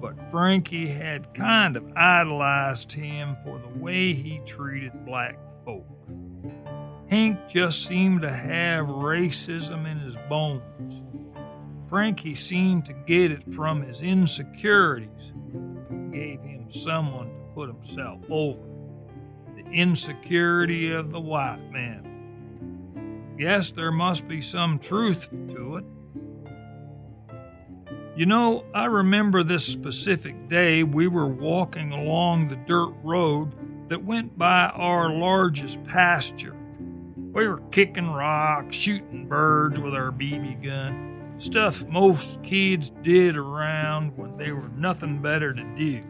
but 0.00 0.18
Frankie 0.30 0.88
had 0.88 1.32
kind 1.34 1.76
of 1.76 1.92
idolized 1.94 2.92
him 2.92 3.36
for 3.44 3.60
the 3.60 3.78
way 3.78 4.12
he 4.12 4.40
treated 4.44 5.04
black 5.04 5.38
folk. 5.64 5.86
Hank 7.08 7.38
just 7.48 7.86
seemed 7.86 8.22
to 8.22 8.32
have 8.32 8.86
racism 8.86 9.86
in 9.86 9.98
his 9.98 10.16
bones. 10.28 11.02
Frankie 11.88 12.34
seemed 12.34 12.86
to 12.86 12.94
get 13.06 13.30
it 13.30 13.44
from 13.54 13.82
his 13.82 14.02
insecurities 14.02 15.34
someone 16.72 17.28
to 17.28 17.54
put 17.54 17.68
himself 17.68 18.20
over. 18.30 18.60
The 19.56 19.70
insecurity 19.70 20.92
of 20.92 21.10
the 21.10 21.20
white 21.20 21.70
man. 21.70 23.34
Yes, 23.38 23.70
there 23.70 23.92
must 23.92 24.28
be 24.28 24.40
some 24.40 24.78
truth 24.78 25.28
to 25.30 25.76
it. 25.76 25.84
You 28.16 28.26
know, 28.26 28.64
I 28.74 28.86
remember 28.86 29.42
this 29.42 29.64
specific 29.64 30.48
day 30.48 30.82
we 30.82 31.08
were 31.08 31.26
walking 31.26 31.92
along 31.92 32.48
the 32.48 32.56
dirt 32.56 32.94
road 33.02 33.52
that 33.88 34.04
went 34.04 34.36
by 34.36 34.66
our 34.74 35.10
largest 35.10 35.82
pasture. 35.84 36.56
We 37.32 37.48
were 37.48 37.62
kicking 37.70 38.10
rocks, 38.10 38.76
shooting 38.76 39.26
birds 39.26 39.78
with 39.78 39.94
our 39.94 40.10
BB 40.10 40.62
gun 40.62 41.12
stuff 41.42 41.84
most 41.88 42.40
kids 42.44 42.92
did 43.02 43.36
around 43.36 44.16
when 44.16 44.36
they 44.36 44.52
were 44.52 44.68
nothing 44.76 45.20
better 45.20 45.52
to 45.52 45.62
do. 45.76 46.02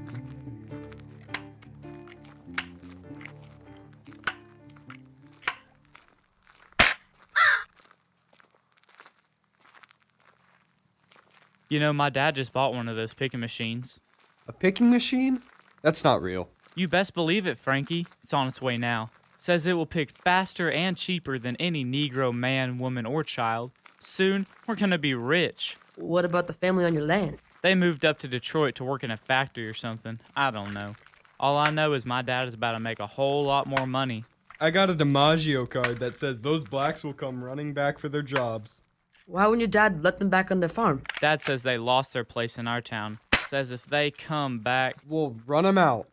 You 11.72 11.80
know, 11.80 11.94
my 11.94 12.10
dad 12.10 12.34
just 12.34 12.52
bought 12.52 12.74
one 12.74 12.86
of 12.86 12.96
those 12.96 13.14
picking 13.14 13.40
machines. 13.40 13.98
A 14.46 14.52
picking 14.52 14.90
machine? 14.90 15.40
That's 15.80 16.04
not 16.04 16.20
real. 16.20 16.50
You 16.74 16.86
best 16.86 17.14
believe 17.14 17.46
it, 17.46 17.58
Frankie. 17.58 18.06
It's 18.22 18.34
on 18.34 18.46
its 18.46 18.60
way 18.60 18.76
now. 18.76 19.10
Says 19.38 19.66
it 19.66 19.72
will 19.72 19.86
pick 19.86 20.10
faster 20.10 20.70
and 20.70 20.98
cheaper 20.98 21.38
than 21.38 21.56
any 21.56 21.82
Negro 21.82 22.30
man, 22.30 22.78
woman, 22.78 23.06
or 23.06 23.24
child. 23.24 23.70
Soon, 24.00 24.46
we're 24.66 24.74
gonna 24.74 24.98
be 24.98 25.14
rich. 25.14 25.78
What 25.96 26.26
about 26.26 26.46
the 26.46 26.52
family 26.52 26.84
on 26.84 26.92
your 26.92 27.06
land? 27.06 27.38
They 27.62 27.74
moved 27.74 28.04
up 28.04 28.18
to 28.18 28.28
Detroit 28.28 28.74
to 28.74 28.84
work 28.84 29.02
in 29.02 29.10
a 29.10 29.16
factory 29.16 29.66
or 29.66 29.72
something. 29.72 30.20
I 30.36 30.50
don't 30.50 30.74
know. 30.74 30.94
All 31.40 31.56
I 31.56 31.70
know 31.70 31.94
is 31.94 32.04
my 32.04 32.20
dad 32.20 32.48
is 32.48 32.52
about 32.52 32.72
to 32.72 32.80
make 32.80 33.00
a 33.00 33.06
whole 33.06 33.46
lot 33.46 33.66
more 33.66 33.86
money. 33.86 34.26
I 34.60 34.70
got 34.72 34.90
a 34.90 34.94
DiMaggio 34.94 35.70
card 35.70 35.96
that 36.00 36.18
says 36.18 36.42
those 36.42 36.64
blacks 36.64 37.02
will 37.02 37.14
come 37.14 37.42
running 37.42 37.72
back 37.72 37.98
for 37.98 38.10
their 38.10 38.20
jobs. 38.20 38.82
Why 39.26 39.46
wouldn't 39.46 39.60
your 39.60 39.68
dad 39.68 40.02
let 40.02 40.18
them 40.18 40.30
back 40.30 40.50
on 40.50 40.60
their 40.60 40.68
farm? 40.68 41.02
Dad 41.20 41.40
says 41.40 41.62
they 41.62 41.78
lost 41.78 42.12
their 42.12 42.24
place 42.24 42.58
in 42.58 42.66
our 42.66 42.80
town. 42.80 43.18
Says 43.48 43.70
if 43.70 43.86
they 43.86 44.10
come 44.10 44.58
back, 44.58 44.96
we'll 45.06 45.36
run 45.46 45.64
them 45.64 45.78
out. 45.78 46.08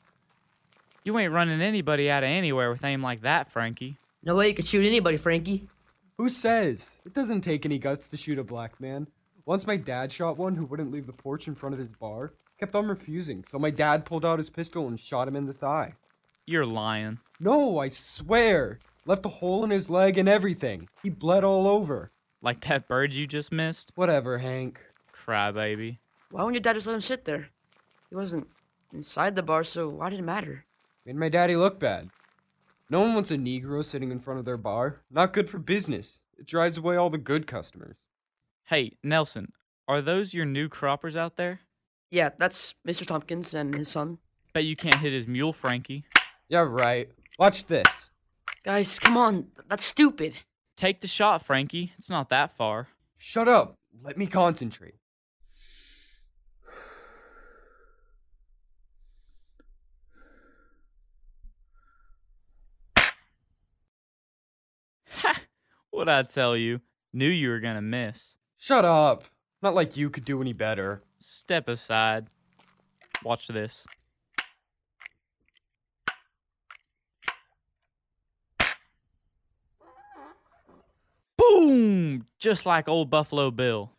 You 1.03 1.17
ain't 1.17 1.33
running 1.33 1.61
anybody 1.61 2.09
out 2.11 2.23
of 2.23 2.29
anywhere 2.29 2.69
with 2.69 2.83
aim 2.83 3.01
like 3.01 3.21
that, 3.21 3.51
Frankie. 3.51 3.97
No 4.23 4.35
way 4.35 4.49
you 4.49 4.53
could 4.53 4.67
shoot 4.67 4.85
anybody, 4.85 5.17
Frankie. 5.17 5.67
Who 6.17 6.29
says? 6.29 7.01
It 7.05 7.13
doesn't 7.13 7.41
take 7.41 7.65
any 7.65 7.79
guts 7.79 8.09
to 8.09 8.17
shoot 8.17 8.37
a 8.37 8.43
black 8.43 8.79
man. 8.79 9.07
Once 9.45 9.65
my 9.65 9.77
dad 9.77 10.11
shot 10.11 10.37
one 10.37 10.55
who 10.55 10.65
wouldn't 10.65 10.91
leave 10.91 11.07
the 11.07 11.13
porch 11.13 11.47
in 11.47 11.55
front 11.55 11.73
of 11.73 11.79
his 11.79 11.87
bar. 11.87 12.33
Kept 12.59 12.75
on 12.75 12.87
refusing, 12.87 13.45
so 13.49 13.57
my 13.57 13.69
dad 13.69 14.05
pulled 14.05 14.25
out 14.25 14.37
his 14.37 14.49
pistol 14.49 14.87
and 14.87 14.99
shot 14.99 15.27
him 15.29 15.37
in 15.37 15.45
the 15.45 15.53
thigh. 15.53 15.93
You're 16.45 16.65
lying. 16.65 17.19
No, 17.39 17.79
I 17.79 17.89
swear. 17.89 18.79
Left 19.05 19.25
a 19.25 19.29
hole 19.29 19.63
in 19.63 19.69
his 19.69 19.89
leg 19.89 20.17
and 20.17 20.27
everything. 20.27 20.89
He 21.01 21.09
bled 21.09 21.45
all 21.45 21.65
over. 21.65 22.11
Like 22.41 22.65
that 22.67 22.87
bird 22.87 23.15
you 23.15 23.27
just 23.27 23.51
missed? 23.51 23.91
Whatever, 23.95 24.37
Hank. 24.37 24.79
Crybaby. 25.13 25.97
Why 26.31 26.43
wouldn't 26.43 26.55
your 26.55 26.61
dad 26.61 26.75
just 26.75 26.87
let 26.87 26.93
him 26.95 27.01
sit 27.01 27.25
there? 27.25 27.49
He 28.09 28.15
wasn't 28.15 28.47
inside 28.93 29.35
the 29.35 29.43
bar, 29.43 29.63
so 29.63 29.89
why 29.89 30.09
did 30.09 30.19
it 30.19 30.23
matter? 30.23 30.65
Made 31.05 31.15
my 31.15 31.29
daddy 31.29 31.55
look 31.55 31.79
bad. 31.79 32.09
No 32.89 33.01
one 33.01 33.13
wants 33.13 33.31
a 33.31 33.37
Negro 33.37 33.83
sitting 33.83 34.11
in 34.11 34.19
front 34.19 34.39
of 34.39 34.45
their 34.45 34.57
bar. 34.57 35.01
Not 35.11 35.33
good 35.33 35.49
for 35.49 35.59
business. 35.59 36.21
It 36.37 36.47
drives 36.47 36.77
away 36.77 36.95
all 36.95 37.09
the 37.09 37.17
good 37.17 37.45
customers. 37.45 37.97
Hey, 38.65 38.93
Nelson, 39.03 39.51
are 39.87 40.01
those 40.01 40.33
your 40.33 40.45
new 40.45 40.69
croppers 40.69 41.15
out 41.15 41.35
there? 41.35 41.61
Yeah, 42.09 42.29
that's 42.37 42.73
Mr. 42.87 43.05
Tompkins 43.05 43.53
and 43.53 43.75
his 43.75 43.89
son. 43.89 44.17
Bet 44.53 44.63
you 44.63 44.75
can't 44.75 44.95
hit 44.95 45.13
his 45.13 45.27
mule, 45.27 45.53
Frankie. 45.53 46.05
Yeah, 46.47 46.59
right. 46.67 47.09
Watch 47.37 47.65
this. 47.65 48.11
Guys, 48.63 48.97
come 48.97 49.17
on. 49.17 49.47
That's 49.67 49.85
stupid. 49.85 50.33
Take 50.79 51.01
the 51.01 51.07
shot, 51.07 51.45
Frankie. 51.45 51.91
It's 51.97 52.09
not 52.09 52.29
that 52.29 52.55
far. 52.55 52.87
Shut 53.17 53.49
up. 53.49 53.75
Let 54.01 54.17
me 54.17 54.25
concentrate. 54.25 54.95
Ha! 65.09 65.41
What'd 65.89 66.07
I 66.07 66.23
tell 66.23 66.55
you? 66.55 66.79
Knew 67.11 67.27
you 67.27 67.49
were 67.49 67.59
gonna 67.59 67.81
miss. 67.81 68.35
Shut 68.57 68.85
up. 68.85 69.25
Not 69.61 69.75
like 69.75 69.97
you 69.97 70.09
could 70.09 70.23
do 70.23 70.41
any 70.41 70.53
better. 70.53 71.03
Step 71.19 71.67
aside. 71.67 72.29
Watch 73.21 73.49
this. 73.49 73.85
Boom! 82.19 82.27
Just 82.39 82.65
like 82.65 82.87
old 82.87 83.09
Buffalo 83.09 83.51
Bill. 83.51 83.91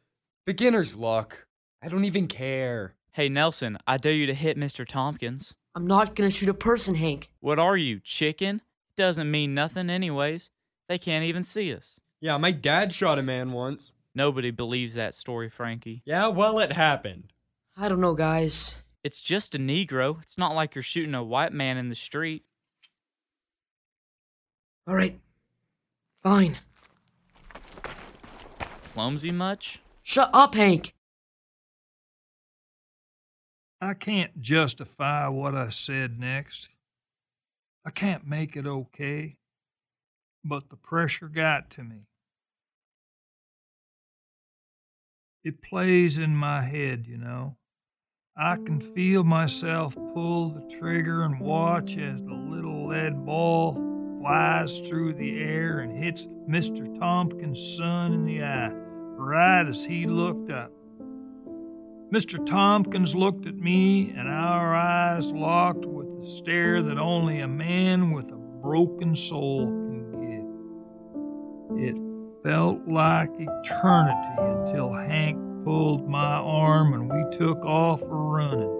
Beginner's 0.47 0.97
luck. 0.97 1.47
I 1.83 1.89
don't 1.89 2.05
even 2.05 2.27
care. 2.29 2.95
Hey, 3.13 3.29
Nelson, 3.29 3.79
I 3.87 3.97
dare 3.97 4.13
you 4.13 4.27
to 4.27 4.35
hit 4.35 4.57
Mr. 4.57 4.87
Tompkins. 4.87 5.55
I'm 5.75 5.87
not 5.87 6.15
gonna 6.15 6.31
shoot 6.31 6.49
a 6.49 6.55
person, 6.55 6.95
Hank. 6.95 7.31
What 7.41 7.59
are 7.59 7.77
you, 7.77 8.01
chicken? 8.01 8.61
Doesn't 8.97 9.31
mean 9.31 9.55
nothing, 9.55 9.89
anyways. 9.89 10.51
They 10.89 10.99
can't 10.99 11.25
even 11.25 11.43
see 11.43 11.75
us. 11.75 12.01
Yeah, 12.21 12.37
my 12.37 12.51
dad 12.51 12.93
shot 12.93 13.19
a 13.19 13.23
man 13.23 13.53
once. 13.53 13.93
Nobody 14.15 14.51
believes 14.51 14.95
that 14.95 15.15
story, 15.15 15.49
Frankie. 15.49 16.03
Yeah, 16.05 16.29
well, 16.29 16.59
it 16.59 16.73
happened. 16.73 17.33
I 17.77 17.89
don't 17.89 18.01
know, 18.01 18.15
guys. 18.15 18.83
It's 19.03 19.21
just 19.21 19.55
a 19.55 19.59
Negro. 19.59 20.21
It's 20.23 20.37
not 20.37 20.55
like 20.55 20.75
you're 20.75 20.83
shooting 20.83 21.15
a 21.15 21.23
white 21.23 21.53
man 21.53 21.79
in 21.79 21.89
the 21.89 21.95
street. 21.95 22.45
All 24.87 24.95
right. 24.95 25.19
Fine. 26.23 26.59
Clumsy 28.93 29.31
much? 29.31 29.81
Shut 30.03 30.31
up, 30.33 30.55
Hank. 30.55 30.95
I 33.81 33.95
can't 33.95 34.41
justify 34.41 35.29
what 35.29 35.55
I 35.55 35.71
said 35.71 36.19
next. 36.19 36.71
I 37.87 37.91
can't 37.91 38.27
make 38.27 38.57
it 38.57 38.67
okay, 38.67 39.37
but 40.45 40.69
the 40.69 40.77
pressure 40.77 41.29
got 41.29 41.71
to 41.71 41.85
me. 41.85 42.09
It 45.45 45.63
plays 45.63 46.19
in 46.19 46.37
my 46.37 46.63
head, 46.63 47.07
you 47.07 47.17
know. 47.17 47.57
I 48.37 48.57
can 48.57 48.81
feel 48.81 49.25
myself 49.25 49.95
pull 49.95 50.51
the 50.51 50.77
trigger 50.79 51.23
and 51.23 51.41
watch 51.41 51.97
as 51.97 52.21
the 52.23 52.35
little 52.35 52.89
lead 52.89 53.25
ball 53.25 53.90
flies 54.21 54.81
through 54.81 55.15
the 55.15 55.43
air 55.43 55.81
and 55.81 55.97
hits 55.97 56.27
Mr. 56.47 56.99
Tompkins' 56.99 57.77
son 57.79 58.13
in 58.13 58.25
the 58.27 58.43
eye, 58.43 58.71
right 58.71 59.67
as 59.67 59.83
he 59.85 60.07
looked 60.07 60.51
up. 60.51 60.71
Mr. 62.13 62.45
Tompkins 62.45 63.15
looked 63.15 63.47
at 63.47 63.55
me, 63.55 64.11
and 64.11 64.29
our 64.29 64.75
eyes 64.75 65.33
locked 65.33 65.87
with 65.87 66.21
the 66.21 66.27
stare 66.27 66.83
that 66.83 66.99
only 66.99 67.41
a 67.41 67.49
man 67.49 68.11
with 68.11 68.27
a 68.31 68.37
broken 68.37 69.17
soul 69.17 69.67
can 69.67 70.11
give. 71.73 71.79
It 71.79 71.97
felt 72.43 72.87
like 72.87 73.31
eternity 73.39 74.35
until 74.39 74.93
Hank 74.93 75.39
pulled 75.65 76.09
my 76.09 76.35
arm 76.35 76.93
and 76.93 77.11
we 77.11 77.39
took 77.39 77.65
off 77.65 78.01
running. 78.03 78.80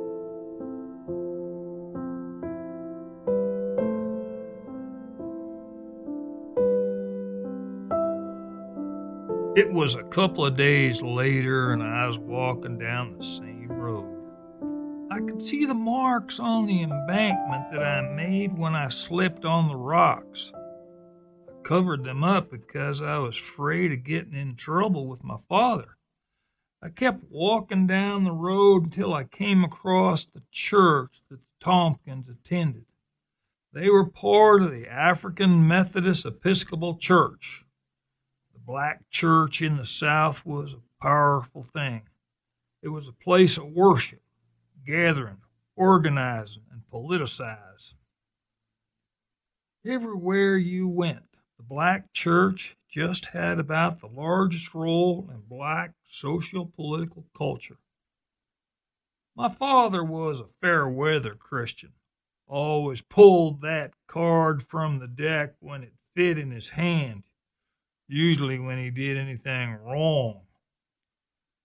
It 9.57 9.73
was 9.73 9.97
a 9.97 10.05
couple 10.05 10.47
of 10.47 10.57
days 10.57 11.03
later, 11.03 11.73
and 11.73 11.83
I 11.83 12.07
was 12.07 12.19
walking 12.19 12.79
down 12.79 13.19
the 13.19 13.25
same 13.25 13.67
road. 13.67 14.07
I 15.11 15.19
could 15.19 15.45
see 15.45 15.65
the 15.65 15.75
marks 15.75 16.39
on 16.39 16.67
the 16.67 16.85
embankment 16.85 17.73
that 17.73 17.83
I 17.83 18.01
made 18.15 18.57
when 18.57 18.77
I 18.77 18.89
slipped 18.91 19.45
on 19.45 19.67
the 19.67 19.75
rocks. 19.75 20.53
I 21.49 21.63
covered 21.65 22.05
them 22.05 22.23
up 22.23 22.49
because 22.49 23.03
I 23.03 23.19
was 23.19 23.37
afraid 23.37 23.91
of 23.91 24.05
getting 24.05 24.35
in 24.35 24.55
trouble 24.55 25.09
with 25.09 25.25
my 25.25 25.39
father. 25.49 25.97
I 26.81 26.91
kept 26.91 27.25
walking 27.29 27.89
down 27.89 28.23
the 28.23 28.31
road 28.31 28.85
until 28.85 29.13
I 29.13 29.25
came 29.25 29.65
across 29.65 30.27
the 30.27 30.43
church 30.53 31.23
that 31.29 31.41
the 31.41 31.65
Tompkins 31.65 32.29
attended. 32.29 32.85
They 33.73 33.91
were 33.91 34.07
part 34.07 34.63
of 34.63 34.71
the 34.71 34.87
African 34.87 35.67
Methodist 35.67 36.25
Episcopal 36.25 36.99
Church. 36.99 37.65
Black 38.71 39.11
church 39.11 39.63
in 39.63 39.79
the 39.79 39.85
South 39.85 40.47
was 40.47 40.75
a 40.75 41.03
powerful 41.03 41.65
thing. 41.65 42.03
It 42.85 42.91
was 42.91 43.09
a 43.09 43.13
place 43.13 43.57
of 43.59 43.73
worship, 43.73 44.23
gathering, 44.87 45.39
organizing, 45.75 46.63
and 46.71 46.83
politicizing. 46.89 47.95
Everywhere 49.85 50.57
you 50.57 50.87
went, 50.87 51.25
the 51.57 51.65
black 51.65 52.13
church 52.13 52.77
just 52.89 53.27
had 53.27 53.59
about 53.59 53.99
the 53.99 54.07
largest 54.07 54.73
role 54.73 55.29
in 55.35 55.41
black 55.49 55.95
social 56.07 56.65
political 56.65 57.27
culture. 57.37 57.79
My 59.35 59.49
father 59.49 60.05
was 60.05 60.39
a 60.39 60.47
fair 60.61 60.89
weather 60.89 61.35
Christian, 61.35 61.95
always 62.47 63.01
pulled 63.01 63.63
that 63.63 63.95
card 64.07 64.63
from 64.63 65.01
the 65.01 65.09
deck 65.09 65.55
when 65.59 65.83
it 65.83 65.95
fit 66.15 66.39
in 66.39 66.53
his 66.53 66.69
hand, 66.69 67.25
usually 68.11 68.59
when 68.59 68.79
he 68.79 68.91
did 68.91 69.17
anything 69.17 69.75
wrong. 69.75 70.43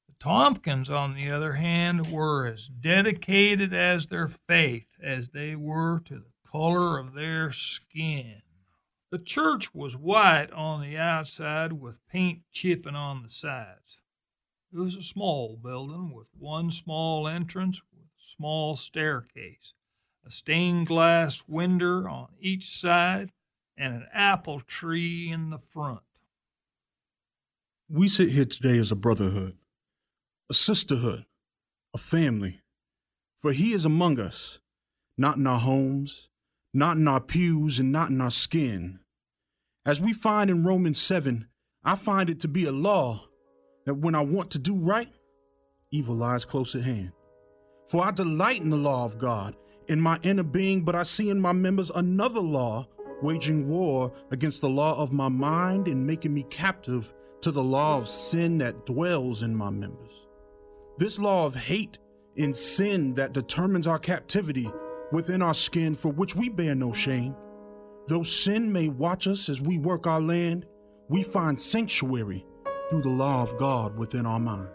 The 0.08 0.14
Tompkins, 0.20 0.90
on 0.90 1.16
the 1.16 1.32
other 1.32 1.54
hand, 1.54 2.12
were 2.12 2.46
as 2.46 2.68
dedicated 2.68 3.74
as 3.74 4.08
their 4.08 4.28
faith 4.28 4.88
as 5.04 5.30
they 5.30 5.56
were 5.56 6.00
to 6.06 6.16
the 6.16 6.50
color 6.50 7.00
of 7.00 7.14
their 7.14 7.52
skin. 7.52 8.42
The 9.12 9.20
church 9.20 9.74
was 9.74 9.98
white 9.98 10.52
on 10.52 10.82
the 10.82 10.98
outside 10.98 11.74
with 11.74 12.06
paint 12.08 12.44
chipping 12.52 12.96
on 12.96 13.24
the 13.24 13.30
sides. 13.30 14.00
It 14.74 14.78
was 14.78 14.96
a 14.96 15.04
small 15.04 15.58
building 15.58 16.14
with 16.14 16.28
one 16.38 16.70
small 16.70 17.28
entrance 17.28 17.82
with 17.92 18.04
a 18.04 18.36
small 18.36 18.76
staircase, 18.76 19.74
a 20.26 20.32
stained 20.32 20.88
glass 20.88 21.48
window 21.48 22.06
on 22.08 22.30
each 22.40 22.70
side, 22.70 23.32
and 23.78 23.94
an 23.94 24.08
apple 24.14 24.60
tree 24.62 25.32
in 25.32 25.50
the 25.50 25.60
front. 25.60 26.02
We 27.88 28.08
sit 28.08 28.32
here 28.32 28.46
today 28.46 28.80
as 28.80 28.92
a 28.92 28.96
brotherhood, 28.96 29.58
a 30.50 30.56
sisterhood, 30.56 31.26
a 31.94 32.00
family. 32.00 32.62
For 33.38 33.52
he 33.52 33.74
is 33.74 33.86
among 33.86 34.20
us, 34.20 34.60
not 35.20 35.38
in 35.38 35.46
our 35.46 35.60
homes, 35.60 36.30
not 36.74 36.98
in 36.98 37.08
our 37.08 37.20
pews, 37.20 37.80
and 37.80 37.92
not 37.92 38.10
in 38.10 38.22
our 38.22 38.32
skin. 38.32 39.02
As 39.86 40.02
we 40.02 40.14
find 40.14 40.50
in 40.50 40.64
Romans 40.64 41.00
7, 41.00 41.48
I 41.84 41.96
find 41.96 42.28
it 42.28 42.40
to 42.40 42.48
be 42.48 42.66
a 42.66 42.72
law 42.72 43.28
that 43.86 43.94
when 43.94 44.16
I 44.16 44.22
want 44.22 44.50
to 44.52 44.60
do 44.60 44.74
right, 44.74 45.14
evil 45.92 46.16
lies 46.16 46.44
close 46.44 46.74
at 46.74 46.82
hand. 46.82 47.12
For 47.88 48.04
I 48.04 48.10
delight 48.10 48.62
in 48.62 48.72
the 48.72 48.78
law 48.78 49.06
of 49.06 49.20
God 49.20 49.56
in 49.88 50.02
my 50.02 50.18
inner 50.24 50.42
being, 50.42 50.84
but 50.84 50.96
I 50.96 51.04
see 51.04 51.30
in 51.30 51.40
my 51.40 51.54
members 51.54 51.92
another 51.92 52.42
law 52.42 52.88
waging 53.22 53.70
war 53.70 54.12
against 54.32 54.62
the 54.62 54.70
law 54.70 55.00
of 55.00 55.14
my 55.14 55.30
mind 55.30 55.88
and 55.88 56.08
making 56.08 56.34
me 56.34 56.48
captive 56.50 57.14
to 57.46 57.52
the 57.52 57.64
law 57.64 58.00
of 58.00 58.10
sin 58.10 58.58
that 58.58 58.88
dwells 58.88 59.44
in 59.44 59.56
my 59.56 59.70
members. 59.70 60.26
This 60.98 61.20
law 61.20 61.46
of 61.46 61.54
hate 61.54 62.00
and 62.38 62.56
sin 62.56 63.14
that 63.14 63.34
determines 63.34 63.86
our 63.86 64.00
captivity 64.00 64.68
within 65.12 65.44
our 65.44 65.54
skin, 65.54 65.94
for 65.94 66.12
which 66.12 66.36
we 66.36 66.50
bear 66.50 66.74
no 66.74 66.92
shame. 66.92 67.36
Though 68.08 68.24
sin 68.24 68.72
may 68.72 68.90
watch 68.90 69.28
us 69.28 69.48
as 69.48 69.62
we 69.62 69.78
work 69.78 70.08
our 70.08 70.20
land, 70.20 70.66
we 71.08 71.22
find 71.22 71.60
sanctuary 71.62 72.44
through 72.90 73.04
the 73.04 73.10
law 73.10 73.44
of 73.44 73.56
God 73.60 73.96
within 73.96 74.26
our 74.26 74.40
minds. 74.40 74.72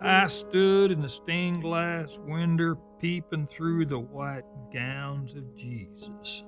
I 0.00 0.28
stood 0.28 0.90
in 0.90 1.02
the 1.02 1.10
stained 1.10 1.60
glass 1.60 2.16
window 2.26 2.80
peeping 3.02 3.48
through 3.54 3.84
the 3.84 3.98
white 3.98 4.46
gowns 4.72 5.34
of 5.34 5.54
Jesus. 5.54 6.42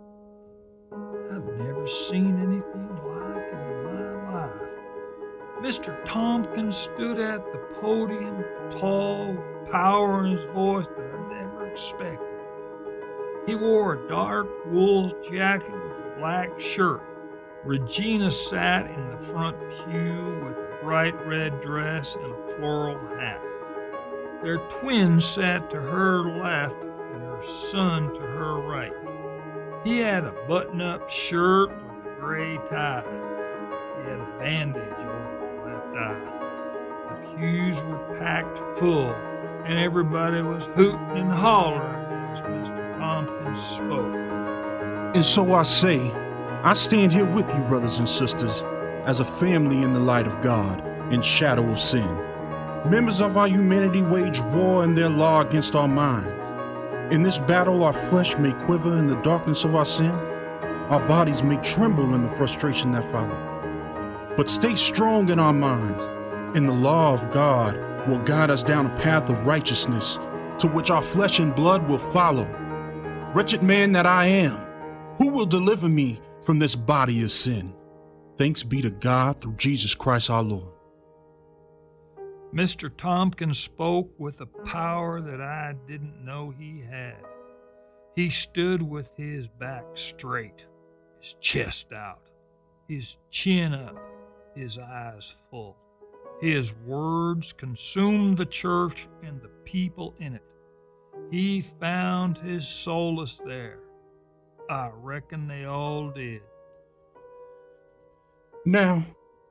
I've 0.90 1.44
never 1.59 1.87
seen 1.87 2.38
anything 2.40 2.88
like 3.05 3.44
it. 3.53 3.89
Mr. 5.61 6.03
Tompkins 6.07 6.75
stood 6.75 7.20
at 7.20 7.44
the 7.53 7.59
podium, 7.81 8.42
tall, 8.70 9.37
power 9.70 10.25
in 10.25 10.33
his 10.33 10.44
voice 10.55 10.88
that 10.88 11.11
I 11.14 11.35
never 11.35 11.66
expected. 11.66 12.27
He 13.46 13.55
wore 13.55 13.92
a 13.92 14.09
dark 14.09 14.49
wool 14.66 15.11
jacket 15.31 15.70
with 15.70 15.92
a 15.92 16.14
black 16.18 16.59
shirt. 16.59 17.03
Regina 17.62 18.31
sat 18.31 18.87
in 18.87 19.11
the 19.11 19.18
front 19.18 19.59
pew 19.85 20.40
with 20.42 20.57
a 20.57 20.79
bright 20.83 21.27
red 21.27 21.61
dress 21.61 22.14
and 22.14 22.33
a 22.33 22.57
floral 22.57 22.99
hat. 23.18 23.42
Their 24.42 24.59
twin 24.81 25.20
sat 25.20 25.68
to 25.70 25.77
her 25.77 26.23
left 26.23 26.83
and 26.83 27.20
her 27.20 27.42
son 27.42 28.14
to 28.14 28.20
her 28.20 28.61
right. 28.61 28.94
He 29.85 29.99
had 29.99 30.25
a 30.25 30.35
button 30.49 30.81
up 30.81 31.11
shirt 31.11 31.68
with 31.68 32.14
a 32.14 32.16
gray 32.18 32.57
tie. 32.70 33.05
He 33.99 34.11
had 34.11 34.20
a 34.20 34.38
bandage 34.38 34.99
over 35.01 35.29
The 35.92 37.37
pews 37.37 37.83
were 37.83 38.16
packed 38.18 38.79
full, 38.79 39.12
and 39.64 39.76
everybody 39.76 40.40
was 40.40 40.64
hooting 40.76 41.11
and 41.16 41.33
hollering 41.33 42.05
as 42.31 42.40
Mr. 42.42 42.98
Tompkins 42.98 43.61
spoke. 43.61 44.14
And 45.16 45.24
so 45.24 45.53
I 45.53 45.64
say, 45.64 46.12
I 46.62 46.74
stand 46.74 47.12
here 47.12 47.24
with 47.24 47.53
you, 47.53 47.61
brothers 47.62 47.98
and 47.98 48.09
sisters, 48.09 48.62
as 49.05 49.18
a 49.18 49.24
family 49.24 49.83
in 49.83 49.90
the 49.90 49.98
light 49.98 50.29
of 50.29 50.40
God 50.42 50.81
and 51.11 51.24
shadow 51.24 51.68
of 51.68 51.81
sin. 51.81 52.07
Members 52.88 53.20
of 53.20 53.37
our 53.37 53.48
humanity 53.48 54.03
wage 54.03 54.40
war 54.42 54.85
in 54.85 54.94
their 54.94 55.09
law 55.09 55.40
against 55.40 55.74
our 55.74 55.88
minds. 55.88 56.31
In 57.12 57.24
this 57.24 57.38
battle, 57.38 57.83
our 57.83 57.94
flesh 58.09 58.38
may 58.38 58.53
quiver 58.64 58.96
in 58.96 59.09
the 59.09 59.20
darkness 59.22 59.64
of 59.64 59.74
our 59.74 59.85
sin, 59.85 60.12
our 60.88 61.05
bodies 61.09 61.42
may 61.42 61.57
tremble 61.57 62.14
in 62.14 62.22
the 62.22 62.37
frustration 62.37 62.92
that 62.92 63.05
follows. 63.11 63.49
But 64.40 64.48
stay 64.48 64.74
strong 64.74 65.29
in 65.29 65.38
our 65.38 65.53
minds, 65.53 66.03
and 66.57 66.66
the 66.66 66.72
law 66.72 67.12
of 67.12 67.31
God 67.31 67.76
will 68.09 68.20
guide 68.20 68.48
us 68.48 68.62
down 68.62 68.87
a 68.87 68.96
path 68.96 69.29
of 69.29 69.44
righteousness 69.44 70.18
to 70.61 70.66
which 70.66 70.90
our 70.90 71.03
flesh 71.03 71.38
and 71.40 71.55
blood 71.55 71.87
will 71.87 71.98
follow. 71.98 72.46
Wretched 73.35 73.62
man 73.62 73.92
that 73.92 74.07
I 74.07 74.24
am, 74.24 74.57
who 75.18 75.29
will 75.29 75.44
deliver 75.44 75.90
me 75.90 76.22
from 76.42 76.59
this 76.59 76.74
body 76.74 77.22
of 77.22 77.31
sin? 77.31 77.74
Thanks 78.38 78.62
be 78.62 78.81
to 78.81 78.88
God 78.88 79.42
through 79.42 79.57
Jesus 79.57 79.94
Christ 79.94 80.31
our 80.31 80.42
Lord. 80.42 80.72
Mr. 82.55 82.90
Tompkins 82.96 83.59
spoke 83.59 84.11
with 84.18 84.40
a 84.40 84.46
power 84.46 85.20
that 85.20 85.42
I 85.42 85.74
didn't 85.87 86.24
know 86.24 86.55
he 86.59 86.83
had. 86.90 87.22
He 88.16 88.31
stood 88.31 88.81
with 88.81 89.11
his 89.18 89.48
back 89.48 89.85
straight, 89.92 90.64
his 91.20 91.35
chest 91.42 91.92
out, 91.92 92.22
his 92.88 93.18
chin 93.31 93.74
up, 93.74 93.98
his 94.54 94.78
eyes 94.78 95.34
full. 95.50 95.76
His 96.40 96.72
words 96.86 97.52
consumed 97.52 98.38
the 98.38 98.46
church 98.46 99.08
and 99.22 99.40
the 99.42 99.50
people 99.64 100.14
in 100.20 100.34
it. 100.34 100.42
He 101.30 101.66
found 101.78 102.38
his 102.38 102.66
solace 102.66 103.40
there. 103.44 103.78
I 104.70 104.90
reckon 105.02 105.46
they 105.46 105.64
all 105.64 106.10
did. 106.10 106.40
Now, 108.64 109.04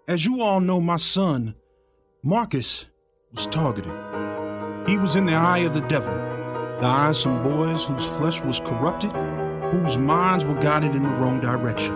as 0.07 0.25
you 0.25 0.41
all 0.41 0.59
know, 0.59 0.81
my 0.81 0.97
son, 0.97 1.55
Marcus, 2.23 2.88
was 3.31 3.45
targeted. 3.47 3.91
He 4.88 4.97
was 4.97 5.15
in 5.15 5.25
the 5.25 5.33
eye 5.33 5.59
of 5.59 5.73
the 5.73 5.81
devil, 5.81 6.13
the 6.79 6.88
eye 6.88 7.09
of 7.09 7.17
some 7.17 7.43
boys 7.43 7.85
whose 7.85 8.05
flesh 8.05 8.41
was 8.41 8.59
corrupted, 8.59 9.12
whose 9.71 9.97
minds 9.97 10.45
were 10.45 10.59
guided 10.62 10.95
in 10.95 11.03
the 11.03 11.09
wrong 11.09 11.39
direction. 11.39 11.95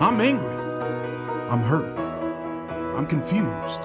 I'm 0.00 0.20
angry. 0.20 0.54
I'm 1.50 1.62
hurt. 1.62 2.05
I'm 2.96 3.06
confused, 3.06 3.82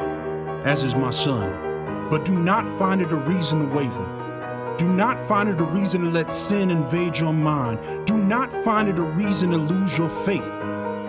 as 0.65 0.85
is 0.85 0.95
my 0.95 1.11
son. 1.11 2.07
But 2.09 2.23
do 2.23 2.31
not 2.31 2.65
find 2.79 3.01
it 3.01 3.11
a 3.11 3.17
reason 3.17 3.59
to 3.59 3.75
waver. 3.75 4.75
Do 4.77 4.87
not 4.87 5.19
find 5.27 5.49
it 5.49 5.59
a 5.59 5.65
reason 5.65 6.01
to 6.01 6.09
let 6.09 6.31
sin 6.31 6.71
invade 6.71 7.17
your 7.17 7.33
mind. 7.33 8.07
Do 8.07 8.17
not 8.17 8.53
find 8.63 8.87
it 8.87 8.97
a 8.97 9.03
reason 9.03 9.51
to 9.51 9.57
lose 9.57 9.97
your 9.97 10.09
faith. 10.25 10.47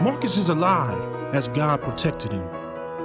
Marcus 0.02 0.36
is 0.36 0.48
alive 0.48 1.00
as 1.32 1.46
God 1.46 1.80
protected 1.80 2.32
him, 2.32 2.44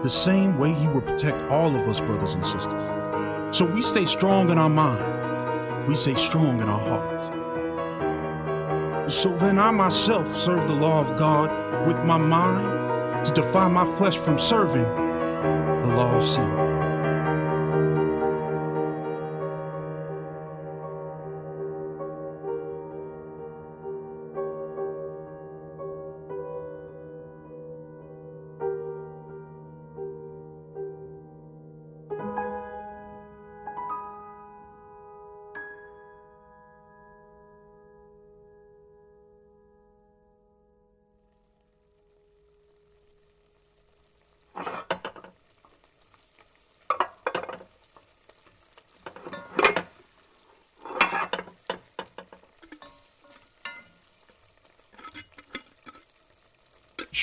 the 0.02 0.10
same 0.10 0.58
way 0.58 0.74
he 0.74 0.88
will 0.88 1.02
protect 1.02 1.38
all 1.52 1.76
of 1.76 1.88
us, 1.88 2.02
brothers 2.02 2.34
and 2.34 2.44
sisters. 2.44 3.56
So 3.56 3.66
we 3.66 3.84
stay 3.84 4.06
strong 4.06 4.50
in 4.50 4.58
our 4.58 4.68
minds, 4.68 5.88
we 5.88 5.96
stay 5.96 6.16
strong 6.16 6.60
in 6.60 6.68
our 6.68 6.80
hearts. 6.80 7.18
So 9.16 9.30
then 9.38 9.60
I 9.60 9.70
myself 9.70 10.36
serve 10.36 10.68
the 10.68 10.74
law 10.74 11.02
of 11.02 11.18
God 11.20 11.52
with 11.88 12.04
my 12.04 12.18
mind 12.18 12.87
to 13.26 13.32
defy 13.34 13.68
my 13.68 13.86
flesh 13.96 14.18
from 14.18 14.38
serving 14.38 14.84
the 14.84 15.96
law 15.96 16.16
of 16.16 16.24
sin. 16.24 16.67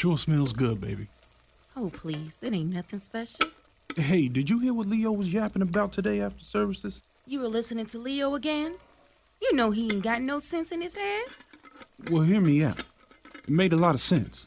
Sure 0.04 0.18
smells 0.18 0.52
good, 0.52 0.82
baby. 0.82 1.06
Oh, 1.78 1.88
please. 1.88 2.36
It 2.42 2.52
ain't 2.52 2.74
nothing 2.74 2.98
special. 2.98 3.46
Hey, 3.96 4.28
did 4.28 4.50
you 4.50 4.58
hear 4.58 4.74
what 4.74 4.86
Leo 4.86 5.10
was 5.12 5.32
yapping 5.32 5.62
about 5.62 5.94
today 5.94 6.20
after 6.20 6.44
services? 6.44 7.00
You 7.26 7.40
were 7.40 7.48
listening 7.48 7.86
to 7.86 7.98
Leo 7.98 8.34
again? 8.34 8.74
You 9.40 9.56
know 9.56 9.70
he 9.70 9.84
ain't 9.84 10.02
got 10.02 10.20
no 10.20 10.40
sense 10.40 10.72
in 10.72 10.82
his 10.82 10.94
head. 10.94 11.24
Well, 12.10 12.22
hear 12.22 12.42
me 12.42 12.62
out. 12.62 12.84
It 13.34 13.48
made 13.48 13.72
a 13.72 13.78
lot 13.78 13.94
of 13.94 14.00
sense. 14.02 14.46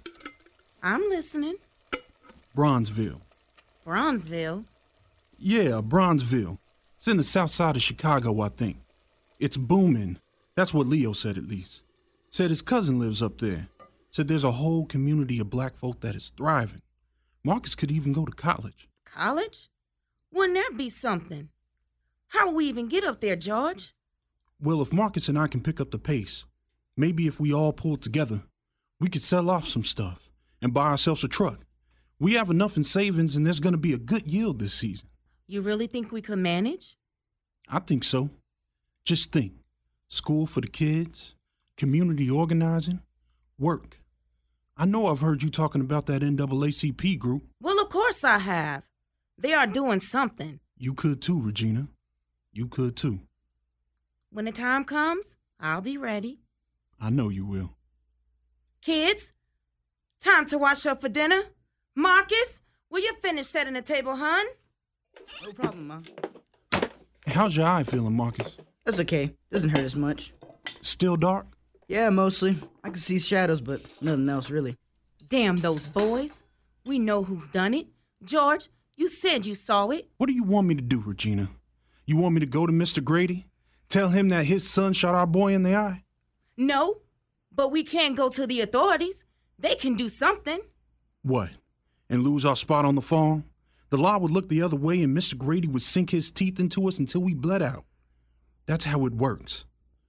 I'm 0.83 1.01
listening. 1.09 1.55
Bronzeville. 2.55 3.21
Bronzeville? 3.83 4.63
Yeah, 5.39 5.81
Bronzeville. 5.81 6.59
It's 6.97 7.07
in 7.07 7.17
the 7.17 7.23
south 7.23 7.49
side 7.49 7.75
of 7.75 7.81
Chicago, 7.81 8.41
I 8.41 8.49
think. 8.49 8.77
It's 9.39 9.57
booming. 9.57 10.19
That's 10.53 10.71
what 10.71 10.85
Leo 10.85 11.13
said, 11.13 11.35
at 11.35 11.47
least. 11.47 11.81
Said 12.29 12.51
his 12.51 12.61
cousin 12.61 12.99
lives 12.99 13.23
up 13.23 13.39
there. 13.39 13.69
Said 14.11 14.27
there's 14.27 14.43
a 14.43 14.51
whole 14.51 14.85
community 14.85 15.39
of 15.39 15.49
black 15.49 15.75
folk 15.75 16.01
that 16.01 16.15
is 16.15 16.31
thriving. 16.37 16.81
Marcus 17.43 17.75
could 17.75 17.91
even 17.91 18.13
go 18.13 18.25
to 18.25 18.31
college. 18.31 18.89
College? 19.05 19.69
Wouldn't 20.31 20.55
that 20.55 20.77
be 20.77 20.89
something? 20.89 21.49
How 22.29 22.47
will 22.47 22.55
we 22.55 22.65
even 22.65 22.87
get 22.87 23.03
up 23.03 23.21
there, 23.21 23.35
George? 23.35 23.93
Well, 24.59 24.81
if 24.81 24.91
Marcus 24.91 25.29
and 25.29 25.37
I 25.37 25.47
can 25.47 25.61
pick 25.61 25.79
up 25.79 25.91
the 25.91 25.99
pace, 25.99 26.45
maybe 26.95 27.27
if 27.27 27.39
we 27.39 27.53
all 27.53 27.73
pull 27.73 27.97
together, 27.97 28.43
we 28.99 29.09
could 29.09 29.21
sell 29.21 29.49
off 29.49 29.67
some 29.67 29.83
stuff 29.83 30.29
and 30.61 30.73
buy 30.73 30.87
ourselves 30.87 31.23
a 31.23 31.27
truck. 31.27 31.65
We 32.19 32.33
have 32.33 32.49
enough 32.49 32.75
in 32.75 32.83
savings 32.83 33.35
and 33.35 33.45
there's 33.45 33.59
going 33.59 33.73
to 33.73 33.77
be 33.77 33.93
a 33.93 33.97
good 33.97 34.27
yield 34.27 34.59
this 34.59 34.73
season. 34.73 35.07
You 35.45 35.61
really 35.61 35.87
think 35.87 36.11
we 36.11 36.21
could 36.21 36.39
manage? 36.39 36.97
I 37.69 37.79
think 37.79 38.03
so. 38.03 38.29
Just 39.05 39.31
think 39.31 39.53
school 40.09 40.45
for 40.45 40.61
the 40.61 40.67
kids, 40.67 41.35
community 41.77 42.29
organizing, 42.29 43.01
work. 43.59 43.99
I 44.75 44.85
know 44.85 45.07
I've 45.07 45.21
heard 45.21 45.41
you 45.41 45.49
talking 45.49 45.81
about 45.81 46.05
that 46.05 46.21
NAACP 46.21 47.17
group. 47.17 47.43
Well, 47.61 47.81
of 47.81 47.89
course 47.89 48.23
I 48.23 48.37
have. 48.39 48.85
They 49.37 49.53
are 49.53 49.67
doing 49.67 49.99
something. 49.99 50.59
You 50.77 50.93
could 50.93 51.21
too, 51.21 51.41
Regina. 51.41 51.89
You 52.53 52.67
could 52.67 52.95
too. 52.95 53.21
When 54.31 54.45
the 54.45 54.51
time 54.51 54.83
comes, 54.83 55.35
I'll 55.59 55.81
be 55.81 55.97
ready. 55.97 56.39
I 56.99 57.09
know 57.09 57.29
you 57.29 57.45
will. 57.45 57.71
Kids, 58.81 59.33
time 60.19 60.45
to 60.47 60.57
wash 60.57 60.85
up 60.85 61.01
for 61.01 61.09
dinner. 61.09 61.41
Marcus, 61.95 62.61
will 62.89 63.01
you 63.01 63.13
finish 63.21 63.47
setting 63.47 63.73
the 63.73 63.81
table, 63.81 64.15
hon? 64.15 64.45
No 65.43 65.51
problem, 65.51 65.87
Ma. 65.87 66.01
How's 67.25 67.57
your 67.57 67.65
eye 67.65 67.83
feeling, 67.83 68.15
Marcus? 68.15 68.55
That's 68.85 68.99
okay. 69.01 69.35
Doesn't 69.51 69.69
hurt 69.69 69.79
as 69.81 69.95
much. 69.95 70.33
Still 70.81 71.17
dark? 71.17 71.47
Yeah, 71.87 72.09
mostly. 72.09 72.57
I 72.83 72.89
can 72.89 72.97
see 72.97 73.17
shadows, 73.17 73.61
but 73.61 73.81
nothing 74.01 74.27
else 74.27 74.49
really. 74.49 74.75
Damn 75.29 75.57
those 75.57 75.87
boys. 75.87 76.43
We 76.85 76.99
know 76.99 77.23
who's 77.23 77.47
done 77.49 77.73
it. 77.73 77.87
George, 78.23 78.67
you 78.97 79.09
said 79.09 79.45
you 79.45 79.55
saw 79.55 79.89
it. 79.89 80.09
What 80.17 80.27
do 80.27 80.33
you 80.33 80.43
want 80.43 80.67
me 80.67 80.75
to 80.75 80.81
do, 80.81 80.99
Regina? 80.99 81.49
You 82.05 82.17
want 82.17 82.33
me 82.33 82.41
to 82.41 82.45
go 82.45 82.65
to 82.65 82.73
Mr. 82.73 83.01
Grady? 83.03 83.47
Tell 83.89 84.09
him 84.09 84.29
that 84.29 84.45
his 84.45 84.69
son 84.69 84.91
shot 84.93 85.15
our 85.15 85.27
boy 85.27 85.53
in 85.53 85.63
the 85.63 85.75
eye? 85.75 86.03
No, 86.57 86.97
but 87.55 87.71
we 87.71 87.83
can't 87.83 88.17
go 88.17 88.29
to 88.29 88.45
the 88.45 88.61
authorities. 88.61 89.23
They 89.57 89.75
can 89.75 89.95
do 89.95 90.09
something. 90.09 90.59
What? 91.21 91.51
And 92.09 92.23
lose 92.23 92.45
our 92.45 92.55
spot 92.55 92.85
on 92.85 92.95
the 92.95 93.01
farm? 93.01 93.45
The 93.89 93.97
law 93.97 94.17
would 94.17 94.31
look 94.31 94.49
the 94.49 94.61
other 94.61 94.75
way 94.75 95.01
and 95.01 95.15
Mr. 95.15 95.37
Grady 95.37 95.69
would 95.69 95.81
sink 95.81 96.09
his 96.09 96.31
teeth 96.31 96.59
into 96.59 96.87
us 96.87 96.99
until 96.99 97.21
we 97.21 97.33
bled 97.33 97.61
out. 97.61 97.85
That's 98.65 98.85
how 98.85 99.05
it 99.05 99.13
works. 99.13 99.63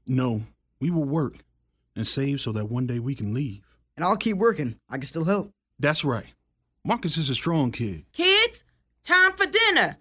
No, 0.07 0.43
we 0.81 0.91
will 0.91 1.05
work 1.05 1.45
and 1.99 2.07
save 2.07 2.41
so 2.41 2.53
that 2.53 2.71
one 2.71 2.87
day 2.87 2.99
we 3.01 3.15
can 3.15 3.35
leave. 3.35 3.67
And 3.97 4.05
I'll 4.05 4.17
keep 4.17 4.37
working. 4.39 4.77
I 4.89 4.95
can 4.99 5.03
still 5.07 5.25
help. 5.25 5.51
That's 5.79 6.05
right. 6.05 6.27
Marcus 6.85 7.17
is 7.19 7.29
a 7.29 7.35
strong 7.35 7.73
kid. 7.73 8.05
Kids, 8.13 8.63
time 9.03 9.33
for 9.33 9.47
dinner. 9.47 9.97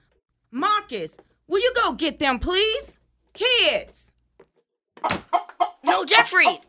Marcus, 0.51 1.17
will 1.47 1.59
you 1.59 1.73
go 1.75 1.93
get 1.93 2.19
them, 2.19 2.39
please? 2.39 2.99
Kids! 3.33 4.13
No, 5.83 6.05
Jeffrey! 6.05 6.61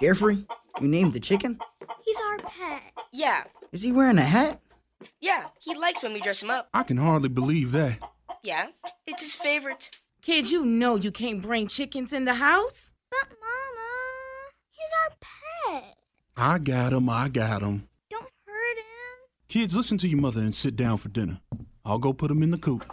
Jeffrey, 0.00 0.44
you 0.80 0.88
named 0.88 1.12
the 1.12 1.20
chicken? 1.20 1.58
He's 2.04 2.16
our 2.28 2.38
pet. 2.38 2.82
Yeah, 3.12 3.44
Is 3.72 3.82
he 3.82 3.92
wearing 3.92 4.18
a 4.18 4.22
hat? 4.22 4.60
yeah, 5.20 5.44
he 5.60 5.74
likes 5.74 6.02
when 6.02 6.12
we 6.12 6.20
dress 6.20 6.42
him 6.42 6.50
up. 6.50 6.68
I 6.74 6.82
can 6.82 6.96
hardly 6.96 7.28
believe 7.28 7.72
that. 7.72 7.98
Yeah, 8.42 8.68
it's 9.06 9.22
his 9.22 9.34
favorite. 9.34 9.90
Kids, 10.22 10.50
you 10.52 10.64
know 10.64 10.96
you 10.96 11.10
can't 11.10 11.42
bring 11.42 11.66
chickens 11.68 12.12
in 12.12 12.24
the 12.24 12.34
house. 12.34 12.92
But 13.10 13.28
Mama, 13.40 14.50
he's 14.70 14.92
our 15.02 15.80
pet. 15.80 15.96
I 16.36 16.58
got 16.58 16.92
him, 16.92 17.08
I 17.08 17.28
got 17.28 17.62
him. 17.62 17.88
Don't 18.10 18.22
hurt 18.46 18.78
him. 18.78 18.84
Kids, 19.48 19.74
listen 19.74 19.98
to 19.98 20.08
your 20.08 20.20
mother 20.20 20.40
and 20.40 20.54
sit 20.54 20.76
down 20.76 20.98
for 20.98 21.08
dinner. 21.08 21.40
I'll 21.84 21.98
go 21.98 22.12
put 22.12 22.30
him 22.30 22.42
in 22.42 22.50
the 22.50 22.58
coop. 22.58 22.84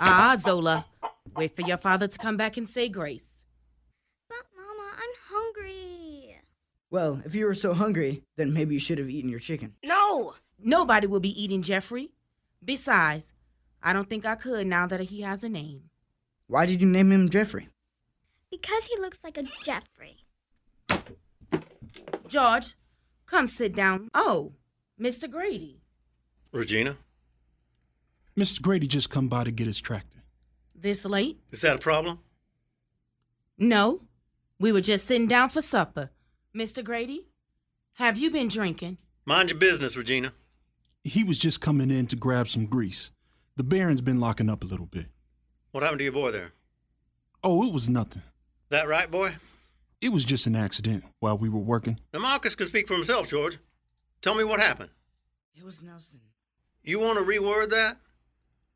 Ah, 0.00 0.36
Zola. 0.38 0.84
Wait 1.36 1.56
for 1.56 1.62
your 1.62 1.78
father 1.78 2.06
to 2.06 2.18
come 2.18 2.36
back 2.36 2.56
and 2.56 2.68
say 2.68 2.88
grace. 2.88 3.28
But 4.28 4.44
Mama, 4.56 4.90
I'm 4.96 5.10
hungry. 5.30 6.36
Well, 6.90 7.22
if 7.24 7.34
you 7.34 7.46
were 7.46 7.54
so 7.54 7.72
hungry, 7.72 8.22
then 8.36 8.52
maybe 8.52 8.74
you 8.74 8.80
should 8.80 8.98
have 8.98 9.08
eaten 9.08 9.30
your 9.30 9.40
chicken. 9.40 9.74
No! 9.84 10.34
Nobody 10.62 11.06
will 11.06 11.20
be 11.20 11.42
eating 11.42 11.62
Jeffrey. 11.62 12.10
Besides, 12.64 13.32
I 13.82 13.92
don't 13.92 14.08
think 14.08 14.24
I 14.24 14.34
could 14.34 14.66
now 14.66 14.86
that 14.86 15.00
he 15.00 15.22
has 15.22 15.42
a 15.44 15.48
name. 15.48 15.90
Why 16.46 16.66
did 16.66 16.80
you 16.82 16.88
name 16.88 17.10
him 17.10 17.28
Jeffrey? 17.28 17.68
Because 18.50 18.86
he 18.86 18.96
looks 19.00 19.24
like 19.24 19.38
a 19.38 19.44
Jeffrey. 19.62 20.16
George, 22.28 22.74
come 23.26 23.46
sit 23.46 23.74
down. 23.74 24.08
Oh, 24.14 24.52
Mr. 25.00 25.30
Grady. 25.30 25.80
Regina, 26.52 26.96
Mr. 28.38 28.60
Grady 28.62 28.86
just 28.86 29.10
come 29.10 29.28
by 29.28 29.44
to 29.44 29.50
get 29.50 29.66
his 29.66 29.80
tractor. 29.80 30.22
This 30.74 31.04
late? 31.04 31.38
is 31.50 31.60
that 31.62 31.76
a 31.76 31.78
problem? 31.78 32.20
No. 33.58 34.02
We 34.60 34.70
were 34.72 34.80
just 34.80 35.06
sitting 35.06 35.26
down 35.28 35.48
for 35.48 35.62
supper. 35.62 36.10
Mr. 36.54 36.84
Grady, 36.84 37.26
have 37.94 38.16
you 38.18 38.30
been 38.30 38.48
drinking? 38.48 38.98
Mind 39.24 39.50
your 39.50 39.58
business, 39.58 39.96
Regina. 39.96 40.32
He 41.02 41.24
was 41.24 41.38
just 41.38 41.60
coming 41.60 41.90
in 41.90 42.06
to 42.08 42.16
grab 42.16 42.48
some 42.48 42.66
grease. 42.66 43.10
The 43.56 43.64
Baron's 43.64 44.00
been 44.00 44.20
locking 44.20 44.48
up 44.48 44.62
a 44.62 44.66
little 44.66 44.86
bit. 44.86 45.06
What 45.74 45.82
happened 45.82 45.98
to 45.98 46.04
your 46.04 46.12
boy 46.12 46.30
there? 46.30 46.52
Oh, 47.42 47.66
it 47.66 47.72
was 47.72 47.88
nothing. 47.88 48.22
That 48.70 48.86
right, 48.86 49.10
boy? 49.10 49.34
It 50.00 50.10
was 50.10 50.24
just 50.24 50.46
an 50.46 50.54
accident 50.54 51.02
while 51.18 51.36
we 51.36 51.48
were 51.48 51.58
working. 51.58 51.98
Now, 52.12 52.20
Marcus 52.20 52.54
can 52.54 52.68
speak 52.68 52.86
for 52.86 52.94
himself, 52.94 53.28
George. 53.28 53.58
Tell 54.22 54.36
me 54.36 54.44
what 54.44 54.60
happened. 54.60 54.90
It 55.56 55.64
was 55.64 55.82
Nelson. 55.82 56.20
You 56.84 57.00
want 57.00 57.18
to 57.18 57.24
reword 57.24 57.70
that? 57.70 57.96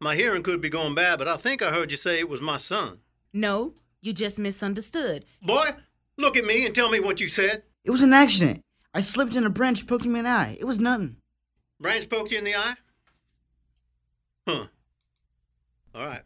My 0.00 0.16
hearing 0.16 0.42
could 0.42 0.60
be 0.60 0.70
going 0.70 0.96
bad, 0.96 1.20
but 1.20 1.28
I 1.28 1.36
think 1.36 1.62
I 1.62 1.70
heard 1.70 1.92
you 1.92 1.96
say 1.96 2.18
it 2.18 2.28
was 2.28 2.40
my 2.40 2.56
son. 2.56 2.98
No, 3.32 3.74
you 4.00 4.12
just 4.12 4.36
misunderstood. 4.36 5.24
Boy, 5.40 5.76
look 6.16 6.36
at 6.36 6.46
me 6.46 6.66
and 6.66 6.74
tell 6.74 6.90
me 6.90 6.98
what 6.98 7.20
you 7.20 7.28
said. 7.28 7.62
It 7.84 7.92
was 7.92 8.02
an 8.02 8.12
accident. 8.12 8.64
I 8.92 9.02
slipped 9.02 9.36
and 9.36 9.46
a 9.46 9.50
branch 9.50 9.86
poked 9.86 10.04
him 10.04 10.16
in 10.16 10.24
the 10.24 10.30
eye. 10.30 10.56
It 10.58 10.64
was 10.64 10.80
nothing. 10.80 11.18
Branch 11.78 12.08
poked 12.10 12.32
you 12.32 12.38
in 12.38 12.44
the 12.44 12.56
eye? 12.56 12.74
Huh. 14.48 14.66
All 15.94 16.04
right. 16.04 16.22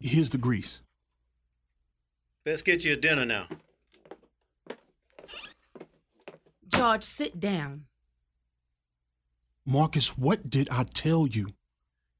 Here's 0.00 0.30
the 0.30 0.38
grease. 0.38 0.80
Best 2.44 2.64
get 2.64 2.84
you 2.84 2.92
a 2.92 2.96
dinner 2.96 3.24
now. 3.24 3.46
George, 6.68 7.02
sit 7.02 7.40
down. 7.40 7.84
Marcus, 9.66 10.16
what 10.16 10.48
did 10.48 10.68
I 10.70 10.84
tell 10.84 11.26
you? 11.26 11.48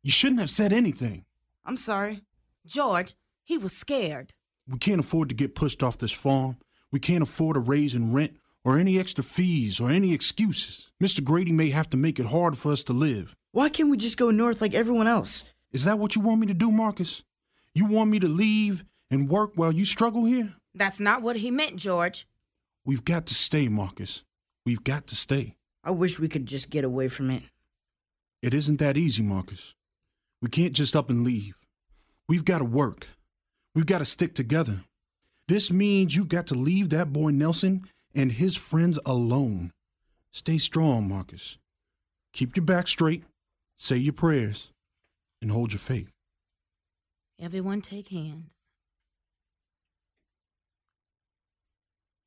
You 0.02 0.10
shouldn't 0.10 0.40
have 0.40 0.50
said 0.50 0.72
anything. 0.72 1.24
I'm 1.64 1.76
sorry. 1.76 2.22
George, 2.66 3.14
he 3.44 3.56
was 3.56 3.76
scared. 3.76 4.34
We 4.68 4.78
can't 4.78 5.00
afford 5.00 5.28
to 5.30 5.34
get 5.34 5.54
pushed 5.54 5.82
off 5.82 5.98
this 5.98 6.12
farm. 6.12 6.56
We 6.90 7.00
can't 7.00 7.22
afford 7.22 7.56
a 7.56 7.60
raise 7.60 7.94
in 7.94 8.12
rent 8.12 8.36
or 8.64 8.78
any 8.78 8.98
extra 8.98 9.24
fees 9.24 9.80
or 9.80 9.90
any 9.90 10.12
excuses. 10.12 10.90
Mr. 11.02 11.22
Grady 11.22 11.52
may 11.52 11.70
have 11.70 11.88
to 11.90 11.96
make 11.96 12.18
it 12.18 12.26
hard 12.26 12.58
for 12.58 12.72
us 12.72 12.82
to 12.84 12.92
live. 12.92 13.36
Why 13.52 13.68
can't 13.68 13.90
we 13.90 13.96
just 13.96 14.18
go 14.18 14.30
north 14.30 14.60
like 14.60 14.74
everyone 14.74 15.06
else? 15.06 15.44
Is 15.72 15.84
that 15.84 15.98
what 15.98 16.16
you 16.16 16.22
want 16.22 16.40
me 16.40 16.46
to 16.48 16.54
do, 16.54 16.70
Marcus? 16.70 17.22
You 17.74 17.86
want 17.86 18.10
me 18.10 18.18
to 18.20 18.28
leave 18.28 18.84
and 19.10 19.28
work 19.28 19.52
while 19.54 19.72
you 19.72 19.84
struggle 19.84 20.24
here? 20.24 20.52
That's 20.74 21.00
not 21.00 21.22
what 21.22 21.36
he 21.36 21.50
meant, 21.50 21.76
George. 21.76 22.26
We've 22.84 23.04
got 23.04 23.26
to 23.26 23.34
stay, 23.34 23.68
Marcus. 23.68 24.24
We've 24.64 24.82
got 24.84 25.06
to 25.08 25.16
stay. 25.16 25.56
I 25.84 25.90
wish 25.90 26.18
we 26.18 26.28
could 26.28 26.46
just 26.46 26.70
get 26.70 26.84
away 26.84 27.08
from 27.08 27.30
it. 27.30 27.42
It 28.42 28.54
isn't 28.54 28.78
that 28.78 28.96
easy, 28.96 29.22
Marcus. 29.22 29.74
We 30.40 30.48
can't 30.48 30.72
just 30.72 30.94
up 30.94 31.10
and 31.10 31.24
leave. 31.24 31.54
We've 32.28 32.44
got 32.44 32.58
to 32.58 32.64
work. 32.64 33.06
We've 33.74 33.86
got 33.86 33.98
to 33.98 34.04
stick 34.04 34.34
together. 34.34 34.82
This 35.48 35.70
means 35.70 36.14
you've 36.14 36.28
got 36.28 36.46
to 36.48 36.54
leave 36.54 36.90
that 36.90 37.12
boy 37.12 37.30
Nelson 37.30 37.84
and 38.14 38.32
his 38.32 38.56
friends 38.56 38.98
alone. 39.06 39.72
Stay 40.32 40.58
strong, 40.58 41.08
Marcus. 41.08 41.58
Keep 42.32 42.56
your 42.56 42.64
back 42.64 42.86
straight, 42.86 43.24
say 43.78 43.96
your 43.96 44.12
prayers, 44.12 44.70
and 45.40 45.50
hold 45.50 45.72
your 45.72 45.80
faith. 45.80 46.12
Everyone 47.40 47.80
take 47.80 48.08
hands. 48.08 48.72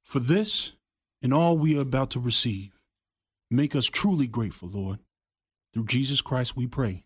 For 0.03 0.20
this 0.20 0.72
and 1.22 1.34
all 1.34 1.57
we 1.57 1.78
are 1.78 1.82
about 1.82 2.12
to 2.12 2.20
receive, 2.20 2.80
make 3.49 3.76
us 3.76 3.86
truly 3.88 4.28
grateful, 4.28 4.70
Lord. 4.70 4.99
Through 5.74 5.86
Jesus 5.86 6.22
Christ 6.22 6.55
we 6.55 6.66
pray. 6.68 7.03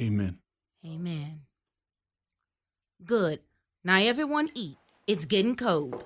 Amen. 0.00 0.38
Amen. 0.86 1.42
Good. 3.04 3.40
Now 3.82 3.98
everyone 3.98 4.50
eat. 4.54 4.76
It's 5.06 5.24
getting 5.24 5.56
cold. 5.56 6.02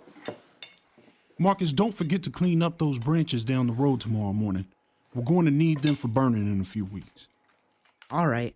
Marcus, 1.38 1.72
don't 1.72 1.94
forget 1.94 2.22
to 2.24 2.30
clean 2.30 2.62
up 2.62 2.78
those 2.78 2.98
branches 2.98 3.44
down 3.44 3.66
the 3.66 3.72
road 3.72 4.00
tomorrow 4.00 4.32
morning. 4.32 4.66
We're 5.14 5.24
going 5.24 5.44
to 5.44 5.50
need 5.50 5.78
them 5.80 5.94
for 5.94 6.08
burning 6.08 6.50
in 6.50 6.60
a 6.60 6.64
few 6.64 6.84
weeks. 6.86 7.28
All 8.10 8.26
right. 8.26 8.54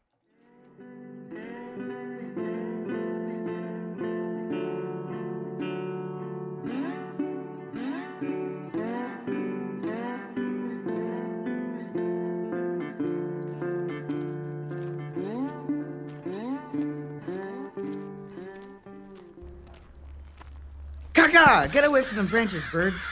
Get 21.73 21.85
away 21.85 22.03
from 22.03 22.19
the 22.19 22.25
branches, 22.25 22.65
birds. 22.71 23.03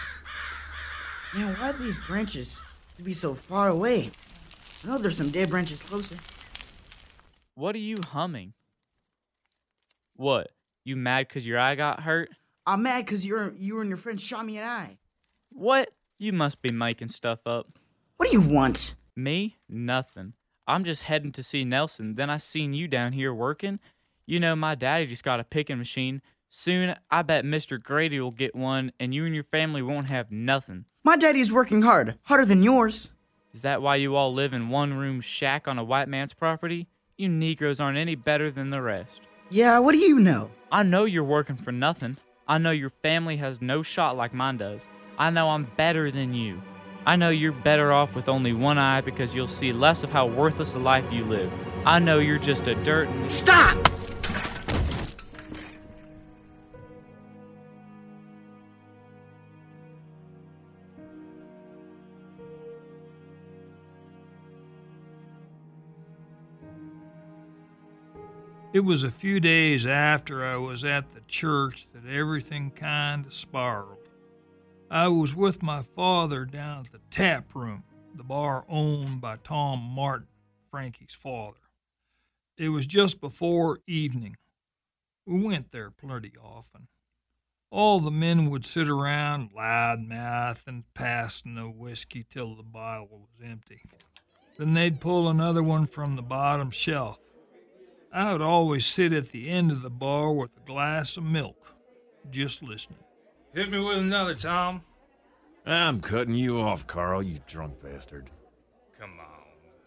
Man, 1.35 1.55
why 1.55 1.73
do 1.73 1.79
these 1.79 1.97
branches 1.97 2.61
have 2.89 2.97
to 2.97 3.03
be 3.03 3.15
so 3.15 3.35
far 3.35 3.69
away? 3.69 4.11
I 4.85 4.87
know 4.87 4.99
there's 4.99 5.17
some 5.17 5.31
dead 5.31 5.51
branches 5.51 5.81
closer. 5.83 6.17
What 7.55 7.75
are 7.75 7.79
you 7.79 7.97
humming? 8.05 8.53
What? 10.15 10.53
You 10.85 10.97
mad 10.97 11.29
'cause 11.29 11.47
your 11.47 11.59
eye 11.59 11.75
got 11.75 12.03
hurt? 12.03 12.31
I'm 12.67 12.83
mad 12.83 13.05
because 13.05 13.25
you're 13.25 13.55
you 13.55 13.81
and 13.81 13.89
your 13.89 13.97
friend 13.97 14.21
shot 14.21 14.45
me 14.45 14.59
an 14.59 14.65
eye. 14.65 14.99
What? 15.51 15.95
You 16.19 16.33
must 16.33 16.61
be 16.63 16.73
making 16.73 17.09
stuff 17.09 17.41
up. 17.47 17.69
What 18.17 18.29
do 18.29 18.33
you 18.33 18.41
want? 18.43 18.95
Me? 19.17 19.57
Nothing. 19.69 20.35
I'm 20.67 20.85
just 20.85 21.03
heading 21.03 21.33
to 21.33 21.43
see 21.43 21.65
Nelson. 21.65 22.15
Then 22.15 22.29
I 22.29 22.39
seen 22.39 22.75
you 22.75 22.87
down 22.87 23.13
here 23.13 23.33
working. 23.33 23.81
You 24.27 24.39
know, 24.41 24.55
my 24.55 24.75
daddy 24.75 25.07
just 25.07 25.25
got 25.25 25.41
a 25.41 25.45
picking 25.45 25.79
machine. 25.79 26.23
Soon, 26.53 26.97
I 27.13 27.23
bet 27.23 27.45
Mr. 27.45 27.81
Grady 27.81 28.19
will 28.19 28.33
get 28.33 28.57
one, 28.57 28.91
and 28.99 29.15
you 29.15 29.25
and 29.25 29.33
your 29.33 29.45
family 29.45 29.83
won't 29.83 30.11
have 30.11 30.33
nothing. 30.33 30.85
My 31.05 31.17
daddy's 31.17 31.53
working 31.53 31.83
hard, 31.83 32.19
harder 32.25 32.45
than 32.45 32.65
yours. 32.65 33.13
Is 33.55 33.63
that 33.63 33.81
why 33.83 33.97
you 33.97 34.17
all 34.17 34.35
live 34.35 34.53
in 34.53 34.69
one 34.69 34.95
room 34.95 35.21
shack 35.21 35.69
on 35.69 35.79
a 35.79 35.85
white 35.85 36.09
man's 36.09 36.35
property? 36.35 36.89
You 37.17 37.29
Negroes 37.29 37.79
aren't 37.79 37.99
any 37.99 38.17
better 38.17 38.51
than 38.51 38.71
the 38.71 38.83
rest. 38.83 39.21
Yeah, 39.49 39.79
what 39.79 39.93
do 39.93 39.99
you 39.99 40.19
know? 40.19 40.51
I 40.73 40.83
know 40.83 41.05
you're 41.05 41.23
working 41.23 41.57
for 41.57 41.71
nothing. 41.71 42.17
I 42.49 42.59
know 42.59 42.73
your 42.73 42.91
family 42.91 43.37
has 43.37 43.63
no 43.63 43.83
shot 43.83 44.17
like 44.17 44.35
mine 44.35 44.57
does. 44.57 44.83
I 45.19 45.31
know 45.31 45.51
I'm 45.51 45.71
better 45.77 46.11
than 46.11 46.35
you. 46.35 46.61
I 47.07 47.15
know 47.15 47.31
you're 47.31 47.53
better 47.53 47.93
off 47.93 48.17
with 48.17 48.29
only 48.29 48.55
one 48.55 48.77
eye 48.77 49.03
because 49.03 49.37
you'll 49.37 49.47
see 49.47 49.73
less 49.73 50.03
of 50.03 50.11
how 50.11 50.27
worthless 50.27 50.75
a 50.75 50.81
life 50.81 51.05
you 51.13 51.25
live. 51.25 51.53
I 51.87 52.01
know 52.01 52.19
you're 52.19 52.39
just 52.39 52.67
a 52.67 52.75
dirt. 52.75 53.09
Stop! 53.31 53.87
It 68.73 68.85
was 68.85 69.03
a 69.03 69.11
few 69.11 69.41
days 69.41 69.85
after 69.85 70.45
I 70.45 70.55
was 70.55 70.85
at 70.85 71.13
the 71.13 71.23
church 71.27 71.89
that 71.93 72.09
everything 72.09 72.71
kind 72.71 73.27
of 73.27 73.35
spiraled. 73.35 73.99
I 74.89 75.09
was 75.09 75.35
with 75.35 75.61
my 75.61 75.83
father 75.83 76.45
down 76.45 76.87
at 76.87 76.93
the 76.93 77.01
tap 77.11 77.53
room, 77.57 77.83
the 78.15 78.23
bar 78.23 78.65
owned 78.69 79.21
by 79.21 79.39
Tom 79.43 79.81
Martin, 79.81 80.29
Frankie's 80.71 81.15
father. 81.15 81.59
It 82.57 82.69
was 82.69 82.87
just 82.87 83.21
before 83.21 83.81
evening. 83.89 84.37
We 85.27 85.43
went 85.43 85.73
there 85.73 85.91
plenty 85.91 86.33
often. 86.41 86.87
All 87.73 87.99
the 87.99 88.13
men 88.13 88.51
would 88.51 88.65
sit 88.65 88.89
around, 88.89 89.51
loud 89.53 90.01
mouth 90.07 90.63
and 90.69 90.85
passing 90.95 91.57
the 91.57 91.63
whiskey 91.63 92.25
till 92.31 92.55
the 92.55 92.63
bottle 92.63 93.09
was 93.11 93.49
empty. 93.51 93.83
Then 94.59 94.75
they'd 94.75 95.01
pull 95.01 95.29
another 95.29 95.63
one 95.63 95.87
from 95.87 96.15
the 96.15 96.23
bottom 96.23 96.71
shelf. 96.71 97.19
I 98.13 98.33
would 98.33 98.43
always 98.43 98.87
sit 98.87 99.13
at 99.13 99.29
the 99.31 99.49
end 99.49 99.71
of 99.71 99.83
the 99.83 99.91
bar 99.91 100.33
with 100.33 100.51
a 100.57 100.67
glass 100.67 101.17
of 101.17 101.23
milk, 101.23 101.75
just 102.31 102.63
listening. 102.63 102.99
Hit 103.55 103.71
me 103.71 103.79
with 103.79 103.99
another, 103.99 104.35
Tom. 104.35 104.83
I'm 105.67 106.01
cutting 106.01 106.35
you 106.35 106.61
off, 106.61 106.87
Carl, 106.87 107.23
you 107.23 107.39
drunk 107.47 107.83
bastard. 107.83 108.31
Come 108.99 109.19
on. 109.21 109.27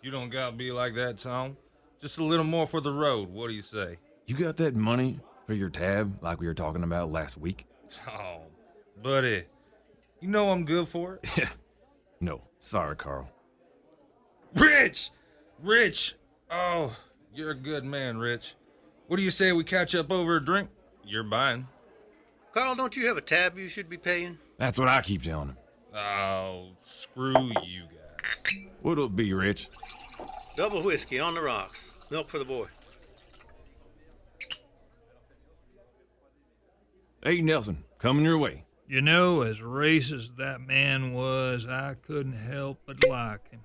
You 0.01 0.11
don't 0.11 0.29
gotta 0.29 0.55
be 0.55 0.71
like 0.71 0.95
that, 0.95 1.17
Tom. 1.17 1.57
Just 2.01 2.17
a 2.17 2.23
little 2.23 2.45
more 2.45 2.67
for 2.67 2.81
the 2.81 2.91
road. 2.91 3.29
What 3.29 3.47
do 3.47 3.53
you 3.53 3.61
say? 3.61 3.97
You 4.27 4.35
got 4.35 4.57
that 4.57 4.75
money 4.75 5.19
for 5.45 5.53
your 5.53 5.69
tab 5.69 6.21
like 6.21 6.39
we 6.39 6.47
were 6.47 6.53
talking 6.53 6.83
about 6.83 7.11
last 7.11 7.37
week? 7.37 7.65
Oh, 8.07 8.41
buddy. 9.01 9.43
You 10.21 10.27
know 10.29 10.49
I'm 10.51 10.63
good 10.65 10.87
for 10.87 11.15
it. 11.15 11.29
Yeah. 11.37 11.49
No, 12.21 12.41
sorry, 12.59 12.95
Carl. 12.95 13.29
Rich! 14.55 15.09
Rich! 15.61 16.15
Oh, 16.49 16.95
you're 17.33 17.51
a 17.51 17.55
good 17.55 17.83
man, 17.83 18.17
Rich. 18.17 18.55
What 19.07 19.17
do 19.17 19.23
you 19.23 19.31
say 19.31 19.51
we 19.51 19.63
catch 19.63 19.95
up 19.95 20.11
over 20.11 20.37
a 20.37 20.43
drink? 20.43 20.69
You're 21.03 21.23
buying. 21.23 21.67
Carl, 22.53 22.75
don't 22.75 22.95
you 22.95 23.07
have 23.07 23.17
a 23.17 23.21
tab 23.21 23.57
you 23.57 23.67
should 23.67 23.89
be 23.89 23.97
paying? 23.97 24.37
That's 24.57 24.77
what 24.77 24.87
I 24.87 25.01
keep 25.01 25.23
telling 25.23 25.49
him. 25.49 25.57
Oh, 25.95 26.69
screw 26.79 27.51
you 27.63 27.83
guys. 27.83 28.65
What'll 28.81 29.05
it 29.05 29.15
be, 29.15 29.33
Rich? 29.33 29.69
Double 30.55 30.81
whiskey 30.83 31.19
on 31.19 31.33
the 31.33 31.41
rocks. 31.41 31.91
Milk 32.09 32.29
for 32.29 32.39
the 32.39 32.45
boy. 32.45 32.67
Hey, 37.23 37.41
Nelson, 37.41 37.83
coming 37.99 38.25
your 38.25 38.37
way. 38.37 38.65
You 38.87 39.01
know, 39.01 39.41
as 39.41 39.59
racist 39.59 40.35
that 40.37 40.61
man 40.61 41.13
was, 41.13 41.65
I 41.65 41.95
couldn't 42.05 42.33
help 42.33 42.81
but 42.85 43.07
like 43.07 43.49
him. 43.49 43.61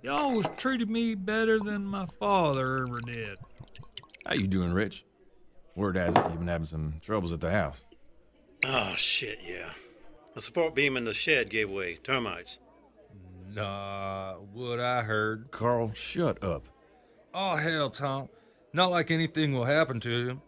He 0.00 0.08
always 0.08 0.46
treated 0.56 0.88
me 0.88 1.14
better 1.14 1.58
than 1.60 1.84
my 1.84 2.06
father 2.18 2.86
ever 2.86 3.00
did. 3.00 3.38
How 4.26 4.34
you 4.34 4.46
doing, 4.46 4.72
Rich? 4.72 5.04
Word 5.74 5.96
has 5.96 6.14
it 6.16 6.22
you've 6.28 6.38
been 6.38 6.48
having 6.48 6.66
some 6.66 6.94
troubles 7.00 7.32
at 7.32 7.40
the 7.40 7.50
house. 7.50 7.84
Oh, 8.66 8.94
shit, 8.96 9.40
yeah. 9.46 9.70
The 10.34 10.40
support 10.40 10.74
beam 10.74 10.96
in 10.96 11.04
the 11.04 11.12
shed 11.12 11.50
gave 11.50 11.70
way. 11.70 11.96
Termites. 11.96 12.58
Nah, 13.52 14.34
what 14.34 14.80
I 14.80 15.02
heard. 15.02 15.50
Carl, 15.50 15.92
shut 15.94 16.42
up. 16.42 16.68
Oh, 17.34 17.56
hell, 17.56 17.90
Tom. 17.90 18.28
Not 18.72 18.90
like 18.90 19.10
anything 19.10 19.52
will 19.52 19.64
happen 19.64 20.00
to 20.00 20.28
him. 20.28 20.42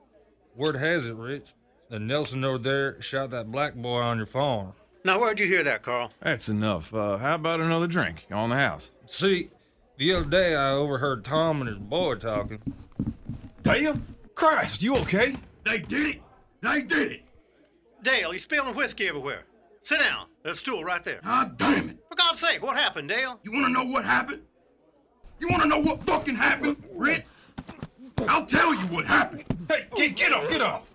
Word 0.55 0.77
has 0.77 1.07
it, 1.07 1.15
Rich. 1.15 1.55
that 1.91 2.01
Nelson 2.01 2.45
over 2.45 2.59
there 2.59 3.03
shot 3.03 3.31
that 3.31 3.51
black 3.51 3.75
boy 3.75 3.99
on 3.99 4.17
your 4.17 4.27
farm. 4.27 4.73
Now, 5.07 5.21
where'd 5.21 5.39
you 5.39 5.47
hear 5.47 5.63
that, 5.65 5.83
Carl? 5.83 6.11
That's 6.23 6.49
enough. 6.49 6.95
Uh, 6.95 7.19
how 7.19 7.35
about 7.35 7.61
another 7.61 7.87
drink 7.87 8.27
on 8.33 8.49
the 8.49 8.57
house? 8.57 8.95
See, 9.07 9.51
the 9.99 10.15
other 10.15 10.25
day 10.25 10.55
I 10.55 10.73
overheard 10.73 11.27
Tom 11.27 11.61
and 11.61 11.69
his 11.69 11.79
boy 11.79 12.15
talking. 12.15 12.61
Dale? 13.61 13.99
Christ, 14.35 14.83
you 14.83 14.97
okay? 14.97 15.37
They 15.65 15.79
did 15.79 16.17
it! 16.17 16.23
They 16.63 16.83
did 16.83 17.13
it! 17.13 17.23
Dale, 18.03 18.33
you're 18.33 18.39
spilling 18.39 18.75
whiskey 18.75 19.07
everywhere. 19.07 19.45
Sit 19.83 20.01
down. 20.01 20.27
There's 20.43 20.57
a 20.57 20.61
stool 20.61 20.83
right 20.83 21.05
there. 21.05 21.21
Ah, 21.23 21.51
damn 21.55 21.91
it. 21.91 21.99
For 22.09 22.17
God's 22.17 22.41
sake, 22.41 22.63
what 22.63 22.77
happened, 22.77 23.11
Dale? 23.11 23.39
You 23.43 23.53
want 23.53 23.67
to 23.67 23.73
know 23.73 23.85
what 23.85 24.07
happened? 24.07 24.41
You 25.39 25.49
want 25.49 25.63
to 25.63 25.69
know 25.69 25.79
what 25.81 26.03
fucking 26.05 26.37
happened, 26.37 26.83
Rick? 26.95 27.27
I'll 28.27 28.47
tell 28.47 28.75
you 28.75 28.87
what 28.87 29.05
happened. 29.05 29.45
Hey, 29.69 29.85
get, 29.95 30.17
get 30.17 30.33
off, 30.33 30.49
get 30.49 30.63
off. 30.63 30.91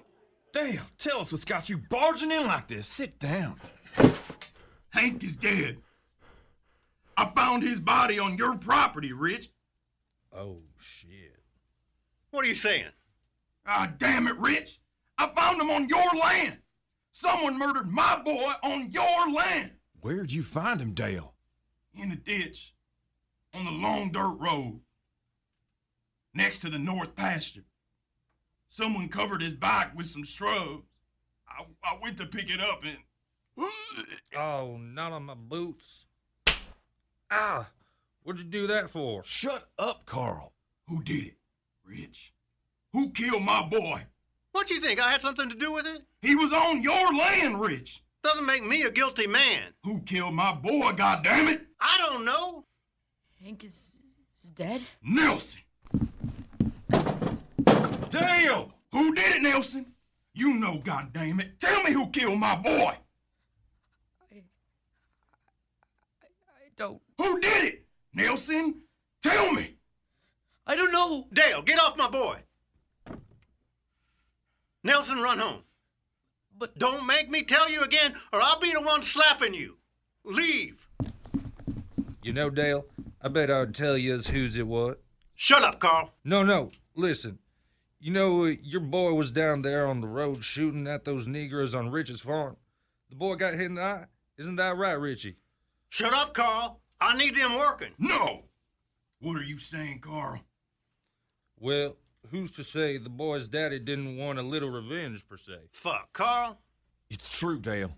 Dale, 0.52 0.82
tell 0.98 1.20
us 1.20 1.32
what's 1.32 1.46
got 1.46 1.70
you 1.70 1.78
barging 1.78 2.32
in 2.32 2.48
like 2.48 2.68
this. 2.68 2.88
Sit 2.88 3.20
down. 3.20 3.56
Hank 4.90 5.24
is 5.24 5.36
dead. 5.36 5.78
I 7.16 7.26
found 7.36 7.64
his 7.64 7.80
body 7.80 8.20
on 8.20 8.38
your 8.38 8.56
property, 8.56 9.14
Rich. 9.14 9.50
Oh, 10.36 10.60
shit. 10.78 11.36
What 12.32 12.46
are 12.46 12.48
you 12.48 12.56
saying? 12.56 12.92
Ah, 13.66 13.92
damn 13.98 14.28
it, 14.28 14.38
Rich. 14.38 14.80
I 15.18 15.28
found 15.28 15.62
him 15.62 15.70
on 15.70 15.90
your 15.90 16.14
land. 16.20 16.60
Someone 17.12 17.58
murdered 17.58 17.92
my 17.92 18.22
boy 18.24 18.54
on 18.64 18.92
your 18.92 19.32
land. 19.32 19.72
Where'd 20.00 20.32
you 20.32 20.44
find 20.44 20.80
him, 20.80 20.94
Dale? 20.94 21.34
In 21.94 22.12
a 22.12 22.16
ditch. 22.16 22.74
On 23.54 23.66
the 23.66 23.72
long 23.72 24.12
dirt 24.12 24.38
road. 24.40 24.80
Next 26.34 26.60
to 26.60 26.70
the 26.70 26.80
north 26.80 27.16
pasture. 27.16 27.66
Someone 28.70 29.10
covered 29.10 29.42
his 29.42 29.56
bike 29.56 29.96
with 29.96 30.06
some 30.06 30.24
shrubs. 30.24 30.84
I, 31.48 31.66
I 31.84 31.98
went 32.02 32.18
to 32.20 32.26
pick 32.26 32.50
it 32.50 32.62
up 32.62 32.84
and. 32.86 33.00
Oh, 34.38 34.78
not 34.78 35.12
on 35.12 35.24
my 35.24 35.34
boots. 35.34 36.06
Ah, 37.32 37.68
what'd 38.24 38.42
you 38.42 38.48
do 38.48 38.68
that 38.68 38.90
for? 38.90 39.24
Shut 39.26 39.70
up, 39.78 40.06
Carl. 40.06 40.54
Who 40.88 41.02
did 41.04 41.26
it? 41.26 41.34
Rich. 41.84 42.34
Who 42.94 43.10
killed 43.10 43.44
my 43.44 43.64
boy? 43.68 44.04
What 44.52 44.68
do 44.68 44.76
you 44.76 44.82
think? 44.82 45.00
I 45.00 45.12
had 45.12 45.22
something 45.22 45.50
to 45.50 45.56
do 45.56 45.74
with 45.74 45.88
it? 45.88 46.04
He 46.22 46.36
was 46.36 46.54
on 46.54 46.82
your 46.84 47.14
land, 47.14 47.60
Rich. 47.60 48.04
Doesn't 48.24 48.46
make 48.46 48.66
me 48.66 48.84
a 48.84 48.92
guilty 48.92 49.28
man. 49.28 49.74
Who 49.84 50.00
killed 50.02 50.34
my 50.34 50.54
boy, 50.54 50.92
goddammit? 50.92 51.62
I 51.80 51.98
don't 51.98 52.26
know. 52.26 52.66
Hank 53.44 53.64
is, 53.64 54.00
is 54.44 54.50
dead? 54.52 54.82
Nelson. 55.02 55.60
Damn! 58.10 58.68
Who 58.92 59.14
did 59.14 59.36
it, 59.36 59.42
Nelson? 59.42 59.86
You 60.34 60.54
know, 60.56 60.78
goddammit. 60.84 61.60
Tell 61.60 61.82
me 61.84 61.92
who 61.92 62.08
killed 62.08 62.40
my 62.40 62.56
boy. 62.56 62.96
Don't. 66.80 67.02
Who 67.20 67.40
did 67.40 67.66
it? 67.66 67.86
Nelson, 68.14 68.82
tell 69.22 69.52
me. 69.52 69.76
I 70.66 70.76
don't 70.76 70.94
know. 70.94 71.28
Dale, 71.32 71.62
get 71.62 71.80
off 71.80 71.98
my 71.98 72.10
boy. 72.10 72.40
Nelson, 74.84 75.20
run 75.20 75.40
home. 75.40 75.64
But 76.58 76.80
don't 76.80 77.06
make 77.06 77.30
me 77.30 77.44
tell 77.44 77.70
you 77.70 77.84
again, 77.84 78.16
or 78.34 78.42
I'll 78.42 78.60
be 78.60 78.72
the 78.72 78.82
one 78.82 79.04
slapping 79.04 79.54
you. 79.54 79.78
Leave. 80.24 80.88
You 82.24 82.34
know, 82.34 82.50
Dale, 82.50 82.86
I 83.22 83.28
bet 83.28 83.52
I 83.52 83.60
would 83.60 83.76
tell 83.76 83.98
you 83.98 84.18
whose 84.18 84.58
it 84.58 84.68
was. 84.68 84.96
Shut 85.36 85.64
up, 85.64 85.80
Carl. 85.80 86.14
No, 86.24 86.44
no, 86.44 86.72
listen. 86.96 87.40
You 88.00 88.12
know, 88.12 88.46
uh, 88.46 88.56
your 88.62 88.82
boy 88.82 89.14
was 89.14 89.34
down 89.34 89.62
there 89.62 89.86
on 89.86 90.00
the 90.00 90.08
road 90.08 90.44
shooting 90.44 90.88
at 90.88 91.04
those 91.04 91.28
Negroes 91.28 91.76
on 91.76 91.92
Rich's 91.92 92.22
farm. 92.22 92.56
The 93.10 93.18
boy 93.18 93.36
got 93.36 93.54
hit 93.54 93.64
in 93.64 93.76
the 93.76 93.82
eye. 93.82 94.06
Isn't 94.38 94.56
that 94.58 94.78
right, 94.78 94.94
Richie? 94.94 95.36
Shut 95.90 96.14
up, 96.14 96.34
Carl. 96.34 96.80
I 97.02 97.16
need 97.18 97.36
them 97.36 97.58
working. 97.58 97.94
No. 97.98 98.44
What 99.20 99.38
are 99.38 99.44
you 99.44 99.58
saying, 99.58 100.00
Carl? 100.00 100.40
Well, 101.60 101.98
who's 102.30 102.52
to 102.52 102.64
say 102.64 102.98
the 102.98 103.10
boy's 103.10 103.48
daddy 103.48 103.80
didn't 103.80 104.18
want 104.18 104.40
a 104.40 104.44
little 104.44 104.70
revenge, 104.70 105.28
per 105.28 105.38
se? 105.38 105.58
Fuck, 105.72 106.14
Carl. 106.14 106.60
It's 107.10 107.28
true, 107.28 107.60
Dale. 107.60 107.92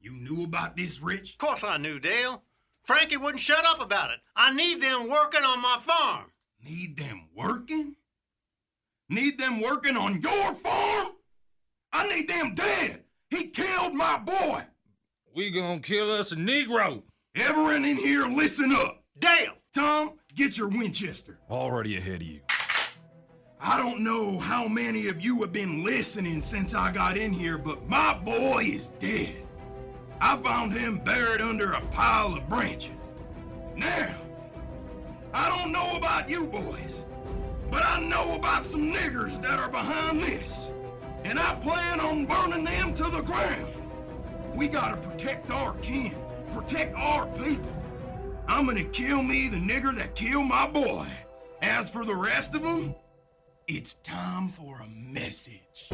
You 0.00 0.12
knew 0.12 0.44
about 0.44 0.76
this, 0.76 1.00
Rich? 1.00 1.32
Of 1.32 1.38
course 1.38 1.64
I 1.64 1.76
knew, 1.76 1.98
Dale. 1.98 2.42
Frankie 2.84 3.16
wouldn't 3.16 3.40
shut 3.40 3.64
up 3.64 3.80
about 3.80 4.10
it. 4.10 4.20
I 4.34 4.52
need 4.52 4.80
them 4.80 5.08
working 5.08 5.42
on 5.42 5.60
my 5.60 5.78
farm. 5.80 6.26
Need 6.64 6.96
them 6.96 7.28
working? 7.34 7.96
Need 9.08 9.38
them 9.38 9.60
working 9.60 9.96
on 9.96 10.20
your 10.20 10.54
farm? 10.54 11.08
I 11.92 12.08
need 12.08 12.28
them 12.28 12.54
dead. 12.54 13.04
He 13.30 13.48
killed 13.48 13.94
my 13.94 14.18
boy. 14.18 14.62
We 15.34 15.50
gonna 15.50 15.80
kill 15.80 16.10
us 16.10 16.32
a 16.32 16.36
Negro. 16.36 17.02
Everyone 17.34 17.86
in 17.86 17.96
here, 17.96 18.26
listen 18.26 18.72
up. 18.72 19.02
Dale! 19.18 19.54
Tom, 19.72 20.18
get 20.34 20.58
your 20.58 20.68
Winchester. 20.68 21.38
Already 21.50 21.96
ahead 21.96 22.16
of 22.16 22.22
you. 22.22 22.40
I 23.58 23.78
don't 23.78 24.00
know 24.00 24.38
how 24.38 24.68
many 24.68 25.08
of 25.08 25.24
you 25.24 25.40
have 25.40 25.52
been 25.52 25.82
listening 25.82 26.42
since 26.42 26.74
I 26.74 26.92
got 26.92 27.16
in 27.16 27.32
here, 27.32 27.56
but 27.56 27.88
my 27.88 28.12
boy 28.12 28.64
is 28.64 28.90
dead. 28.98 29.46
I 30.20 30.36
found 30.36 30.74
him 30.74 30.98
buried 30.98 31.40
under 31.40 31.72
a 31.72 31.80
pile 31.86 32.34
of 32.34 32.46
branches. 32.50 32.90
Now, 33.76 34.14
I 35.32 35.48
don't 35.48 35.72
know 35.72 35.96
about 35.96 36.28
you 36.28 36.46
boys, 36.46 36.92
but 37.70 37.82
I 37.82 37.98
know 37.98 38.34
about 38.34 38.66
some 38.66 38.92
niggers 38.92 39.40
that 39.40 39.58
are 39.58 39.70
behind 39.70 40.22
this. 40.22 40.70
And 41.24 41.38
I 41.38 41.54
plan 41.54 41.98
on 41.98 42.26
burning 42.26 42.64
them 42.64 42.92
to 42.94 43.04
the 43.04 43.22
ground. 43.22 43.72
We 44.54 44.68
gotta 44.68 44.98
protect 44.98 45.50
our 45.50 45.72
kin, 45.76 46.14
protect 46.54 46.94
our 46.96 47.26
people. 47.28 47.72
I'm 48.48 48.66
gonna 48.66 48.84
kill 48.84 49.22
me 49.22 49.48
the 49.48 49.56
nigger 49.56 49.94
that 49.96 50.14
killed 50.14 50.46
my 50.46 50.66
boy. 50.66 51.06
As 51.62 51.90
for 51.90 52.04
the 52.04 52.14
rest 52.14 52.54
of 52.54 52.62
them, 52.62 52.94
it's 53.68 53.94
time 53.94 54.48
for 54.48 54.80
a 54.80 54.86
message. 54.86 55.90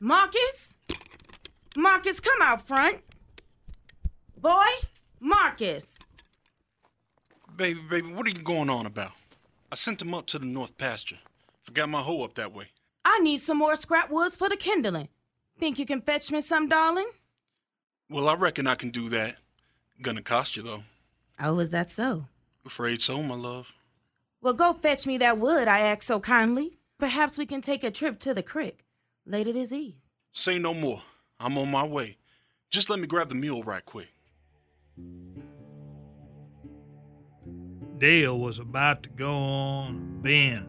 Marcus? 0.00 0.71
Marcus, 1.76 2.20
come 2.20 2.42
out 2.42 2.66
front. 2.66 3.00
Boy, 4.36 4.66
Marcus. 5.20 5.98
Baby, 7.56 7.80
baby, 7.88 8.12
what 8.12 8.26
are 8.26 8.30
you 8.30 8.42
going 8.42 8.68
on 8.68 8.86
about? 8.86 9.12
I 9.70 9.74
sent 9.74 9.98
them 9.98 10.14
up 10.14 10.26
to 10.26 10.38
the 10.38 10.46
north 10.46 10.76
pasture. 10.76 11.18
Forgot 11.62 11.88
my 11.88 12.02
hoe 12.02 12.24
up 12.24 12.34
that 12.34 12.52
way. 12.52 12.66
I 13.04 13.18
need 13.20 13.40
some 13.40 13.58
more 13.58 13.76
scrap 13.76 14.10
woods 14.10 14.36
for 14.36 14.48
the 14.48 14.56
kindling. 14.56 15.08
Think 15.58 15.78
you 15.78 15.86
can 15.86 16.00
fetch 16.00 16.30
me 16.30 16.40
some, 16.40 16.68
darling? 16.68 17.08
Well, 18.08 18.28
I 18.28 18.34
reckon 18.34 18.66
I 18.66 18.74
can 18.74 18.90
do 18.90 19.08
that. 19.10 19.38
Gonna 20.02 20.22
cost 20.22 20.56
you, 20.56 20.62
though. 20.62 20.82
Oh, 21.40 21.58
is 21.58 21.70
that 21.70 21.90
so? 21.90 22.26
Afraid 22.66 23.00
so, 23.00 23.22
my 23.22 23.34
love. 23.34 23.72
Well, 24.40 24.54
go 24.54 24.72
fetch 24.72 25.06
me 25.06 25.18
that 25.18 25.38
wood 25.38 25.68
I 25.68 25.80
asked 25.80 26.06
so 26.08 26.20
kindly. 26.20 26.78
Perhaps 26.98 27.38
we 27.38 27.46
can 27.46 27.60
take 27.60 27.84
a 27.84 27.90
trip 27.90 28.18
to 28.20 28.34
the 28.34 28.42
creek 28.42 28.84
later 29.24 29.52
this 29.52 29.72
eve. 29.72 29.94
Say 30.32 30.58
no 30.58 30.74
more. 30.74 31.02
I'm 31.42 31.58
on 31.58 31.72
my 31.72 31.84
way. 31.84 32.18
Just 32.70 32.88
let 32.88 33.00
me 33.00 33.08
grab 33.08 33.28
the 33.28 33.34
mule 33.34 33.64
right 33.64 33.84
quick. 33.84 34.14
Dale 37.98 38.38
was 38.38 38.60
about 38.60 39.02
to 39.02 39.10
go 39.10 39.34
on 39.34 39.96
a 39.96 40.22
bend. 40.22 40.68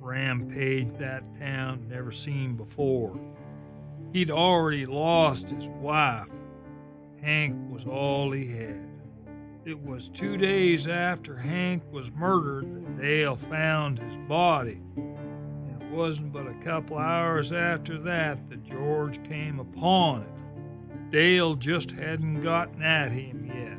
Rampage 0.00 0.96
that 0.98 1.24
town 1.40 1.88
never 1.88 2.12
seen 2.12 2.56
before. 2.56 3.18
He'd 4.12 4.30
already 4.30 4.86
lost 4.86 5.50
his 5.50 5.66
wife. 5.68 6.28
Hank 7.20 7.56
was 7.68 7.84
all 7.84 8.30
he 8.30 8.46
had. 8.46 8.88
It 9.64 9.78
was 9.80 10.08
two 10.08 10.36
days 10.36 10.86
after 10.86 11.36
Hank 11.36 11.82
was 11.90 12.12
murdered 12.12 12.86
that 12.86 13.02
Dale 13.02 13.34
found 13.34 13.98
his 13.98 14.16
body. 14.28 14.80
Wasn't 15.98 16.32
but 16.32 16.46
a 16.46 16.54
couple 16.62 16.96
hours 16.96 17.52
after 17.52 17.98
that 17.98 18.48
that 18.50 18.62
George 18.62 19.20
came 19.24 19.58
upon 19.58 20.22
it. 20.22 21.10
Dale 21.10 21.56
just 21.56 21.90
hadn't 21.90 22.42
gotten 22.42 22.80
at 22.84 23.10
him 23.10 23.44
yet. 23.44 23.78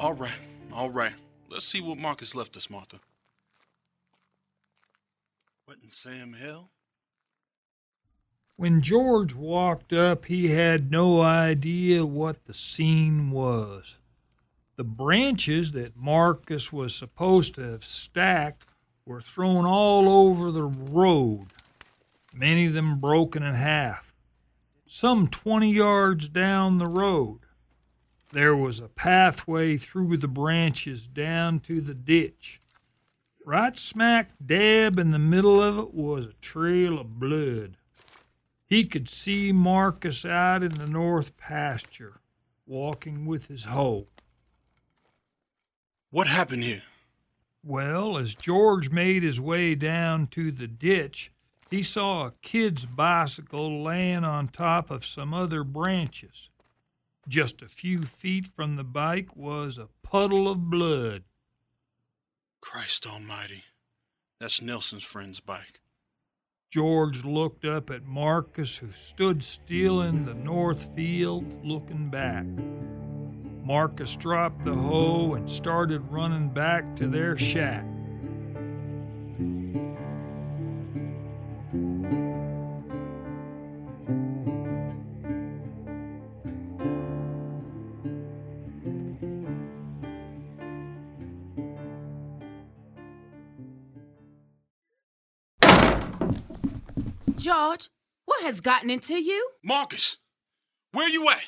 All 0.00 0.14
right, 0.14 0.32
all 0.72 0.90
right. 0.90 1.12
Let's 1.48 1.64
see 1.64 1.80
what 1.80 1.96
Marcus 1.96 2.34
left 2.34 2.56
us, 2.56 2.68
Martha. 2.68 2.98
What 5.66 5.78
in 5.80 5.90
Sam 5.90 6.32
Hill? 6.32 6.70
When 8.56 8.82
George 8.82 9.32
walked 9.32 9.92
up, 9.92 10.24
he 10.24 10.48
had 10.48 10.90
no 10.90 11.20
idea 11.20 12.04
what 12.04 12.46
the 12.46 12.54
scene 12.54 13.30
was. 13.30 13.94
The 14.76 14.84
branches 14.84 15.72
that 15.72 15.96
Marcus 15.96 16.72
was 16.72 16.94
supposed 16.94 17.54
to 17.54 17.60
have 17.62 17.84
stacked 17.84 18.66
were 19.06 19.20
thrown 19.20 19.64
all 19.64 20.08
over 20.08 20.50
the 20.50 20.64
road, 20.64 21.46
many 22.32 22.66
of 22.66 22.72
them 22.72 22.98
broken 22.98 23.44
in 23.44 23.54
half. 23.54 24.12
Some 24.86 25.28
20 25.28 25.72
yards 25.72 26.28
down 26.28 26.78
the 26.78 26.86
road, 26.86 27.40
there 28.32 28.56
was 28.56 28.80
a 28.80 28.88
pathway 28.88 29.76
through 29.76 30.16
the 30.16 30.26
branches 30.26 31.06
down 31.06 31.60
to 31.60 31.80
the 31.80 31.94
ditch. 31.94 32.60
Right 33.46 33.78
smack 33.78 34.32
dab 34.44 34.98
in 34.98 35.12
the 35.12 35.20
middle 35.20 35.62
of 35.62 35.78
it 35.78 35.94
was 35.94 36.26
a 36.26 36.40
trail 36.42 36.98
of 36.98 37.20
blood. 37.20 37.76
He 38.66 38.86
could 38.86 39.08
see 39.08 39.52
Marcus 39.52 40.24
out 40.24 40.64
in 40.64 40.70
the 40.70 40.88
north 40.88 41.36
pasture, 41.36 42.20
walking 42.66 43.24
with 43.24 43.46
his 43.46 43.66
hoe. 43.66 44.08
What 46.14 46.28
happened 46.28 46.62
here? 46.62 46.84
Well, 47.64 48.18
as 48.18 48.36
George 48.36 48.88
made 48.88 49.24
his 49.24 49.40
way 49.40 49.74
down 49.74 50.28
to 50.28 50.52
the 50.52 50.68
ditch, 50.68 51.32
he 51.72 51.82
saw 51.82 52.26
a 52.26 52.34
kid's 52.40 52.86
bicycle 52.86 53.82
laying 53.82 54.22
on 54.22 54.46
top 54.46 54.92
of 54.92 55.04
some 55.04 55.34
other 55.34 55.64
branches. 55.64 56.50
Just 57.26 57.62
a 57.62 57.68
few 57.68 58.02
feet 58.02 58.46
from 58.54 58.76
the 58.76 58.84
bike 58.84 59.34
was 59.34 59.76
a 59.76 59.88
puddle 60.04 60.48
of 60.48 60.70
blood. 60.70 61.24
Christ 62.60 63.08
Almighty. 63.08 63.64
That's 64.38 64.62
Nelson's 64.62 65.02
friend's 65.02 65.40
bike. 65.40 65.80
George 66.70 67.24
looked 67.24 67.64
up 67.64 67.90
at 67.90 68.06
Marcus, 68.06 68.76
who 68.76 68.92
stood 68.92 69.42
still 69.42 70.02
in 70.02 70.26
the 70.26 70.34
north 70.34 70.86
field, 70.94 71.64
looking 71.64 72.08
back. 72.08 72.46
Marcus 73.64 74.14
dropped 74.14 74.62
the 74.62 74.74
hoe 74.74 75.32
and 75.34 75.48
started 75.48 76.02
running 76.10 76.50
back 76.50 76.94
to 76.96 77.06
their 77.06 77.34
shack. 77.38 77.82
George, 97.36 97.88
what 98.26 98.42
has 98.42 98.60
gotten 98.60 98.90
into 98.90 99.14
you? 99.14 99.50
Marcus! 99.62 100.18
Where 100.92 101.08
you 101.08 101.30
at? 101.30 101.40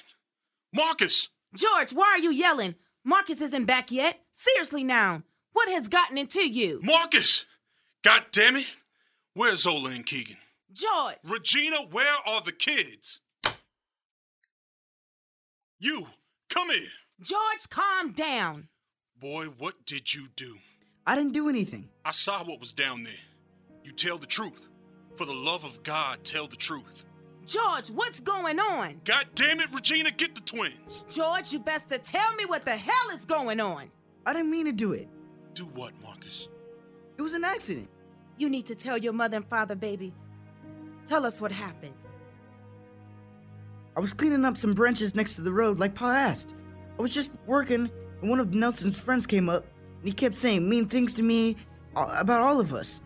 Marcus! 0.72 1.28
George, 1.56 1.92
why 1.92 2.06
are 2.08 2.18
you 2.18 2.30
yelling? 2.30 2.74
Marcus 3.02 3.40
isn't 3.40 3.64
back 3.64 3.90
yet. 3.90 4.20
Seriously 4.32 4.84
now, 4.84 5.22
what 5.52 5.68
has 5.70 5.88
gotten 5.88 6.18
into 6.18 6.46
you? 6.46 6.80
Marcus! 6.82 7.46
God 8.04 8.26
damn 8.30 8.56
it! 8.56 8.66
Where's 9.32 9.62
Zola 9.62 9.90
and 9.90 10.04
Keegan? 10.04 10.36
George! 10.72 11.16
Regina, 11.24 11.78
where 11.90 12.16
are 12.26 12.42
the 12.42 12.52
kids? 12.52 13.20
You, 15.78 16.08
come 16.50 16.70
here. 16.70 16.88
George, 17.22 17.70
calm 17.70 18.12
down. 18.12 18.68
Boy, 19.18 19.46
what 19.46 19.86
did 19.86 20.12
you 20.12 20.28
do? 20.36 20.58
I 21.06 21.16
didn't 21.16 21.32
do 21.32 21.48
anything. 21.48 21.88
I 22.04 22.10
saw 22.10 22.44
what 22.44 22.60
was 22.60 22.72
down 22.72 23.02
there. 23.02 23.12
You 23.82 23.92
tell 23.92 24.18
the 24.18 24.26
truth. 24.26 24.68
For 25.16 25.24
the 25.24 25.32
love 25.32 25.64
of 25.64 25.82
God, 25.82 26.18
tell 26.24 26.46
the 26.46 26.56
truth. 26.56 27.05
George, 27.46 27.90
what's 27.90 28.18
going 28.18 28.58
on? 28.58 29.00
God 29.04 29.26
damn 29.36 29.60
it, 29.60 29.72
Regina, 29.72 30.10
get 30.10 30.34
the 30.34 30.40
twins. 30.40 31.04
George, 31.08 31.52
you 31.52 31.60
best 31.60 31.88
to 31.90 31.98
tell 31.98 32.34
me 32.34 32.44
what 32.44 32.64
the 32.64 32.76
hell 32.76 33.10
is 33.14 33.24
going 33.24 33.60
on. 33.60 33.88
I 34.26 34.32
didn't 34.32 34.50
mean 34.50 34.66
to 34.66 34.72
do 34.72 34.92
it. 34.92 35.08
Do 35.54 35.66
what, 35.66 35.92
Marcus? 36.02 36.48
It 37.16 37.22
was 37.22 37.34
an 37.34 37.44
accident. 37.44 37.88
You 38.36 38.48
need 38.48 38.66
to 38.66 38.74
tell 38.74 38.98
your 38.98 39.12
mother 39.12 39.36
and 39.36 39.48
father, 39.48 39.76
baby. 39.76 40.12
Tell 41.04 41.24
us 41.24 41.40
what 41.40 41.52
happened. 41.52 41.94
I 43.96 44.00
was 44.00 44.12
cleaning 44.12 44.44
up 44.44 44.56
some 44.56 44.74
branches 44.74 45.14
next 45.14 45.36
to 45.36 45.42
the 45.42 45.52
road 45.52 45.78
like 45.78 45.94
Pa 45.94 46.10
asked. 46.10 46.56
I 46.98 47.02
was 47.02 47.14
just 47.14 47.30
working, 47.46 47.88
and 48.20 48.28
one 48.28 48.40
of 48.40 48.52
Nelson's 48.52 49.00
friends 49.00 49.24
came 49.24 49.48
up, 49.48 49.64
and 50.00 50.08
he 50.08 50.12
kept 50.12 50.36
saying 50.36 50.68
mean 50.68 50.88
things 50.88 51.14
to 51.14 51.22
me 51.22 51.56
uh, 51.94 52.12
about 52.18 52.42
all 52.42 52.58
of 52.58 52.74
us. 52.74 53.00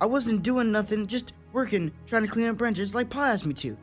I 0.00 0.06
wasn't 0.06 0.42
doing 0.42 0.72
nothing, 0.72 1.06
just 1.06 1.32
working, 1.54 1.92
trying 2.04 2.22
to 2.22 2.28
clean 2.28 2.48
up 2.48 2.58
branches 2.58 2.94
like 2.94 3.08
Pa 3.08 3.28
asked 3.28 3.46
me 3.46 3.54
to. 3.54 3.78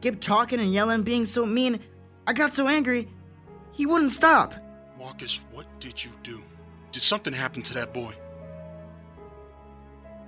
Kept 0.00 0.20
talking 0.20 0.58
and 0.58 0.72
yelling, 0.72 1.02
being 1.02 1.26
so 1.26 1.46
mean. 1.46 1.78
I 2.26 2.32
got 2.32 2.54
so 2.54 2.66
angry, 2.66 3.08
he 3.72 3.86
wouldn't 3.86 4.12
stop. 4.12 4.54
Marcus, 4.98 5.42
what 5.52 5.66
did 5.78 6.02
you 6.02 6.10
do? 6.22 6.42
Did 6.90 7.02
something 7.02 7.32
happen 7.32 7.62
to 7.62 7.74
that 7.74 7.92
boy? 7.92 8.14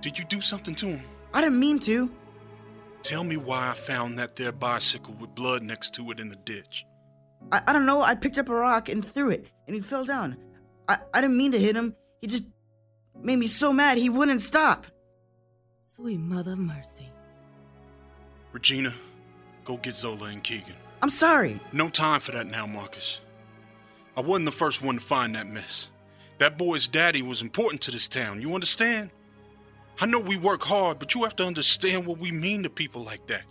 Did 0.01 0.17
you 0.17 0.25
do 0.25 0.39
something 0.39 0.75
to 0.75 0.85
him? 0.87 1.01
I 1.33 1.41
didn't 1.41 1.59
mean 1.59 1.79
to. 1.79 2.11
Tell 3.01 3.23
me 3.23 3.37
why 3.37 3.69
I 3.69 3.73
found 3.73 4.17
that 4.19 4.35
there 4.35 4.51
bicycle 4.51 5.13
with 5.15 5.35
blood 5.35 5.63
next 5.63 5.93
to 5.95 6.11
it 6.11 6.19
in 6.19 6.29
the 6.29 6.35
ditch. 6.37 6.85
I, 7.51 7.61
I 7.67 7.73
don't 7.73 7.85
know, 7.85 8.01
I 8.01 8.15
picked 8.15 8.37
up 8.37 8.49
a 8.49 8.53
rock 8.53 8.89
and 8.89 9.05
threw 9.05 9.29
it, 9.29 9.47
and 9.67 9.75
he 9.75 9.81
fell 9.81 10.05
down. 10.05 10.37
I, 10.87 10.97
I 11.13 11.21
didn't 11.21 11.37
mean 11.37 11.51
to 11.51 11.59
hit 11.59 11.75
him. 11.75 11.95
He 12.21 12.27
just 12.27 12.45
made 13.21 13.37
me 13.37 13.47
so 13.47 13.71
mad 13.71 13.97
he 13.97 14.09
wouldn't 14.09 14.41
stop. 14.41 14.87
Sweet 15.95 16.19
mother 16.19 16.51
of 16.51 16.59
mercy. 16.59 17.09
Regina, 18.51 18.93
go 19.63 19.77
get 19.77 19.95
Zola 19.95 20.25
and 20.25 20.43
Keegan. 20.43 20.75
I'm 21.01 21.09
sorry. 21.09 21.57
No 21.71 21.87
time 21.87 22.19
for 22.19 22.33
that 22.33 22.47
now, 22.47 22.65
Marcus. 22.65 23.21
I 24.17 24.19
wasn't 24.19 24.43
the 24.43 24.51
first 24.51 24.81
one 24.81 24.95
to 24.95 25.01
find 25.01 25.33
that 25.35 25.47
mess. 25.47 25.91
That 26.37 26.57
boy's 26.57 26.89
daddy 26.89 27.21
was 27.21 27.41
important 27.41 27.81
to 27.83 27.91
this 27.91 28.09
town, 28.09 28.41
you 28.41 28.53
understand? 28.55 29.09
I 30.01 30.05
know 30.05 30.19
we 30.19 30.35
work 30.35 30.63
hard, 30.63 30.99
but 30.99 31.15
you 31.15 31.23
have 31.23 31.37
to 31.37 31.45
understand 31.45 32.05
what 32.05 32.17
we 32.17 32.29
mean 32.29 32.63
to 32.63 32.69
people 32.69 33.01
like 33.01 33.25
that. 33.27 33.43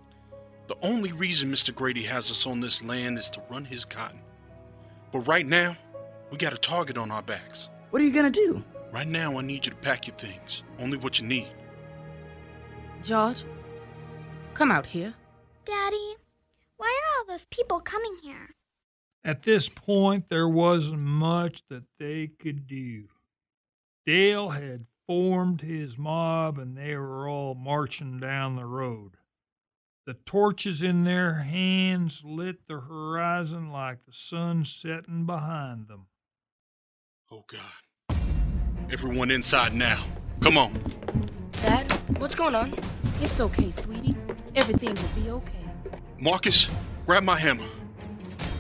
The 0.67 0.77
only 0.83 1.13
reason 1.13 1.51
Mr. 1.51 1.75
Grady 1.75 2.03
has 2.03 2.31
us 2.31 2.47
on 2.47 2.61
this 2.61 2.85
land 2.85 3.17
is 3.17 3.31
to 3.31 3.43
run 3.49 3.65
his 3.65 3.87
cotton. 3.87 4.21
But 5.13 5.21
right 5.21 5.47
now, 5.47 5.79
we 6.31 6.37
got 6.37 6.53
a 6.53 6.59
target 6.59 6.99
on 6.99 7.11
our 7.11 7.23
backs. 7.23 7.71
What 7.89 8.03
are 8.03 8.05
you 8.05 8.13
gonna 8.13 8.31
do? 8.31 8.63
Right 8.93 9.09
now, 9.09 9.39
I 9.39 9.41
need 9.41 9.65
you 9.65 9.71
to 9.71 9.79
pack 9.79 10.07
your 10.07 10.17
things. 10.17 10.63
Only 10.79 10.99
what 10.99 11.19
you 11.19 11.27
need. 11.27 11.49
George, 13.05 13.45
come 14.55 14.71
out 14.71 14.87
here. 14.87 15.13
Daddy, 15.67 16.17
why 16.79 16.87
are 16.87 17.19
all 17.19 17.27
those 17.27 17.45
people 17.51 17.79
coming 17.81 18.17
here? 18.23 18.55
At 19.23 19.43
this 19.43 19.69
point, 19.69 20.31
there 20.31 20.49
wasn't 20.49 21.01
much 21.01 21.63
that 21.69 21.85
they 21.99 22.29
could 22.29 22.67
do. 22.67 23.05
Dale 24.07 24.51
had 24.51 24.87
formed 25.07 25.61
his 25.61 25.99
mob 25.99 26.59
and 26.59 26.79
they 26.79 26.97
were 26.97 27.29
all 27.29 27.55
marching 27.55 28.19
down 28.21 28.57
the 28.57 28.65
road. 28.65 29.19
The 30.07 30.15
torches 30.15 30.83
in 30.83 31.05
their 31.05 31.35
hands 31.35 32.23
lit 32.25 32.67
the 32.67 32.81
horizon 32.81 33.71
like 33.71 34.05
the 34.07 34.13
sun 34.13 34.65
setting 34.65 35.27
behind 35.27 35.89
them. 35.89 36.07
Oh, 37.31 37.45
God. 37.47 38.19
Everyone 38.91 39.31
inside 39.31 39.75
now. 39.75 40.05
Come 40.41 40.57
on. 40.57 40.79
Dad, 41.65 41.91
what's 42.19 42.35
going 42.35 42.55
on? 42.55 42.75
It's 43.23 43.41
okay, 43.41 43.71
sweetie. 43.71 44.15
Everything 44.55 44.95
will 44.95 45.23
be 45.23 45.31
okay. 45.31 45.65
Marcus, 46.21 46.69
grab 47.07 47.23
my 47.23 47.39
hammer. 47.39 47.65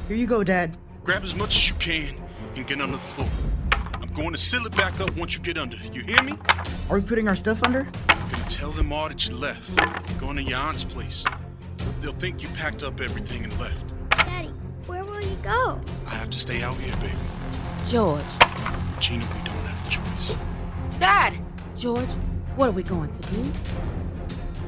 Here 0.08 0.16
you 0.16 0.26
go, 0.26 0.42
Dad. 0.42 0.78
Grab 1.02 1.22
as 1.22 1.34
much 1.34 1.54
as 1.54 1.68
you 1.68 1.74
can 1.74 2.16
and 2.56 2.66
get 2.66 2.80
under 2.80 2.96
the 2.96 3.02
floor. 3.02 3.28
I'm 3.72 4.08
going 4.14 4.32
to 4.32 4.38
seal 4.38 4.64
it 4.64 4.74
back 4.74 5.00
up 5.00 5.14
once 5.18 5.36
you 5.36 5.42
get 5.42 5.58
under. 5.58 5.76
You 5.92 6.00
hear 6.00 6.22
me? 6.22 6.32
Are 6.88 6.98
we 6.98 7.02
putting 7.02 7.28
our 7.28 7.34
stuff 7.34 7.62
under? 7.62 7.86
I'm 8.08 8.30
gonna 8.30 8.48
tell 8.48 8.70
them 8.70 8.90
all 8.90 9.10
that 9.10 9.28
you 9.28 9.36
left. 9.36 9.76
Going 10.18 10.36
to 10.36 10.42
your 10.42 10.58
aunt's 10.58 10.82
place. 10.82 11.26
They'll 12.00 12.12
think 12.12 12.42
you 12.42 12.48
packed 12.54 12.82
up 12.82 13.02
everything 13.02 13.44
and 13.44 13.60
left. 13.60 13.84
Daddy, 14.12 14.48
where 14.86 15.04
will 15.04 15.20
you 15.20 15.36
go? 15.42 15.78
I 16.06 16.10
have 16.14 16.30
to 16.30 16.38
stay 16.38 16.62
out 16.62 16.78
here, 16.78 16.96
baby. 16.96 17.12
George. 17.86 18.24
Gina, 18.98 19.26
we 19.26 19.44
don't 19.44 19.66
have 19.66 19.86
a 19.86 19.90
choice. 19.90 20.36
Dad! 20.98 21.34
George, 21.76 22.08
what 22.56 22.68
are 22.68 22.72
we 22.72 22.82
going 22.82 23.10
to 23.10 23.22
do? 23.32 23.52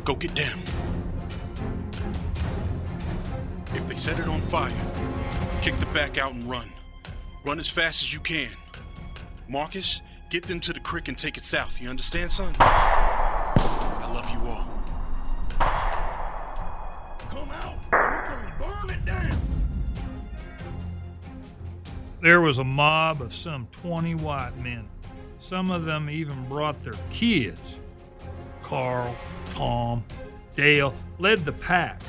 Go 0.05 0.15
get 0.15 0.35
down. 0.35 0.59
If 3.75 3.87
they 3.87 3.97
set 3.97 4.19
it 4.19 4.29
on 4.29 4.41
fire, 4.41 4.73
kick 5.63 5.79
the 5.79 5.87
back 5.87 6.19
out 6.19 6.33
and 6.33 6.49
run. 6.49 6.69
Run 7.45 7.59
as 7.61 7.69
fast 7.69 8.03
as 8.03 8.13
you 8.13 8.21
can. 8.21 8.51
Marcus, 9.49 10.03
get 10.31 10.45
them 10.45 10.59
to 10.61 10.73
the 10.73 10.81
creek 10.81 11.09
and 11.09 11.17
take 11.17 11.37
it 11.37 11.45
south. 11.45 11.81
You 11.81 11.89
understand, 11.89 12.31
son? 12.33 12.55
I 12.59 14.11
love 14.13 14.29
you 14.31 14.41
all. 14.49 14.67
Come 17.31 17.51
out! 17.51 17.77
We're 17.93 18.27
gonna 18.27 18.55
burn 18.59 18.91
it 18.91 19.05
down! 19.05 19.41
There 22.21 22.41
was 22.41 22.59
a 22.59 22.65
mob 22.65 23.23
of 23.23 23.33
some 23.33 23.69
20 23.71 24.17
white 24.17 24.57
men. 24.57 24.89
Some 25.47 25.71
of 25.71 25.85
them 25.85 26.11
even 26.11 26.49
brought 26.49 26.83
their 26.83 26.99
kids. 27.13 27.79
Carl, 28.65 29.15
Tom, 29.51 30.03
Dale 30.57 30.93
led 31.21 31.45
the 31.45 31.53
pack. 31.53 32.03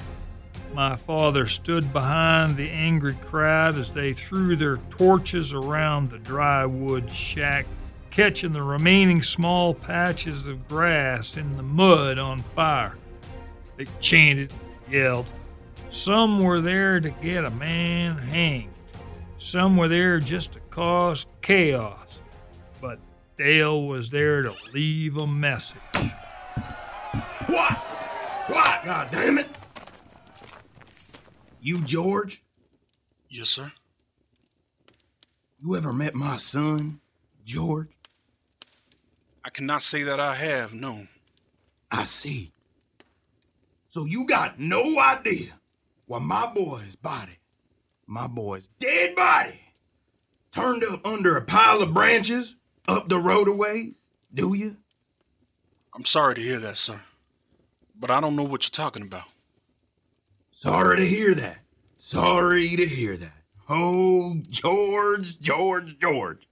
My 0.73 0.95
father 0.95 1.45
stood 1.45 1.93
behind 1.93 2.57
the 2.57 2.67
angry 2.67 3.13
crowd 3.13 3.77
as 3.77 3.91
they 3.91 4.13
threw 4.13 4.55
their 4.55 4.77
torches 4.89 5.53
around 5.53 6.09
the 6.09 6.17
dry 6.17 6.65
wood 6.65 7.11
shack, 7.11 7.67
catching 8.09 8.53
the 8.53 8.63
remaining 8.63 9.21
small 9.21 9.71
patches 9.71 10.47
of 10.47 10.67
grass 10.67 11.38
in 11.38 11.57
the 11.57 11.63
mud 11.63 12.17
on 12.17 12.41
fire. 12.41 12.97
They 13.75 13.85
chanted, 13.99 14.51
yelled. 14.89 15.31
Some 15.91 16.43
were 16.43 16.59
there 16.59 16.99
to 16.99 17.11
get 17.11 17.45
a 17.45 17.51
man 17.51 18.17
hanged. 18.17 18.73
Some 19.38 19.77
were 19.77 19.88
there 19.88 20.19
just 20.19 20.53
to 20.53 20.59
cause 20.71 21.27
chaos. 21.43 22.06
But 23.38 23.43
Dale 23.43 23.83
was 23.83 24.09
there 24.09 24.41
to 24.43 24.53
leave 24.73 25.17
a 25.17 25.27
message. 25.27 25.77
What? 27.47 27.77
What, 28.47 28.85
God 28.85 29.09
damn 29.11 29.38
it! 29.38 29.47
You, 31.59 31.81
George? 31.81 32.43
Yes, 33.29 33.49
sir. 33.49 33.71
You 35.59 35.75
ever 35.75 35.91
met 35.91 36.15
my 36.15 36.38
son, 36.38 36.99
George? 37.43 37.89
I 39.43 39.49
cannot 39.49 39.83
say 39.83 40.03
that 40.03 40.19
I 40.19 40.35
have, 40.35 40.73
no. 40.73 41.07
I 41.91 42.05
see. 42.05 42.53
So 43.88 44.05
you 44.05 44.25
got 44.25 44.59
no 44.59 44.99
idea 44.99 45.59
why 46.05 46.19
my 46.19 46.47
boy's 46.47 46.95
body, 46.95 47.39
my 48.05 48.27
boy's 48.27 48.67
dead 48.79 49.15
body, 49.15 49.59
turned 50.51 50.83
up 50.83 51.05
under 51.05 51.35
a 51.38 51.41
pile 51.41 51.81
of 51.81 51.93
branches 51.93 52.55
up 52.88 53.09
the 53.09 53.19
roadway, 53.19 53.93
do 54.33 54.53
you? 54.53 54.77
I'm 55.93 56.05
sorry 56.05 56.35
to 56.35 56.41
hear 56.41 56.59
that, 56.59 56.77
sir. 56.77 57.01
But 57.99 58.11
I 58.11 58.21
don't 58.21 58.35
know 58.35 58.43
what 58.43 58.63
you're 58.63 58.85
talking 58.85 59.01
about. 59.01 59.25
Sorry 60.51 60.97
to 60.97 61.05
hear 61.05 61.33
that. 61.35 61.57
Sorry 61.97 62.75
to 62.75 62.85
hear 62.85 63.17
that. 63.17 63.33
Oh, 63.69 64.35
George, 64.49 65.39
George, 65.39 65.97
George. 65.99 66.47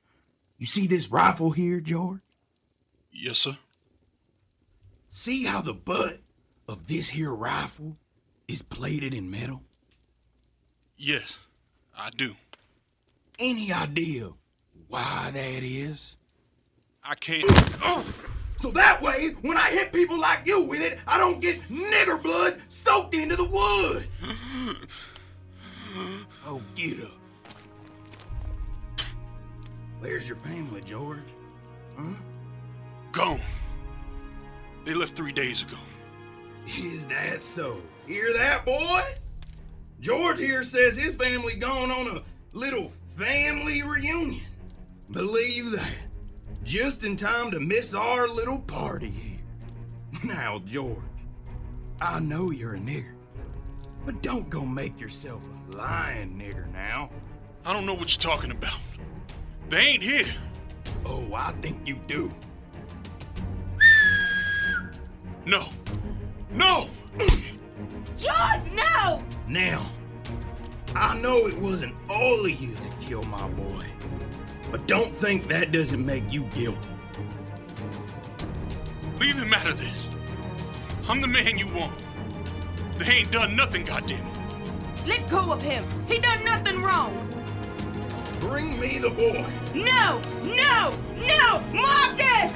You 0.57 0.65
see 0.65 0.88
this 0.88 1.09
rifle 1.09 1.51
here, 1.51 1.79
George? 1.79 2.21
Yes, 3.11 3.38
sir. 3.39 3.57
See 5.11 5.45
how 5.45 5.61
the 5.61 5.73
butt 5.73 6.19
of 6.67 6.88
this 6.88 7.09
here 7.09 7.33
rifle 7.33 7.97
is 8.47 8.61
plated 8.61 9.13
in 9.13 9.31
metal? 9.31 9.63
Yes, 10.97 11.38
I 11.97 12.09
do. 12.09 12.36
Any 13.39 13.71
idea 13.71 14.31
why 14.88 15.29
that 15.31 15.63
is? 15.63 16.14
I 17.05 17.15
can't. 17.15 17.45
Oh! 17.83 18.05
So 18.57 18.71
that 18.71 18.99
way, 18.99 19.35
when 19.41 19.57
I 19.57 19.69
hit 19.69 19.93
people 19.93 20.17
like 20.17 20.47
you 20.47 20.61
with 20.63 20.81
it, 20.81 20.97
I 21.05 21.19
don't 21.19 21.39
get 21.39 21.61
nigger 21.69 22.19
blood 22.19 22.59
soaked 22.69 23.13
into 23.13 23.35
the 23.35 23.43
wood. 23.43 24.07
Oh, 26.47 26.61
get 26.73 27.01
up. 27.03 27.11
Where's 29.99 30.27
your 30.27 30.37
family, 30.37 30.81
George? 30.81 31.19
Huh? 31.97 32.13
Gone. 33.11 33.39
They 34.83 34.93
left 34.93 35.15
three 35.15 35.31
days 35.31 35.61
ago. 35.61 35.77
Is 36.65 37.05
that 37.05 37.41
so? 37.41 37.81
Hear 38.07 38.33
that, 38.33 38.65
boy? 38.65 39.01
George 39.99 40.39
here 40.39 40.63
says 40.63 40.95
his 40.95 41.15
family 41.15 41.55
gone 41.55 41.91
on 41.91 42.17
a 42.17 42.23
little 42.51 42.91
family 43.15 43.83
reunion. 43.83 44.41
Believe 45.11 45.71
that. 45.71 45.93
Just 46.66 47.03
in 47.05 47.16
time 47.16 47.51
to 47.51 47.59
miss 47.59 47.93
our 47.93 48.28
little 48.28 48.57
party 48.57 49.11
here. 49.11 49.39
Now, 50.24 50.59
George, 50.66 50.97
I 52.01 52.20
know 52.20 52.49
you're 52.49 52.74
a 52.74 52.80
nigger, 52.80 53.13
but 54.03 54.24
don't 54.24 54.49
go 54.49 54.61
make 54.61 54.99
yourself 54.99 55.43
a 55.45 55.78
lying 55.78 56.39
nigger 56.39 56.72
now. 56.74 57.11
I 57.63 57.72
don't 57.72 57.86
know 57.86 57.93
what 57.93 58.11
you're 58.11 58.34
talking 58.34 58.49
about. 58.49 58.80
They 59.70 59.78
ain't 59.78 60.01
here. 60.01 60.26
Oh, 61.05 61.32
I 61.36 61.51
think 61.61 61.88
you 61.88 61.99
do. 62.07 62.34
No. 65.45 65.68
No! 66.49 66.89
George, 68.18 68.72
no! 68.74 69.24
Now, 69.47 69.86
I 70.95 71.16
know 71.16 71.45
it 71.45 71.59
wasn't 71.59 71.93
all 72.09 72.43
of 72.43 72.59
you 72.59 72.74
that 72.74 73.01
killed 73.01 73.28
my 73.28 73.47
boy, 73.49 73.86
but 74.72 74.88
don't 74.88 75.16
think 75.16 75.47
that 75.47 75.72
doesn't 75.72 76.05
make 76.05 76.32
you 76.32 76.43
guilty. 76.55 76.80
Leave 79.20 79.38
him 79.38 79.53
out 79.53 79.68
of 79.68 79.80
this. 79.80 80.07
I'm 81.07 81.22
the 81.22 81.28
man 81.28 81.57
you 81.57 81.68
want. 81.68 81.93
They 82.97 83.11
ain't 83.11 83.32
done 83.32 83.55
nothing, 83.55 83.84
goddamn 83.86 84.26
it. 84.26 85.07
Let 85.07 85.30
go 85.30 85.51
of 85.51 85.61
him. 85.61 85.86
He 86.07 86.20
done 86.20 86.43
nothing 86.43 86.82
wrong. 86.82 87.13
Bring 88.39 88.80
me 88.80 88.97
the 88.97 89.09
boy. 89.09 89.45
No, 89.74 90.22
no, 90.43 90.97
no, 91.16 91.59
Marcus! 91.74 92.51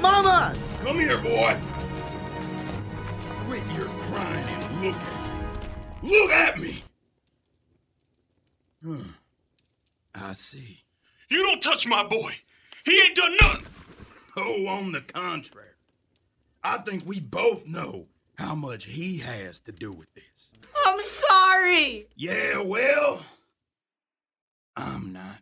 Mama! 0.00 0.54
Come 0.82 0.98
here, 0.98 1.18
boy. 1.18 1.58
Quit 3.46 3.62
your 3.76 3.86
crying 3.86 4.46
and 4.48 4.84
look 4.84 4.94
at 4.94 6.02
me. 6.02 6.10
Look 6.10 6.30
at 6.30 6.60
me. 6.60 6.82
Hmm. 8.82 9.02
I 10.14 10.32
see. 10.32 10.85
You 11.28 11.42
don't 11.44 11.62
touch 11.62 11.86
my 11.86 12.02
boy. 12.04 12.32
He 12.84 13.00
ain't 13.00 13.16
done 13.16 13.36
nothing. 13.40 13.66
Oh, 14.36 14.66
on 14.66 14.92
the 14.92 15.00
contrary. 15.00 15.68
I 16.62 16.78
think 16.78 17.04
we 17.06 17.20
both 17.20 17.66
know 17.66 18.06
how 18.36 18.54
much 18.54 18.84
he 18.84 19.18
has 19.18 19.60
to 19.60 19.72
do 19.72 19.92
with 19.92 20.12
this. 20.14 20.52
I'm 20.86 21.02
sorry. 21.02 22.06
Yeah, 22.16 22.58
well, 22.58 23.22
I'm 24.76 25.12
not. 25.12 25.38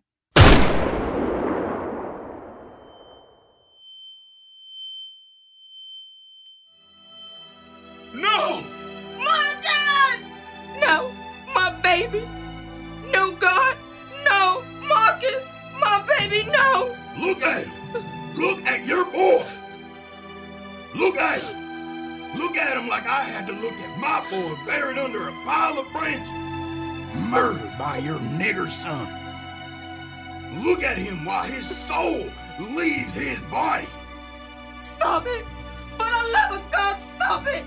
Baby, 16.34 16.50
no. 16.50 16.96
Look 17.16 17.42
at 17.42 17.64
him. 17.64 17.72
Look 18.34 18.66
at 18.66 18.84
your 18.84 19.04
boy. 19.04 19.46
Look 20.96 21.16
at 21.16 21.40
him. 21.40 22.36
Look 22.36 22.56
at 22.56 22.76
him 22.76 22.88
like 22.88 23.06
I 23.06 23.22
had 23.22 23.46
to 23.46 23.52
look 23.52 23.74
at 23.74 24.00
my 24.00 24.28
boy 24.28 24.56
buried 24.66 24.98
under 24.98 25.28
a 25.28 25.32
pile 25.44 25.78
of 25.78 25.88
branches, 25.92 26.28
murdered 27.30 27.78
by 27.78 27.98
your 27.98 28.18
nigger 28.18 28.68
son. 28.68 29.06
Look 30.64 30.82
at 30.82 30.98
him 30.98 31.24
while 31.24 31.44
his 31.44 31.68
soul 31.68 32.28
leaves 32.58 33.14
his 33.14 33.40
body. 33.42 33.86
Stop 34.80 35.26
it. 35.26 35.44
For 35.96 35.98
the 35.98 36.32
love 36.32 36.64
of 36.64 36.72
God, 36.72 37.00
stop 37.14 37.46
it. 37.46 37.64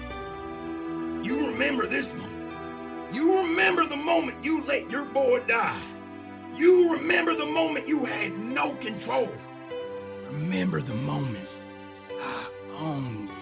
You 1.26 1.48
remember 1.48 1.88
this 1.88 2.14
moment. 2.14 3.14
You 3.14 3.38
remember 3.38 3.86
the 3.86 3.96
moment 3.96 4.44
you 4.44 4.62
let 4.64 4.92
your 4.92 5.06
boy 5.06 5.40
die. 5.48 5.82
You 6.56 6.94
remember 6.94 7.36
the 7.36 7.46
moment 7.46 7.88
you 7.88 8.06
had 8.06 8.38
no 8.38 8.76
control. 8.76 9.30
Remember 10.28 10.82
the 10.82 10.96
moment 10.96 11.48
I 12.20 12.50
owned 12.80 13.30
you. 13.30 13.36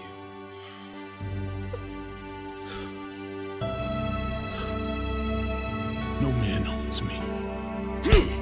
No 6.21 6.31
man 6.31 6.67
owns 6.67 7.01
me. 7.01 7.15
Hmm. 8.03 8.34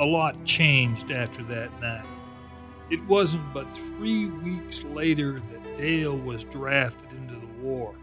A 0.00 0.04
lot 0.04 0.44
changed 0.44 1.10
after 1.10 1.42
that 1.44 1.80
night. 1.80 2.06
It 2.88 3.04
wasn't 3.06 3.52
but 3.52 3.66
three 3.76 4.26
weeks 4.26 4.82
later 4.84 5.40
that 5.40 5.76
Dale 5.76 6.16
was 6.16 6.44
drafted 6.44 7.10
into 7.18 7.34
the 7.34 7.52
war. 7.60 7.96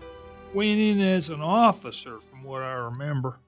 Went 0.54 0.80
in 0.80 1.00
as 1.00 1.30
an 1.30 1.39
officer, 1.39 2.20
from 2.20 2.43
what 2.43 2.64
I 2.64 2.74
remember. 2.74 3.39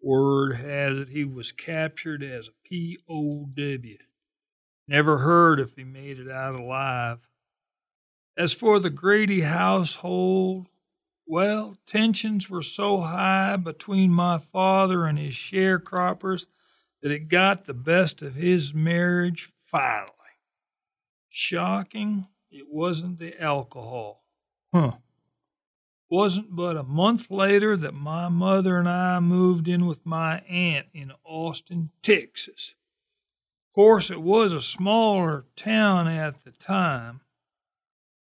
Word 0.00 0.54
has 0.54 0.98
it 0.98 1.08
he 1.08 1.24
was 1.24 1.50
captured 1.50 2.22
as 2.22 2.48
a 2.48 2.96
POW. 3.08 3.48
Never 4.86 5.18
heard 5.18 5.58
if 5.58 5.74
he 5.74 5.82
made 5.84 6.20
it 6.20 6.30
out 6.30 6.54
alive. 6.54 7.18
As 8.36 8.52
for 8.52 8.78
the 8.78 8.90
Grady 8.90 9.40
household, 9.40 10.68
well, 11.26 11.76
tensions 11.86 12.48
were 12.48 12.62
so 12.62 13.00
high 13.00 13.56
between 13.56 14.12
my 14.12 14.38
father 14.38 15.06
and 15.06 15.18
his 15.18 15.34
sharecroppers 15.34 16.46
that 17.02 17.10
it 17.10 17.28
got 17.28 17.66
the 17.66 17.74
best 17.74 18.22
of 18.22 18.36
his 18.36 18.72
marriage 18.72 19.52
finally. 19.66 20.12
Shocking, 21.28 22.28
it 22.50 22.66
wasn't 22.70 23.18
the 23.18 23.40
alcohol. 23.42 24.24
Huh. 24.72 24.92
Wasn't 26.08 26.54
but 26.54 26.76
a 26.76 26.82
month 26.82 27.30
later 27.30 27.76
that 27.76 27.94
my 27.94 28.28
mother 28.28 28.78
and 28.78 28.88
I 28.88 29.18
moved 29.18 29.66
in 29.66 29.86
with 29.86 30.04
my 30.04 30.40
aunt 30.40 30.86
in 30.92 31.12
Austin, 31.24 31.90
Texas. 32.02 32.74
Of 33.70 33.74
course, 33.74 34.10
it 34.10 34.20
was 34.20 34.52
a 34.52 34.60
smaller 34.60 35.46
town 35.56 36.06
at 36.06 36.44
the 36.44 36.50
time. 36.50 37.22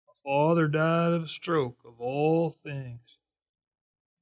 My 0.05 0.13
father 0.29 0.67
died 0.67 1.13
of 1.13 1.23
a 1.23 1.27
stroke, 1.27 1.77
of 1.85 2.01
all 2.01 2.51
things. 2.51 2.99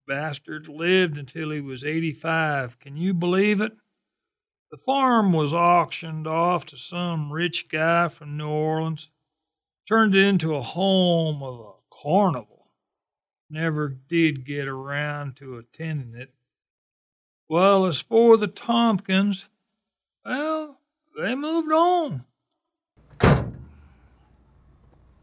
Bastard 0.07 0.67
lived 0.67 1.17
until 1.17 1.49
he 1.49 1.61
was 1.61 1.83
85. 1.83 2.79
Can 2.79 2.95
you 2.95 3.15
believe 3.15 3.59
it? 3.59 3.73
The 4.75 4.81
farm 4.81 5.31
was 5.31 5.53
auctioned 5.53 6.27
off 6.27 6.65
to 6.65 6.77
some 6.77 7.31
rich 7.31 7.69
guy 7.69 8.09
from 8.09 8.35
New 8.35 8.49
Orleans. 8.49 9.09
Turned 9.87 10.13
it 10.13 10.25
into 10.25 10.53
a 10.53 10.61
home 10.61 11.41
of 11.41 11.61
a 11.61 11.71
carnival. 11.89 12.67
Never 13.49 13.87
did 13.87 14.45
get 14.45 14.67
around 14.67 15.37
to 15.37 15.57
attending 15.57 16.19
it. 16.19 16.33
Well, 17.47 17.85
as 17.85 18.01
for 18.01 18.35
the 18.35 18.47
Tompkins, 18.47 19.45
well, 20.25 20.81
they 21.17 21.35
moved 21.35 21.71
on. 21.71 22.25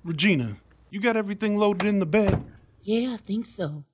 Regina, 0.02 0.56
you 0.88 0.98
got 0.98 1.18
everything 1.18 1.58
loaded 1.58 1.86
in 1.86 1.98
the 1.98 2.06
bed? 2.06 2.42
Yeah, 2.80 3.12
I 3.12 3.16
think 3.18 3.44
so. 3.44 3.84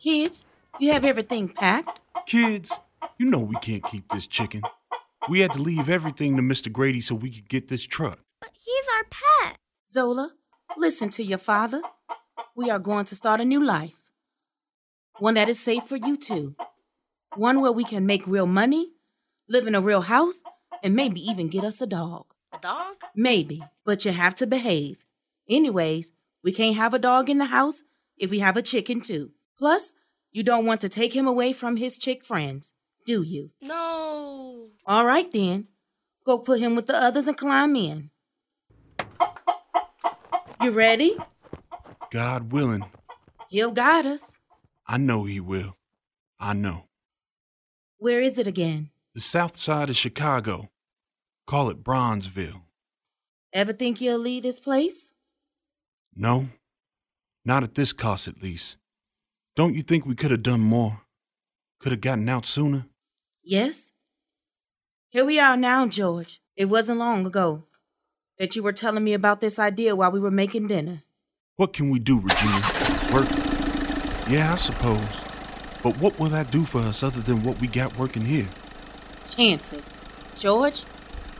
Kids, 0.00 0.44
you 0.80 0.90
have 0.90 1.04
everything 1.04 1.50
packed? 1.50 2.00
Kids, 2.26 2.72
you 3.18 3.26
know 3.26 3.38
we 3.38 3.56
can't 3.56 3.84
keep 3.84 4.08
this 4.12 4.26
chicken. 4.26 4.62
We 5.28 5.40
had 5.40 5.52
to 5.54 5.62
leave 5.62 5.88
everything 5.88 6.36
to 6.36 6.42
Mr. 6.42 6.70
Grady 6.70 7.00
so 7.00 7.14
we 7.14 7.30
could 7.30 7.48
get 7.48 7.68
this 7.68 7.82
truck. 7.82 8.20
But 8.40 8.50
he's 8.52 8.84
our 8.96 9.04
pet. 9.10 9.58
Zola, 9.88 10.32
listen 10.76 11.08
to 11.10 11.24
your 11.24 11.38
father. 11.38 11.82
We 12.54 12.70
are 12.70 12.78
going 12.78 13.06
to 13.06 13.16
start 13.16 13.40
a 13.40 13.44
new 13.44 13.62
life. 13.62 13.94
One 15.18 15.34
that 15.34 15.48
is 15.48 15.58
safe 15.58 15.84
for 15.84 15.96
you 15.96 16.16
two. 16.16 16.54
One 17.34 17.60
where 17.60 17.72
we 17.72 17.84
can 17.84 18.06
make 18.06 18.26
real 18.26 18.46
money, 18.46 18.92
live 19.48 19.66
in 19.66 19.74
a 19.74 19.80
real 19.80 20.02
house, 20.02 20.40
and 20.82 20.94
maybe 20.94 21.20
even 21.20 21.48
get 21.48 21.64
us 21.64 21.80
a 21.80 21.86
dog. 21.86 22.26
A 22.52 22.58
dog? 22.58 22.96
Maybe, 23.14 23.62
but 23.84 24.04
you 24.04 24.12
have 24.12 24.34
to 24.36 24.46
behave. 24.46 25.04
Anyways, 25.48 26.12
we 26.44 26.52
can't 26.52 26.76
have 26.76 26.94
a 26.94 26.98
dog 26.98 27.28
in 27.30 27.38
the 27.38 27.46
house 27.46 27.82
if 28.18 28.30
we 28.30 28.38
have 28.40 28.56
a 28.56 28.62
chicken 28.62 29.00
too. 29.00 29.32
Plus, 29.58 29.94
you 30.32 30.42
don't 30.42 30.66
want 30.66 30.80
to 30.82 30.88
take 30.88 31.14
him 31.14 31.26
away 31.26 31.52
from 31.52 31.76
his 31.76 31.98
chick 31.98 32.24
friends, 32.24 32.72
do 33.06 33.22
you? 33.22 33.52
No. 33.62 34.68
All 34.84 35.06
right 35.06 35.30
then. 35.32 35.68
Go 36.26 36.38
put 36.38 36.60
him 36.60 36.74
with 36.74 36.86
the 36.86 36.96
others 36.96 37.28
and 37.28 37.36
climb 37.36 37.76
in. 37.76 38.10
You 40.60 40.70
ready? 40.72 41.16
God 42.10 42.52
willing, 42.52 42.84
He'll 43.48 43.70
guide 43.70 44.06
us. 44.06 44.38
I 44.86 44.96
know 44.96 45.24
he 45.24 45.38
will. 45.38 45.76
I 46.40 46.52
know. 46.52 46.84
Where 47.98 48.20
is 48.20 48.38
it 48.38 48.46
again? 48.46 48.90
The 49.14 49.20
south 49.20 49.56
side 49.56 49.88
of 49.90 49.96
Chicago. 49.96 50.70
Call 51.46 51.70
it 51.70 51.84
Bronzeville. 51.84 52.62
Ever 53.52 53.72
think 53.72 54.00
you'll 54.00 54.18
leave 54.18 54.42
this 54.42 54.58
place? 54.60 55.12
No, 56.14 56.48
not 57.44 57.62
at 57.62 57.74
this 57.74 57.92
cost 57.92 58.26
at 58.26 58.42
least. 58.42 58.76
Don't 59.54 59.74
you 59.74 59.82
think 59.82 60.04
we 60.04 60.14
could 60.16 60.30
have 60.32 60.42
done 60.42 60.60
more? 60.60 61.02
Could 61.78 61.92
have 61.92 62.00
gotten 62.00 62.28
out 62.28 62.46
sooner? 62.46 62.86
Yes. 63.48 63.92
Here 65.10 65.24
we 65.24 65.38
are 65.38 65.56
now, 65.56 65.86
George. 65.86 66.40
It 66.56 66.64
wasn't 66.64 66.98
long 66.98 67.24
ago 67.24 67.62
that 68.40 68.56
you 68.56 68.62
were 68.64 68.72
telling 68.72 69.04
me 69.04 69.14
about 69.14 69.40
this 69.40 69.60
idea 69.60 69.94
while 69.94 70.10
we 70.10 70.18
were 70.18 70.32
making 70.32 70.66
dinner. 70.66 71.04
What 71.54 71.72
can 71.72 71.88
we 71.90 72.00
do, 72.00 72.18
Regina? 72.18 72.60
Work? 73.14 73.28
Yeah, 74.28 74.52
I 74.52 74.56
suppose. 74.56 74.98
But 75.80 75.96
what 76.00 76.18
will 76.18 76.30
that 76.30 76.50
do 76.50 76.64
for 76.64 76.80
us 76.80 77.04
other 77.04 77.20
than 77.20 77.44
what 77.44 77.60
we 77.60 77.68
got 77.68 77.96
working 77.96 78.24
here? 78.24 78.48
Chances. 79.30 79.94
George, 80.36 80.82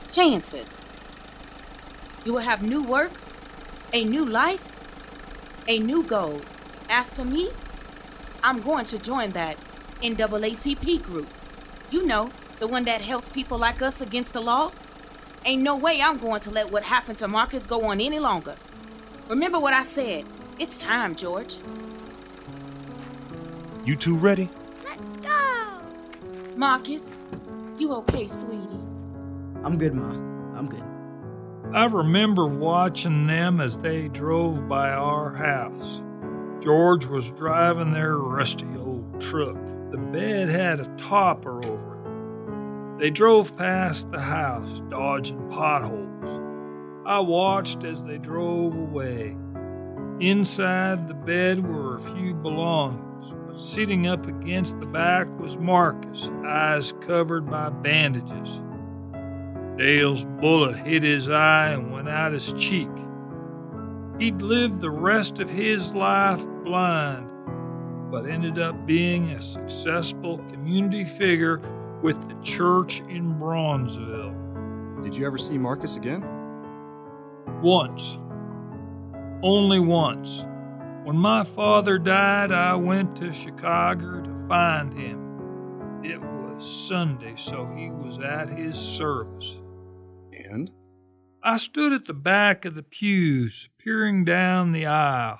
chances. 0.09 0.77
You 2.23 2.31
will 2.31 2.39
have 2.39 2.63
new 2.63 2.83
work, 2.83 3.11
a 3.91 4.05
new 4.05 4.23
life, 4.23 4.63
a 5.67 5.79
new 5.79 6.03
goal. 6.03 6.39
As 6.89 7.13
for 7.13 7.25
me, 7.25 7.49
I'm 8.45 8.61
going 8.61 8.85
to 8.85 8.97
join 8.97 9.31
that 9.31 9.57
NAACP 10.01 11.03
group. 11.03 11.27
You 11.89 12.05
know, 12.05 12.29
the 12.59 12.67
one 12.67 12.83
that 12.85 13.01
helps 13.01 13.29
people 13.29 13.57
like 13.57 13.81
us 13.81 14.01
against 14.01 14.33
the 14.33 14.41
law. 14.41 14.71
Ain't 15.45 15.61
no 15.61 15.75
way 15.75 16.01
I'm 16.01 16.17
going 16.17 16.41
to 16.41 16.51
let 16.51 16.71
what 16.71 16.83
happened 16.83 17.17
to 17.19 17.27
Marcus 17.27 17.65
go 17.65 17.85
on 17.85 18.01
any 18.01 18.19
longer. 18.19 18.55
Remember 19.29 19.59
what 19.59 19.73
I 19.73 19.83
said. 19.83 20.25
It's 20.59 20.79
time, 20.79 21.15
George. 21.15 21.55
You 23.85 23.95
two 23.95 24.17
ready? 24.17 24.49
Let's 24.83 25.17
go. 25.17 25.81
Marcus, 26.57 27.03
you 27.77 27.93
okay, 27.93 28.27
sweetie? 28.27 28.83
I'm 29.63 29.77
good, 29.77 29.93
Ma. 29.93 30.09
I'm 30.57 30.67
good. 30.67 30.83
I 31.73 31.85
remember 31.85 32.47
watching 32.47 33.27
them 33.27 33.61
as 33.61 33.77
they 33.77 34.09
drove 34.09 34.67
by 34.67 34.89
our 34.89 35.33
house. 35.33 36.03
George 36.61 37.05
was 37.05 37.29
driving 37.31 37.93
their 37.93 38.17
rusty 38.17 38.67
old 38.77 39.21
truck. 39.21 39.55
The 39.91 39.97
bed 39.97 40.49
had 40.49 40.81
a 40.81 40.85
topper 40.97 41.65
over 41.65 41.75
it. 41.75 41.76
They 42.99 43.11
drove 43.11 43.55
past 43.55 44.11
the 44.11 44.19
house, 44.19 44.81
dodging 44.89 45.49
potholes. 45.51 46.41
I 47.05 47.19
watched 47.19 47.83
as 47.83 48.03
they 48.03 48.17
drove 48.17 48.75
away. 48.75 49.37
Inside 50.19 51.07
the 51.07 51.13
bed 51.13 51.67
were 51.67 51.97
a 51.97 52.01
few 52.01 52.33
belongings, 52.33 53.35
but 53.45 53.61
sitting 53.61 54.07
up 54.07 54.25
against 54.25 54.79
the 54.79 54.87
back 54.87 55.27
was 55.39 55.57
Marcus, 55.57 56.31
eyes 56.43 56.91
covered 57.01 57.47
by 57.47 57.69
bandages. 57.69 58.63
Dale's 59.77 60.25
bullet 60.41 60.75
hit 60.77 61.03
his 61.03 61.29
eye 61.29 61.69
and 61.69 61.91
went 61.91 62.09
out 62.09 62.33
his 62.33 62.51
cheek. 62.53 62.89
He'd 64.17 64.41
lived 64.41 64.81
the 64.81 64.89
rest 64.89 65.39
of 65.39 65.51
his 65.51 65.93
life 65.93 66.43
blind, 66.65 67.29
but 68.09 68.25
ended 68.25 68.57
up 68.57 68.87
being 68.87 69.29
a 69.29 69.41
successful 69.43 70.39
community 70.49 71.05
figure 71.05 71.61
with 72.01 72.27
the 72.27 72.35
church 72.41 72.99
in 73.01 73.35
Bronzeville. 73.39 75.03
Did 75.03 75.15
you 75.15 75.25
ever 75.25 75.37
see 75.37 75.57
Marcus 75.57 75.95
again? 75.95 76.23
Once. 77.61 78.19
Only 79.41 79.79
once. 79.79 80.45
When 81.03 81.17
my 81.17 81.43
father 81.43 81.97
died, 81.97 82.51
I 82.51 82.75
went 82.75 83.15
to 83.17 83.31
Chicago 83.31 84.21
to 84.21 84.47
find 84.47 84.91
him. 84.93 86.01
It 86.03 86.19
was 86.19 86.87
Sunday, 86.87 87.35
so 87.35 87.65
he 87.65 87.89
was 87.89 88.19
at 88.19 88.49
his 88.49 88.77
service. 88.77 89.59
And? 90.33 90.69
I 91.41 91.57
stood 91.57 91.93
at 91.93 92.05
the 92.05 92.13
back 92.13 92.65
of 92.65 92.75
the 92.75 92.83
pews, 92.83 93.69
peering 93.79 94.25
down 94.25 94.73
the 94.73 94.85
aisle. 94.85 95.39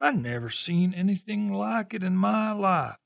I'd 0.00 0.20
never 0.20 0.50
seen 0.50 0.92
anything 0.92 1.52
like 1.52 1.94
it 1.94 2.02
in 2.02 2.16
my 2.16 2.52
life. 2.52 2.96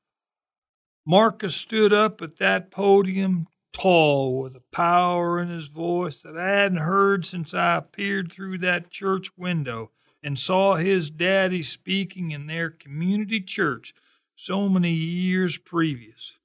Marcus 1.07 1.57
stood 1.57 1.93
up 1.93 2.21
at 2.21 2.37
that 2.37 2.71
podium, 2.71 3.49
tall, 3.73 4.43
with 4.43 4.55
a 4.55 4.63
power 4.73 5.41
in 5.41 5.49
his 5.49 5.69
voice 5.69 6.19
that 6.23 6.37
I 6.37 6.49
hadn't 6.49 6.79
heard 6.79 7.25
since 7.25 7.55
I 7.55 7.81
peered 7.81 8.31
through 8.31 8.59
that 8.59 8.91
church 8.91 9.37
window 9.37 9.91
and 10.23 10.39
saw 10.39 10.77
his 10.77 11.11
daddy 11.11 11.63
speaking 11.63 12.33
in 12.33 12.47
their 12.47 12.71
community 12.71 13.41
church 13.41 13.95
so 14.37 14.69
many 14.69 14.93
years 14.93 15.57
previous. 15.57 16.39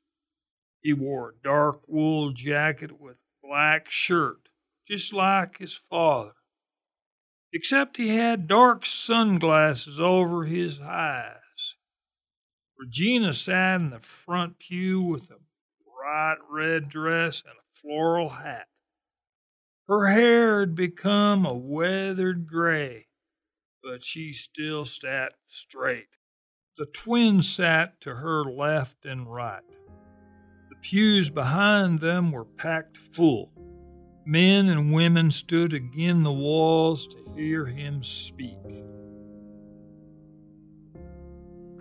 He 0.81 0.93
wore 0.93 1.29
a 1.29 1.43
dark 1.43 1.81
wool 1.87 2.31
jacket 2.31 2.99
with 2.99 3.17
a 3.17 3.47
black 3.47 3.89
shirt, 3.89 4.49
just 4.87 5.11
like 5.11 5.57
his 5.57 5.73
father, 5.73 6.35
except 7.51 7.97
he 7.97 8.09
had 8.09 8.47
dark 8.47 8.85
sunglasses 8.85 9.99
over 9.99 10.45
his 10.45 10.79
eyes. 10.79 11.44
Regina 12.77 13.31
sat 13.31 13.79
in 13.79 13.89
the 13.89 13.99
front 13.99 14.59
pew 14.59 15.01
with 15.01 15.31
a 15.31 15.39
bright 15.85 16.37
red 16.49 16.89
dress 16.89 17.41
and 17.41 17.53
a 17.53 17.79
floral 17.79 18.29
hat. 18.29 18.67
Her 19.87 20.07
hair 20.07 20.61
had 20.61 20.75
become 20.75 21.45
a 21.45 21.53
weathered 21.53 22.47
gray, 22.47 23.07
but 23.83 24.03
she 24.03 24.33
still 24.33 24.83
sat 24.83 25.33
straight. 25.47 26.17
The 26.77 26.87
twins 26.87 27.47
sat 27.47 28.01
to 28.01 28.15
her 28.15 28.43
left 28.43 29.05
and 29.05 29.31
right. 29.31 29.63
The 30.69 30.75
pews 30.81 31.29
behind 31.29 31.99
them 31.99 32.31
were 32.31 32.45
packed 32.45 32.97
full. 32.97 33.51
Men 34.25 34.67
and 34.67 34.91
women 34.91 35.31
stood 35.31 35.73
again 35.73 36.23
the 36.23 36.33
walls 36.33 37.07
to 37.07 37.33
hear 37.35 37.67
him 37.67 38.03
speak. 38.03 38.57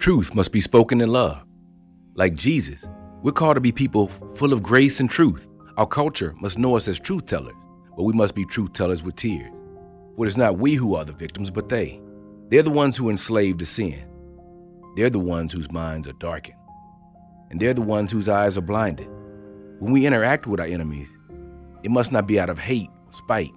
Truth 0.04 0.34
must 0.34 0.52
be 0.52 0.60
spoken 0.60 1.00
in 1.00 1.08
love. 1.08 1.42
Like 2.14 2.34
Jesus, 2.34 2.86
we're 3.22 3.32
called 3.32 3.54
to 3.54 3.60
be 3.62 3.72
people 3.72 4.08
full 4.34 4.52
of 4.52 4.62
grace 4.62 5.00
and 5.00 5.08
truth. 5.08 5.46
Our 5.78 5.86
culture 5.86 6.34
must 6.42 6.58
know 6.58 6.76
us 6.76 6.88
as 6.88 7.00
truth 7.00 7.24
tellers, 7.24 7.54
but 7.96 8.02
we 8.02 8.12
must 8.12 8.34
be 8.34 8.44
truth 8.44 8.74
tellers 8.74 9.02
with 9.02 9.16
tears. 9.16 9.50
For 10.14 10.26
it's 10.26 10.36
not 10.36 10.58
we 10.58 10.74
who 10.74 10.94
are 10.94 11.06
the 11.06 11.14
victims, 11.14 11.50
but 11.50 11.70
they. 11.70 12.02
They're 12.50 12.62
the 12.62 12.68
ones 12.68 12.98
who 12.98 13.08
enslaved 13.08 13.60
to 13.60 13.64
sin. 13.64 14.04
They're 14.94 15.08
the 15.08 15.18
ones 15.18 15.54
whose 15.54 15.72
minds 15.72 16.06
are 16.06 16.12
darkened. 16.12 16.58
And 17.50 17.58
they're 17.58 17.72
the 17.72 17.80
ones 17.80 18.12
whose 18.12 18.28
eyes 18.28 18.58
are 18.58 18.60
blinded. 18.60 19.08
When 19.78 19.90
we 19.90 20.06
interact 20.06 20.46
with 20.46 20.60
our 20.60 20.66
enemies, 20.66 21.08
it 21.82 21.90
must 21.90 22.12
not 22.12 22.26
be 22.26 22.38
out 22.38 22.50
of 22.50 22.58
hate 22.58 22.90
or 23.06 23.12
spite, 23.14 23.54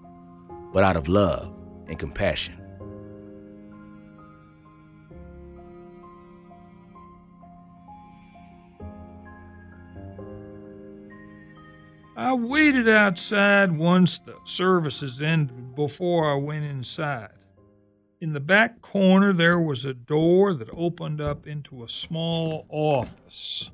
but 0.72 0.86
out 0.86 0.96
of 0.96 1.10
love 1.10 1.54
and 1.90 2.00
compassion. 2.00 2.58
I 12.18 12.34
waited 12.34 12.90
outside 12.90 13.72
once 13.78 14.18
the 14.18 14.34
services 14.44 15.22
ended 15.22 15.76
before 15.76 16.32
I 16.32 16.34
went 16.34 16.66
inside. 16.66 17.30
In 18.20 18.34
the 18.34 18.40
back 18.40 18.82
corner, 18.82 19.34
there 19.34 19.60
was 19.60 19.86
a 19.86 19.94
door 19.94 20.56
that 20.56 20.68
opened 20.74 21.22
up 21.22 21.46
into 21.46 21.84
a 21.84 21.88
small 21.88 22.66
office. 22.70 23.70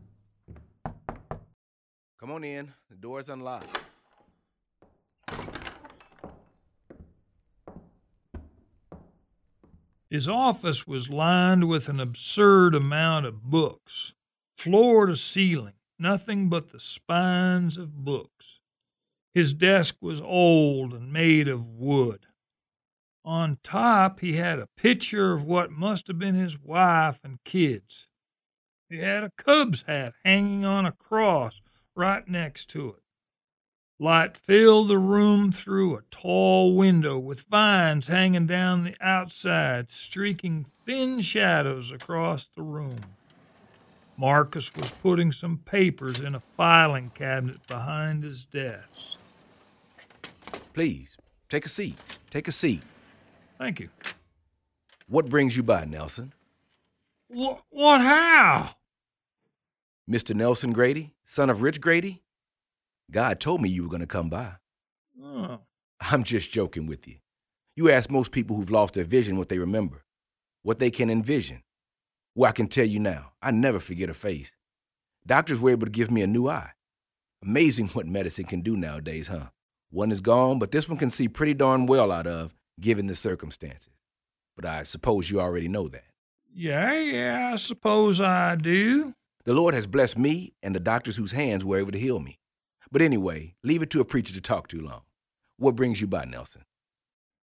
Come 2.19 2.31
on 2.31 2.43
in. 2.43 2.73
The 2.89 2.97
door's 2.97 3.29
unlocked. 3.29 3.81
His 10.09 10.27
office 10.27 10.85
was 10.85 11.09
lined 11.09 11.69
with 11.69 11.87
an 11.87 12.01
absurd 12.01 12.75
amount 12.75 13.25
of 13.25 13.43
books, 13.43 14.11
floor 14.57 15.05
to 15.05 15.15
ceiling, 15.15 15.75
nothing 16.03 16.49
but 16.49 16.71
the 16.71 16.79
spines 16.79 17.77
of 17.77 18.03
books. 18.03 18.59
His 19.33 19.53
desk 19.53 19.95
was 20.01 20.19
old 20.21 20.93
and 20.93 21.11
made 21.11 21.47
of 21.47 21.65
wood. 21.65 22.27
On 23.25 23.57
top, 23.63 24.19
he 24.19 24.33
had 24.33 24.59
a 24.59 24.67
picture 24.75 25.31
of 25.31 25.45
what 25.45 25.71
must 25.71 26.07
have 26.07 26.19
been 26.19 26.35
his 26.35 26.59
wife 26.59 27.19
and 27.23 27.41
kids. 27.45 28.07
He 28.89 28.97
had 28.97 29.23
a 29.23 29.31
Cubs 29.37 29.85
hat 29.87 30.13
hanging 30.25 30.65
on 30.65 30.85
a 30.85 30.91
cross 30.91 31.61
right 31.95 32.27
next 32.27 32.69
to 32.71 32.89
it. 32.89 33.03
Light 33.97 34.35
filled 34.35 34.89
the 34.89 34.97
room 34.97 35.53
through 35.53 35.95
a 35.95 36.03
tall 36.11 36.75
window 36.75 37.17
with 37.17 37.43
vines 37.43 38.07
hanging 38.07 38.45
down 38.45 38.83
the 38.83 38.97
outside, 38.99 39.89
streaking 39.89 40.65
thin 40.85 41.21
shadows 41.21 41.91
across 41.91 42.49
the 42.55 42.63
room. 42.63 42.97
Marcus 44.23 44.73
was 44.75 44.89
putting 44.89 45.33
some 45.33 45.57
papers 45.57 46.21
in 46.21 46.33
a 46.33 46.41
filing 46.55 47.11
cabinet 47.13 47.57
behind 47.67 48.23
his 48.23 48.45
desk. 48.45 49.17
Please, 50.73 51.17
take 51.49 51.65
a 51.65 51.69
seat. 51.69 51.97
Take 52.29 52.47
a 52.47 52.53
seat. 52.53 52.83
Thank 53.57 53.81
you. 53.81 53.89
What 55.09 55.27
brings 55.27 55.57
you 55.57 55.63
by, 55.63 55.83
Nelson? 55.83 56.31
What? 57.27 57.63
What? 57.69 57.99
How? 57.99 58.75
Mr. 60.09 60.33
Nelson 60.33 60.71
Grady, 60.71 61.11
son 61.25 61.49
of 61.49 61.61
Rich 61.61 61.81
Grady? 61.81 62.23
God 63.11 63.41
told 63.41 63.61
me 63.61 63.67
you 63.67 63.83
were 63.83 63.89
going 63.89 63.99
to 63.99 64.07
come 64.07 64.29
by. 64.29 64.53
Oh. 65.21 65.59
I'm 65.99 66.23
just 66.23 66.49
joking 66.49 66.87
with 66.87 67.05
you. 67.09 67.15
You 67.75 67.91
ask 67.91 68.09
most 68.09 68.31
people 68.31 68.55
who've 68.55 68.71
lost 68.71 68.93
their 68.93 69.03
vision 69.03 69.35
what 69.35 69.49
they 69.49 69.59
remember, 69.59 70.05
what 70.61 70.79
they 70.79 70.91
can 70.91 71.09
envision. 71.09 71.63
Well, 72.35 72.49
I 72.49 72.53
can 72.53 72.67
tell 72.67 72.85
you 72.85 72.99
now, 72.99 73.33
I 73.41 73.51
never 73.51 73.79
forget 73.79 74.09
a 74.09 74.13
face. 74.13 74.55
Doctors 75.25 75.59
were 75.59 75.71
able 75.71 75.85
to 75.85 75.91
give 75.91 76.09
me 76.09 76.21
a 76.21 76.27
new 76.27 76.49
eye. 76.49 76.71
Amazing 77.43 77.87
what 77.93 78.07
medicine 78.07 78.45
can 78.45 78.61
do 78.61 78.75
nowadays, 78.75 79.27
huh? 79.27 79.49
One 79.91 80.11
is 80.11 80.21
gone, 80.21 80.57
but 80.57 80.71
this 80.71 80.89
one 80.89 80.97
can 80.97 81.11
see 81.11 81.27
pretty 81.27 81.53
darn 81.53 81.85
well 81.85 82.11
out 82.11 82.25
of, 82.25 82.55
given 82.79 83.05
the 83.05 83.15
circumstances. 83.15 83.93
But 84.55 84.65
I 84.65 84.83
suppose 84.83 85.29
you 85.29 85.39
already 85.39 85.67
know 85.67 85.87
that. 85.89 86.05
Yeah, 86.51 86.99
yeah, 86.99 87.51
I 87.53 87.55
suppose 87.57 88.19
I 88.19 88.55
do. 88.55 89.13
The 89.45 89.53
Lord 89.53 89.75
has 89.75 89.85
blessed 89.85 90.17
me 90.17 90.53
and 90.63 90.75
the 90.75 90.79
doctors 90.79 91.17
whose 91.17 91.31
hands 91.31 91.63
were 91.63 91.77
able 91.77 91.91
to 91.91 91.99
heal 91.99 92.19
me. 92.19 92.39
But 92.91 93.01
anyway, 93.01 93.55
leave 93.63 93.81
it 93.81 93.89
to 93.91 94.01
a 94.01 94.05
preacher 94.05 94.33
to 94.33 94.41
talk 94.41 94.67
too 94.67 94.81
long. 94.81 95.01
What 95.57 95.75
brings 95.75 96.01
you 96.01 96.07
by, 96.07 96.25
Nelson? 96.25 96.63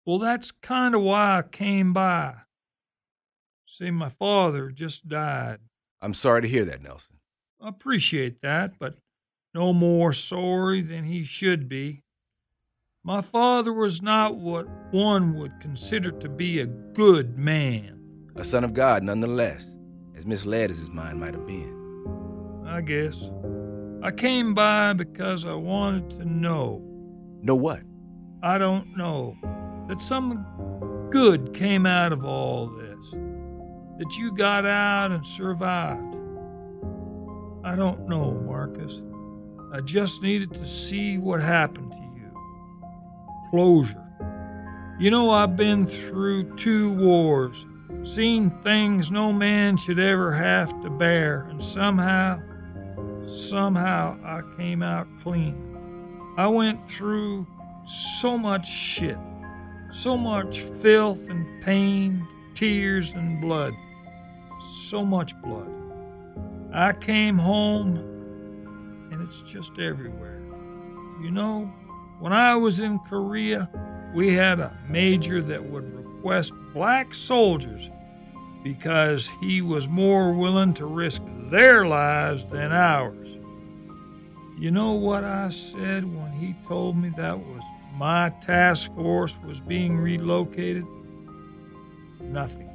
Well, 0.05 0.19
that's 0.19 0.51
kind 0.51 0.95
of 0.95 1.01
why 1.01 1.37
I 1.39 1.41
came 1.43 1.93
by. 1.93 2.35
See, 3.72 3.91
my 3.91 4.09
father 4.09 4.72
just 4.72 5.07
died. 5.07 5.59
I'm 6.01 6.15
sorry 6.15 6.41
to 6.41 6.47
hear 6.47 6.65
that, 6.65 6.82
Nelson. 6.82 7.17
I 7.61 7.70
appreciate 7.70 8.41
that, 8.41 8.80
but 8.80 8.95
no 9.53 9.74
more 9.74 10.11
sorry 10.11 10.82
than 10.82 11.03
he 11.03 11.24
should 11.24 11.70
be. 11.70 12.01
My 13.03 13.22
father 13.22 13.72
was 13.72 14.01
not 14.01 14.38
what 14.38 14.67
one 14.89 15.38
would 15.38 15.61
consider 15.61 16.09
to 16.09 16.28
be 16.28 16.59
a 16.59 16.65
good 16.65 17.38
man. 17.38 18.01
A 18.36 18.43
son 18.43 18.63
of 18.63 18.74
God, 18.74 19.03
nonetheless, 19.03 19.67
as 20.17 20.26
misled 20.26 20.72
as 20.72 20.80
his 20.80 20.89
mind 20.89 21.20
might 21.20 21.36
have 21.36 21.45
been. 21.45 22.63
I 22.65 22.82
guess. 22.82 23.22
I 24.01 24.09
came 24.09 24.55
by 24.55 24.93
because 24.93 25.45
I 25.45 25.53
wanted 25.53 26.09
to 26.17 26.26
know. 26.26 26.82
Know 27.43 27.55
what? 27.55 27.82
I 28.41 28.57
don't 28.57 28.97
know. 28.97 29.38
That 29.88 30.01
some 30.01 31.07
good 31.11 31.53
came 31.53 31.86
out 31.86 32.11
of 32.11 32.26
all 32.26 32.65
this. 32.65 32.88
That 34.00 34.16
you 34.18 34.32
got 34.32 34.66
out 34.66 35.12
and 35.12 35.28
survived. 35.28 36.16
I 37.66 37.76
don't 37.76 38.08
know, 38.08 38.32
Marcus. 38.32 39.02
I 39.74 39.82
just 39.82 40.24
needed 40.24 40.54
to 40.54 40.66
see 40.66 41.18
what 41.18 41.41
happened 41.41 41.91
to 41.91 41.97
you. 41.97 42.32
Closure. 43.50 44.06
You 45.00 45.12
know, 45.12 45.30
I've 45.30 45.58
been 45.58 45.86
through 45.86 46.56
two 46.56 46.91
wars, 46.93 47.66
seen 48.04 48.50
things 48.64 49.12
no 49.12 49.34
man 49.34 49.76
should 49.76 50.00
ever 50.00 50.32
have 50.32 50.82
to 50.82 50.89
bear, 50.89 51.47
and 51.50 51.62
somehow, 51.62 52.39
somehow 53.28 54.18
I 54.24 54.41
came 54.56 54.82
out 54.82 55.08
clean. 55.22 56.34
I 56.38 56.47
went 56.47 56.89
through 56.89 57.45
so 57.86 58.38
much 58.38 58.66
shit, 58.66 59.18
so 59.91 60.16
much 60.18 60.62
filth 60.62 61.30
and 61.30 61.62
pain, 61.64 62.26
tears 62.56 63.14
and 63.14 63.41
blood, 63.41 63.74
so 64.62 65.05
much 65.05 65.39
blood. 65.41 65.70
I 66.74 66.93
came 66.93 67.38
home 67.38 67.97
and 69.12 69.22
it's 69.22 69.41
just 69.41 69.80
everywhere. 69.80 70.41
You 71.22 71.32
know, 71.32 71.72
when 72.20 72.34
I 72.34 72.55
was 72.55 72.80
in 72.80 72.99
Korea, 72.99 73.70
we 74.14 74.34
had 74.34 74.60
a 74.60 74.78
major 74.88 75.41
that 75.41 75.64
would 75.64 75.93
request 75.93 76.53
black 76.74 77.14
soldiers 77.14 77.89
because 78.64 79.30
he 79.41 79.62
was 79.62 79.88
more 79.88 80.34
willing 80.34 80.74
to 80.76 80.86
risk 80.86 81.22
their 81.49 81.86
lives 81.86 82.45
than 82.51 82.72
ours. 82.72 83.28
You 84.60 84.72
know 84.72 84.91
what 84.91 85.24
I 85.24 85.49
said 85.49 86.03
when 86.03 86.32
he 86.34 86.53
told 86.68 86.97
me 86.97 87.10
that 87.16 87.39
was 87.39 87.62
my 87.95 88.30
task 88.41 88.93
force 88.95 89.38
was 89.45 89.62
being 89.62 89.97
relocated? 89.97 90.86
Nothing. 92.22 92.68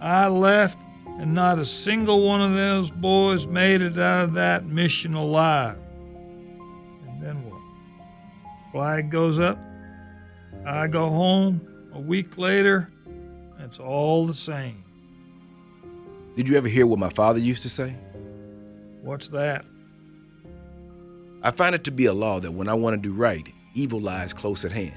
I 0.00 0.28
left, 0.28 0.78
and 1.18 1.34
not 1.34 1.58
a 1.58 1.64
single 1.64 2.26
one 2.26 2.40
of 2.40 2.54
those 2.54 2.90
boys 2.90 3.46
made 3.46 3.82
it 3.82 3.98
out 3.98 4.24
of 4.24 4.32
that 4.34 4.66
mission 4.66 5.14
alive. 5.14 5.76
And 7.06 7.22
then 7.22 7.48
what? 7.48 7.60
Flag 8.72 9.10
goes 9.10 9.38
up. 9.38 9.58
I 10.64 10.86
go 10.86 11.08
home. 11.08 11.60
A 11.94 12.00
week 12.00 12.38
later, 12.38 12.92
it's 13.58 13.80
all 13.80 14.26
the 14.26 14.34
same. 14.34 14.84
Did 16.36 16.48
you 16.48 16.56
ever 16.56 16.68
hear 16.68 16.86
what 16.86 17.00
my 17.00 17.08
father 17.08 17.40
used 17.40 17.62
to 17.62 17.68
say? 17.68 17.96
What's 19.02 19.28
that? 19.28 19.64
I 21.42 21.50
find 21.50 21.74
it 21.74 21.84
to 21.84 21.90
be 21.90 22.06
a 22.06 22.12
law 22.12 22.38
that 22.40 22.52
when 22.52 22.68
I 22.68 22.74
want 22.74 22.94
to 22.94 23.08
do 23.08 23.14
right, 23.14 23.52
evil 23.74 24.00
lies 24.00 24.32
close 24.32 24.64
at 24.64 24.72
hand. 24.72 24.94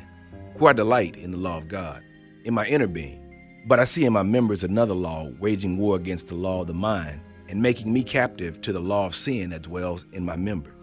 For 0.57 0.69
I 0.69 0.73
delight 0.73 1.15
in 1.15 1.31
the 1.31 1.37
law 1.37 1.57
of 1.57 1.67
God, 1.67 2.03
in 2.43 2.53
my 2.53 2.67
inner 2.67 2.87
being. 2.87 3.20
But 3.65 3.79
I 3.79 3.85
see 3.85 4.05
in 4.05 4.13
my 4.13 4.23
members 4.23 4.63
another 4.63 4.93
law 4.93 5.29
waging 5.39 5.77
war 5.77 5.95
against 5.95 6.27
the 6.27 6.35
law 6.35 6.61
of 6.61 6.67
the 6.67 6.73
mind 6.73 7.21
and 7.47 7.61
making 7.61 7.91
me 7.91 8.03
captive 8.03 8.61
to 8.61 8.73
the 8.73 8.79
law 8.79 9.05
of 9.05 9.15
sin 9.15 9.49
that 9.51 9.63
dwells 9.63 10.05
in 10.13 10.25
my 10.25 10.35
members. 10.35 10.73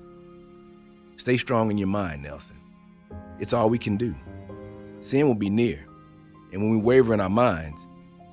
Stay 1.17 1.37
strong 1.37 1.71
in 1.71 1.79
your 1.79 1.89
mind, 1.89 2.23
Nelson. 2.23 2.57
It's 3.41 3.53
all 3.53 3.69
we 3.69 3.79
can 3.79 3.97
do. 3.97 4.15
Sin 5.01 5.27
will 5.27 5.35
be 5.35 5.51
near, 5.51 5.85
and 6.53 6.63
when 6.63 6.71
we 6.71 6.77
waver 6.77 7.15
in 7.15 7.21
our 7.21 7.29
minds, 7.29 7.87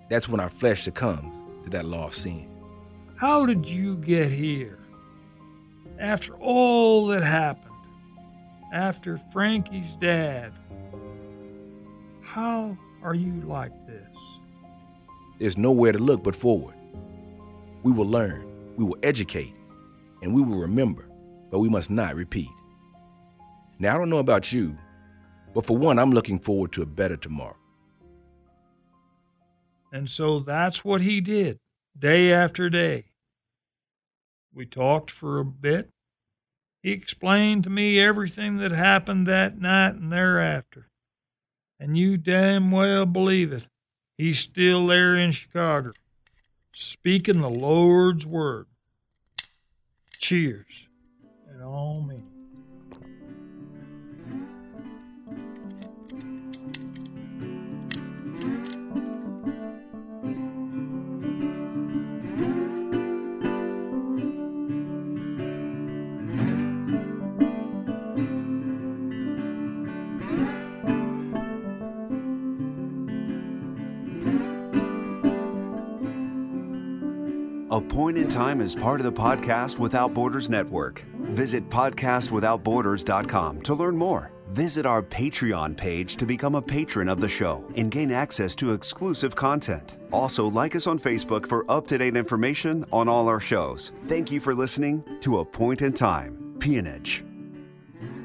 that's 0.09 0.29
when 0.29 0.39
our 0.39 0.49
flesh 0.49 0.83
succumbs 0.83 1.33
to 1.63 1.69
that 1.71 1.85
law 1.85 2.05
of 2.07 2.15
sin. 2.15 2.47
How 3.15 3.45
did 3.45 3.65
you 3.65 3.95
get 3.97 4.29
here? 4.29 4.77
After 5.97 6.33
all 6.35 7.07
that 7.07 7.23
happened, 7.23 7.73
after 8.73 9.19
Frankie's 9.31 9.95
dad, 9.95 10.51
how 12.21 12.77
are 13.01 13.15
you 13.15 13.41
like? 13.41 13.71
There's 15.39 15.57
nowhere 15.57 15.91
to 15.91 15.99
look 15.99 16.23
but 16.23 16.35
forward. 16.35 16.75
We 17.83 17.91
will 17.91 18.07
learn, 18.07 18.45
we 18.77 18.85
will 18.85 18.97
educate, 19.03 19.53
and 20.21 20.33
we 20.33 20.41
will 20.41 20.57
remember, 20.57 21.09
but 21.51 21.59
we 21.59 21.69
must 21.69 21.91
not 21.91 22.15
repeat. 22.15 22.49
Now, 23.77 23.95
I 23.95 23.97
don't 23.97 24.09
know 24.09 24.19
about 24.19 24.53
you, 24.53 24.77
but 25.53 25.65
for 25.65 25.77
one, 25.77 25.99
I'm 25.99 26.11
looking 26.11 26.39
forward 26.39 26.71
to 26.73 26.81
a 26.81 26.85
better 26.85 27.17
tomorrow. 27.17 27.57
And 29.91 30.09
so 30.09 30.39
that's 30.39 30.83
what 30.83 31.01
he 31.01 31.21
did, 31.21 31.59
day 31.97 32.31
after 32.31 32.69
day. 32.69 33.05
We 34.53 34.65
talked 34.65 35.11
for 35.11 35.39
a 35.39 35.45
bit. 35.45 35.89
He 36.81 36.91
explained 36.91 37.65
to 37.65 37.69
me 37.69 37.99
everything 37.99 38.57
that 38.57 38.71
happened 38.71 39.27
that 39.27 39.59
night 39.59 39.95
and 39.95 40.11
thereafter. 40.11 40.87
And 41.79 41.97
you 41.97 42.15
damn 42.17 42.71
well 42.71 43.05
believe 43.05 43.51
it. 43.51 43.67
He's 44.17 44.39
still 44.39 44.87
there 44.87 45.15
in 45.15 45.31
Chicago, 45.31 45.91
speaking 46.73 47.41
the 47.41 47.49
Lord's 47.49 48.25
word. 48.25 48.67
Cheers. 50.17 50.87
And 51.49 51.61
all 51.61 52.01
me. 52.01 52.23
A 77.75 77.81
Point 77.81 78.17
in 78.17 78.29
Time 78.29 78.61
is 78.61 78.73
part 78.73 79.01
of 79.01 79.03
the 79.03 79.11
Podcast 79.11 79.79
Without 79.79 80.13
Borders 80.13 80.49
network. 80.49 81.03
Visit 81.33 81.69
podcastwithoutborders.com 81.69 83.61
to 83.63 83.73
learn 83.73 83.97
more. 83.97 84.31
Visit 84.51 84.85
our 84.85 85.03
Patreon 85.03 85.75
page 85.75 86.15
to 86.15 86.25
become 86.25 86.55
a 86.55 86.61
patron 86.61 87.09
of 87.09 87.19
the 87.19 87.27
show 87.27 87.69
and 87.75 87.91
gain 87.91 88.13
access 88.13 88.55
to 88.55 88.71
exclusive 88.71 89.35
content. 89.35 89.97
Also, 90.13 90.49
like 90.49 90.73
us 90.73 90.87
on 90.87 90.97
Facebook 90.97 91.45
for 91.45 91.69
up 91.69 91.85
to 91.87 91.97
date 91.97 92.15
information 92.15 92.85
on 92.93 93.09
all 93.09 93.27
our 93.27 93.41
shows. 93.41 93.91
Thank 94.05 94.31
you 94.31 94.39
for 94.39 94.55
listening 94.55 95.03
to 95.19 95.39
A 95.39 95.45
Point 95.45 95.81
in 95.81 95.91
Time 95.91 96.55
Peonage. 96.59 97.25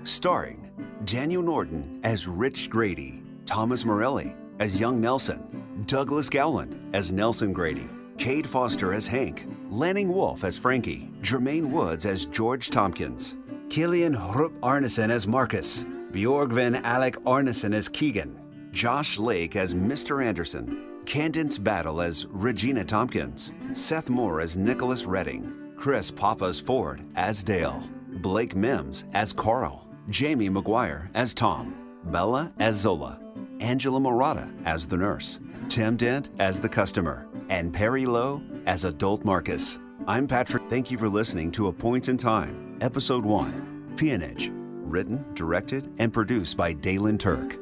Starring 0.05 0.71
Daniel 1.05 1.43
Norton 1.43 1.99
as 2.05 2.29
Rich 2.29 2.71
Grady, 2.71 3.21
Thomas 3.47 3.85
Morelli 3.85 4.33
as 4.61 4.79
Young 4.79 5.01
Nelson, 5.01 5.83
Douglas 5.87 6.29
Gowland 6.29 6.95
as 6.95 7.11
Nelson 7.11 7.53
Grady. 7.53 7.91
Cade 8.21 8.47
Foster 8.47 8.93
as 8.93 9.07
Hank, 9.07 9.47
Lanning 9.71 10.13
Wolf 10.13 10.45
as 10.45 10.59
Frankie, 10.59 11.11
Jermaine 11.23 11.71
Woods 11.71 12.05
as 12.05 12.27
George 12.27 12.69
Tompkins, 12.69 13.35
Killian 13.71 14.13
Hrup 14.13 14.53
Arneson 14.61 15.09
as 15.09 15.27
Marcus, 15.27 15.85
Bjorgvin 16.13 16.83
Alec 16.85 17.17
Arneson 17.25 17.75
as 17.75 17.89
Keegan, 17.89 18.39
Josh 18.73 19.19
Lake 19.19 19.57
as 19.57 19.73
Mr. 19.73 20.23
Anderson, 20.23 21.01
Candence 21.07 21.57
Battle 21.57 22.03
as 22.03 22.27
Regina 22.27 22.85
Tompkins, 22.85 23.53
Seth 23.73 24.11
Moore 24.11 24.43
as 24.43 24.55
Nicholas 24.55 25.07
Redding, 25.07 25.73
Chris 25.77 26.11
Papas 26.11 26.61
Ford 26.61 27.03
as 27.17 27.43
Dale, 27.43 27.83
Blake 28.21 28.55
Mims 28.55 29.07
as 29.15 29.33
Carl, 29.33 29.89
Jamie 30.11 30.51
McGuire 30.51 31.09
as 31.15 31.33
Tom, 31.33 31.75
Bella 32.05 32.53
as 32.59 32.77
Zola, 32.77 33.19
Angela 33.61 33.99
Morata 33.99 34.51
as 34.67 34.87
the 34.87 34.99
nurse, 34.99 35.41
Tim 35.71 35.97
Dent 35.97 36.29
as 36.39 36.61
the 36.61 36.69
customer, 36.69 37.30
and 37.51 37.75
Perry 37.75 38.07
Lowe 38.07 38.41
as 38.65 38.85
Adult 38.85 39.25
Marcus. 39.25 39.79
I'm 40.07 40.27
Patrick. 40.27 40.63
Thank 40.71 40.91
you 40.91 40.97
for 40.97 41.09
listening 41.09 41.51
to 41.53 41.67
A 41.67 41.73
Point 41.73 42.09
in 42.09 42.17
Time, 42.17 42.79
Episode 42.81 43.27
1 43.27 43.93
Peonage, 43.97 44.51
written, 44.53 45.23
directed, 45.35 45.93
and 45.99 46.11
produced 46.11 46.57
by 46.57 46.73
Dalen 46.73 47.19
Turk. 47.19 47.59